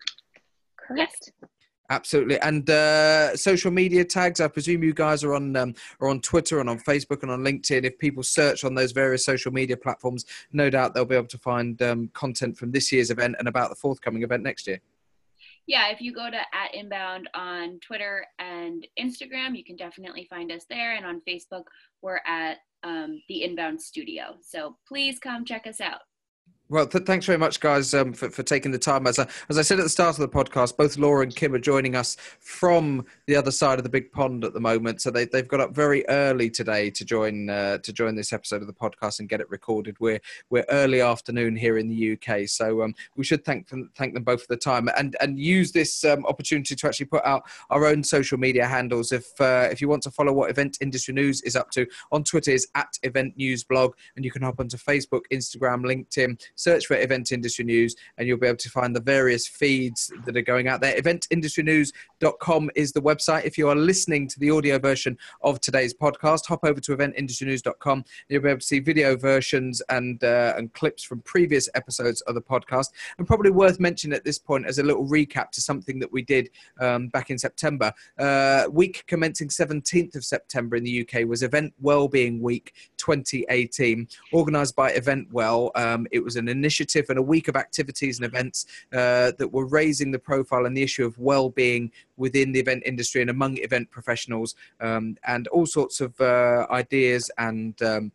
Correct. 0.78 1.32
Absolutely, 1.90 2.40
and 2.40 2.70
uh, 2.70 3.36
social 3.36 3.70
media 3.70 4.06
tags. 4.06 4.40
I 4.40 4.48
presume 4.48 4.84
you 4.84 4.94
guys 4.94 5.24
are 5.24 5.36
on 5.36 5.56
um, 5.58 5.76
are 6.00 6.08
on 6.08 6.22
Twitter 6.22 6.60
and 6.62 6.70
on 6.70 6.80
Facebook 6.80 7.24
and 7.24 7.32
on 7.32 7.42
LinkedIn. 7.42 7.84
If 7.84 8.00
people 8.00 8.24
search 8.24 8.64
on 8.64 8.74
those 8.74 8.94
various 8.94 9.26
social 9.26 9.52
media 9.52 9.76
platforms, 9.76 10.26
no 10.54 10.70
doubt 10.70 10.94
they'll 10.94 11.04
be 11.04 11.16
able 11.16 11.28
to 11.28 11.38
find 11.38 11.82
um, 11.82 12.10
content 12.14 12.58
from 12.58 12.72
this 12.72 12.92
year's 12.92 13.12
event 13.12 13.36
and 13.38 13.50
about 13.50 13.70
the 13.70 13.76
forthcoming 13.76 14.24
event 14.24 14.44
next 14.44 14.66
year. 14.66 14.80
Yeah, 15.66 15.90
if 15.90 16.02
you 16.02 16.14
go 16.14 16.30
to 16.30 16.38
at 16.38 16.74
Inbound 16.74 17.30
on 17.34 17.80
Twitter 17.80 18.26
and 18.40 18.86
Instagram, 19.00 19.56
you 19.56 19.64
can 19.64 19.76
definitely 19.76 20.26
find 20.30 20.52
us 20.52 20.66
there. 20.70 20.96
And 20.96 21.06
on 21.06 21.22
Facebook, 21.28 21.64
we're 22.02 22.20
at 22.26 22.58
um, 22.84 23.22
the 23.30 23.44
Inbound 23.44 23.82
Studio. 23.82 24.36
So 24.42 24.78
please 24.88 25.20
come 25.20 25.46
check 25.46 25.66
us 25.68 25.80
out. 25.80 26.02
Well, 26.74 26.88
th- 26.88 27.06
thanks 27.06 27.28
very 27.28 27.38
much, 27.38 27.60
guys, 27.60 27.94
um, 27.94 28.14
for, 28.14 28.32
for 28.32 28.42
taking 28.42 28.72
the 28.72 28.80
time. 28.80 29.06
As 29.06 29.20
I, 29.20 29.28
as 29.48 29.60
I 29.60 29.62
said 29.62 29.78
at 29.78 29.84
the 29.84 29.90
start 29.90 30.18
of 30.18 30.22
the 30.22 30.28
podcast, 30.28 30.76
both 30.76 30.98
Laura 30.98 31.22
and 31.22 31.36
Kim 31.36 31.54
are 31.54 31.60
joining 31.60 31.96
us 31.96 32.18
from 32.40 33.06
the 33.28 33.36
other 33.36 33.52
side 33.52 33.78
of 33.78 33.84
the 33.84 33.92
big 33.92 34.12
pond 34.12 34.44
at 34.44 34.56
the 34.56 34.60
moment. 34.60 35.00
So 35.00 35.12
they, 35.12 35.26
they've 35.26 35.48
got 35.48 35.60
up 35.60 35.76
very 35.76 36.04
early 36.10 36.50
today 36.50 36.90
to 36.90 37.06
join 37.06 37.52
uh, 37.52 37.78
to 37.78 37.94
join 37.94 38.16
this 38.16 38.34
episode 38.34 38.62
of 38.62 38.68
the 38.68 38.74
podcast 38.74 39.20
and 39.20 39.30
get 39.30 39.40
it 39.40 39.48
recorded. 39.52 39.98
We're 40.00 40.20
we're 40.50 40.66
early 40.70 41.00
afternoon 41.00 41.56
here 41.56 41.78
in 41.78 41.90
the 41.90 42.14
UK, 42.14 42.48
so 42.48 42.82
um, 42.82 42.96
we 43.16 43.24
should 43.24 43.46
thank 43.46 43.68
them 43.68 43.92
thank 43.96 44.16
them 44.16 44.24
both 44.24 44.42
for 44.42 44.48
the 44.50 44.58
time 44.58 44.90
and 44.98 45.16
and 45.22 45.38
use 45.38 45.74
this 45.74 46.04
um, 46.04 46.26
opportunity 46.26 46.76
to 46.76 46.88
actually 46.88 47.06
put 47.06 47.24
out 47.24 47.44
our 47.70 47.86
own 47.86 48.04
social 48.04 48.40
media 48.40 48.66
handles. 48.66 49.12
If 49.12 49.40
uh, 49.40 49.70
if 49.72 49.80
you 49.80 49.90
want 49.90 50.02
to 50.04 50.12
follow 50.12 50.34
what 50.34 50.50
Event 50.50 50.80
Industry 50.82 51.14
News 51.14 51.40
is 51.44 51.56
up 51.56 51.70
to 51.74 51.86
on 52.12 52.24
Twitter 52.24 52.50
is 52.50 52.68
at 52.74 52.98
Event 53.04 53.38
News 53.38 53.64
Blog, 53.64 53.94
and 54.16 54.26
you 54.26 54.32
can 54.32 54.42
hop 54.42 54.60
onto 54.60 54.78
Facebook, 54.78 55.22
Instagram, 55.32 55.84
LinkedIn 55.86 56.42
search 56.64 56.86
for 56.88 56.96
Event 56.96 57.32
Industry 57.32 57.66
News, 57.66 57.96
and 58.18 58.28
you'll 58.28 58.38
be 58.38 58.48
able 58.48 58.58
to 58.58 58.70
find 58.70 58.96
the 58.96 59.02
various 59.02 59.48
feeds 59.48 60.12
that 60.26 60.38
are 60.38 60.42
going 60.42 60.68
out 60.68 60.82
there. 60.82 61.00
EventIndustryNews.com 61.00 62.72
is 62.76 62.92
the 62.92 63.02
website. 63.02 63.44
If 63.44 63.58
you 63.58 63.70
are 63.70 63.76
listening 63.76 64.28
to 64.30 64.40
the 64.40 64.50
audio 64.52 64.80
version 64.80 65.18
of 65.42 65.60
today's 65.60 65.94
podcast, 65.94 66.46
hop 66.48 66.64
over 66.64 66.80
to 66.80 66.96
EventIndustryNews.com. 66.96 68.06
You'll 68.30 68.42
be 68.42 68.50
able 68.50 68.60
to 68.60 68.66
see 68.66 68.80
video 68.80 69.16
versions 69.18 69.82
and 69.90 70.24
uh, 70.24 70.54
and 70.58 70.74
clips 70.74 71.04
from 71.04 71.22
previous 71.22 71.70
episodes 71.76 72.22
of 72.22 72.36
the 72.36 72.42
podcast. 72.42 72.88
And 73.18 73.28
probably 73.28 73.52
worth 73.52 73.80
mentioning 73.80 74.16
at 74.16 74.24
this 74.24 74.40
point 74.40 74.66
as 74.66 74.80
a 74.80 74.84
little 74.84 75.06
recap 75.06 75.52
to 75.52 75.62
something 75.62 76.00
that 76.00 76.12
we 76.12 76.22
did 76.22 76.50
um, 76.80 77.10
back 77.10 77.30
in 77.30 77.38
September. 77.38 77.92
Uh, 78.18 78.66
week 78.72 79.04
commencing 79.08 79.50
17th 79.50 80.16
of 80.16 80.24
September 80.24 80.76
in 80.76 80.84
the 80.84 81.02
UK 81.02 81.28
was 81.28 81.44
Event 81.44 81.74
Wellbeing 81.82 82.42
Week 82.42 82.74
2018, 82.98 84.08
organised 84.34 84.76
by 84.76 84.94
Eventwell. 84.94 85.72
Um, 85.76 86.08
it 86.12 86.24
was 86.24 86.36
an 86.36 86.48
initiative 86.54 87.06
and 87.10 87.20
a 87.20 87.22
week 87.22 87.48
of 87.48 87.56
activities 87.56 88.18
and 88.18 88.26
events 88.26 88.66
uh, 88.94 89.32
that 89.38 89.50
were 89.52 89.66
raising 89.66 90.12
the 90.12 90.20
profile 90.20 90.66
and 90.66 90.76
the 90.78 90.84
issue 90.84 91.06
of 91.06 91.18
well-being 91.18 91.92
within 92.18 92.52
the 92.54 92.60
event 92.60 92.84
industry 92.86 93.22
and 93.22 93.30
among 93.30 93.58
event 93.58 93.90
professionals, 93.92 94.56
um, 94.80 95.18
and 95.26 95.48
all 95.48 95.66
sorts 95.66 96.00
of 96.00 96.20
uh, 96.22 96.66
ideas 96.72 97.30
and 97.38 97.82
um, 97.82 98.12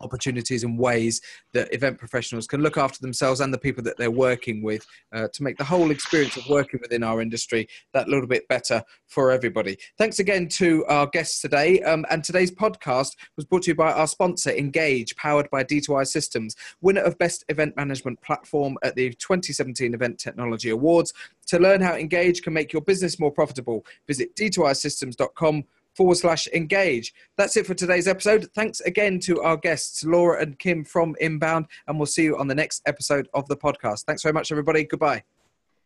opportunities 0.00 0.64
and 0.64 0.78
ways 0.78 1.20
that 1.52 1.72
event 1.74 1.98
professionals 1.98 2.46
can 2.46 2.62
look 2.62 2.76
after 2.76 3.00
themselves 3.00 3.40
and 3.40 3.52
the 3.52 3.58
people 3.58 3.82
that 3.84 3.96
they're 3.96 4.10
working 4.10 4.62
with 4.62 4.86
uh, 5.12 5.28
to 5.32 5.42
make 5.42 5.56
the 5.56 5.64
whole 5.64 5.90
experience 5.90 6.36
of 6.36 6.48
working 6.48 6.80
within 6.82 7.02
our 7.02 7.20
industry 7.20 7.68
that 7.92 8.08
little 8.08 8.26
bit 8.26 8.46
better 8.48 8.82
for 9.06 9.30
everybody. 9.30 9.76
Thanks 9.98 10.18
again 10.18 10.48
to 10.48 10.84
our 10.86 11.06
guests 11.06 11.40
today. 11.40 11.80
Um, 11.82 12.04
and 12.10 12.22
today's 12.22 12.50
podcast 12.50 13.16
was 13.36 13.44
brought 13.44 13.62
to 13.62 13.70
you 13.70 13.74
by 13.74 13.92
our 13.92 14.06
sponsor, 14.06 14.50
Engage, 14.50 15.14
powered 15.16 15.50
by 15.50 15.64
D2I 15.64 16.06
Systems, 16.06 16.56
winner 16.80 17.02
of 17.02 17.18
Best 17.18 17.44
Event 17.48 17.76
Management 17.76 18.20
Platform 18.22 18.76
at 18.82 18.94
the 18.94 19.10
2017 19.14 19.94
Event 19.94 20.18
Technology 20.18 20.70
Awards. 20.70 21.12
To 21.48 21.58
learn 21.58 21.80
how 21.80 21.94
Engage 21.94 22.42
can 22.42 22.52
make 22.52 22.72
your 22.72 22.82
business 22.82 23.18
more 23.18 23.32
profitable, 23.32 23.84
visit 24.06 24.34
d2isystems.com 24.36 25.64
forward 26.00 26.16
slash 26.16 26.48
engage. 26.54 27.12
That's 27.36 27.58
it 27.58 27.66
for 27.66 27.74
today's 27.74 28.08
episode. 28.08 28.48
Thanks 28.54 28.80
again 28.80 29.18
to 29.20 29.42
our 29.42 29.58
guests, 29.58 30.02
Laura 30.02 30.40
and 30.40 30.58
Kim 30.58 30.82
from 30.82 31.14
Inbound, 31.20 31.66
and 31.86 31.98
we'll 31.98 32.06
see 32.06 32.22
you 32.22 32.38
on 32.38 32.46
the 32.46 32.54
next 32.54 32.80
episode 32.86 33.28
of 33.34 33.46
the 33.48 33.56
podcast. 33.58 34.04
Thanks 34.04 34.22
very 34.22 34.32
much, 34.32 34.50
everybody. 34.50 34.84
Goodbye. 34.84 35.22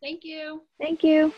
Thank 0.01 0.23
you. 0.23 0.61
Thank 0.79 1.03
you. 1.03 1.33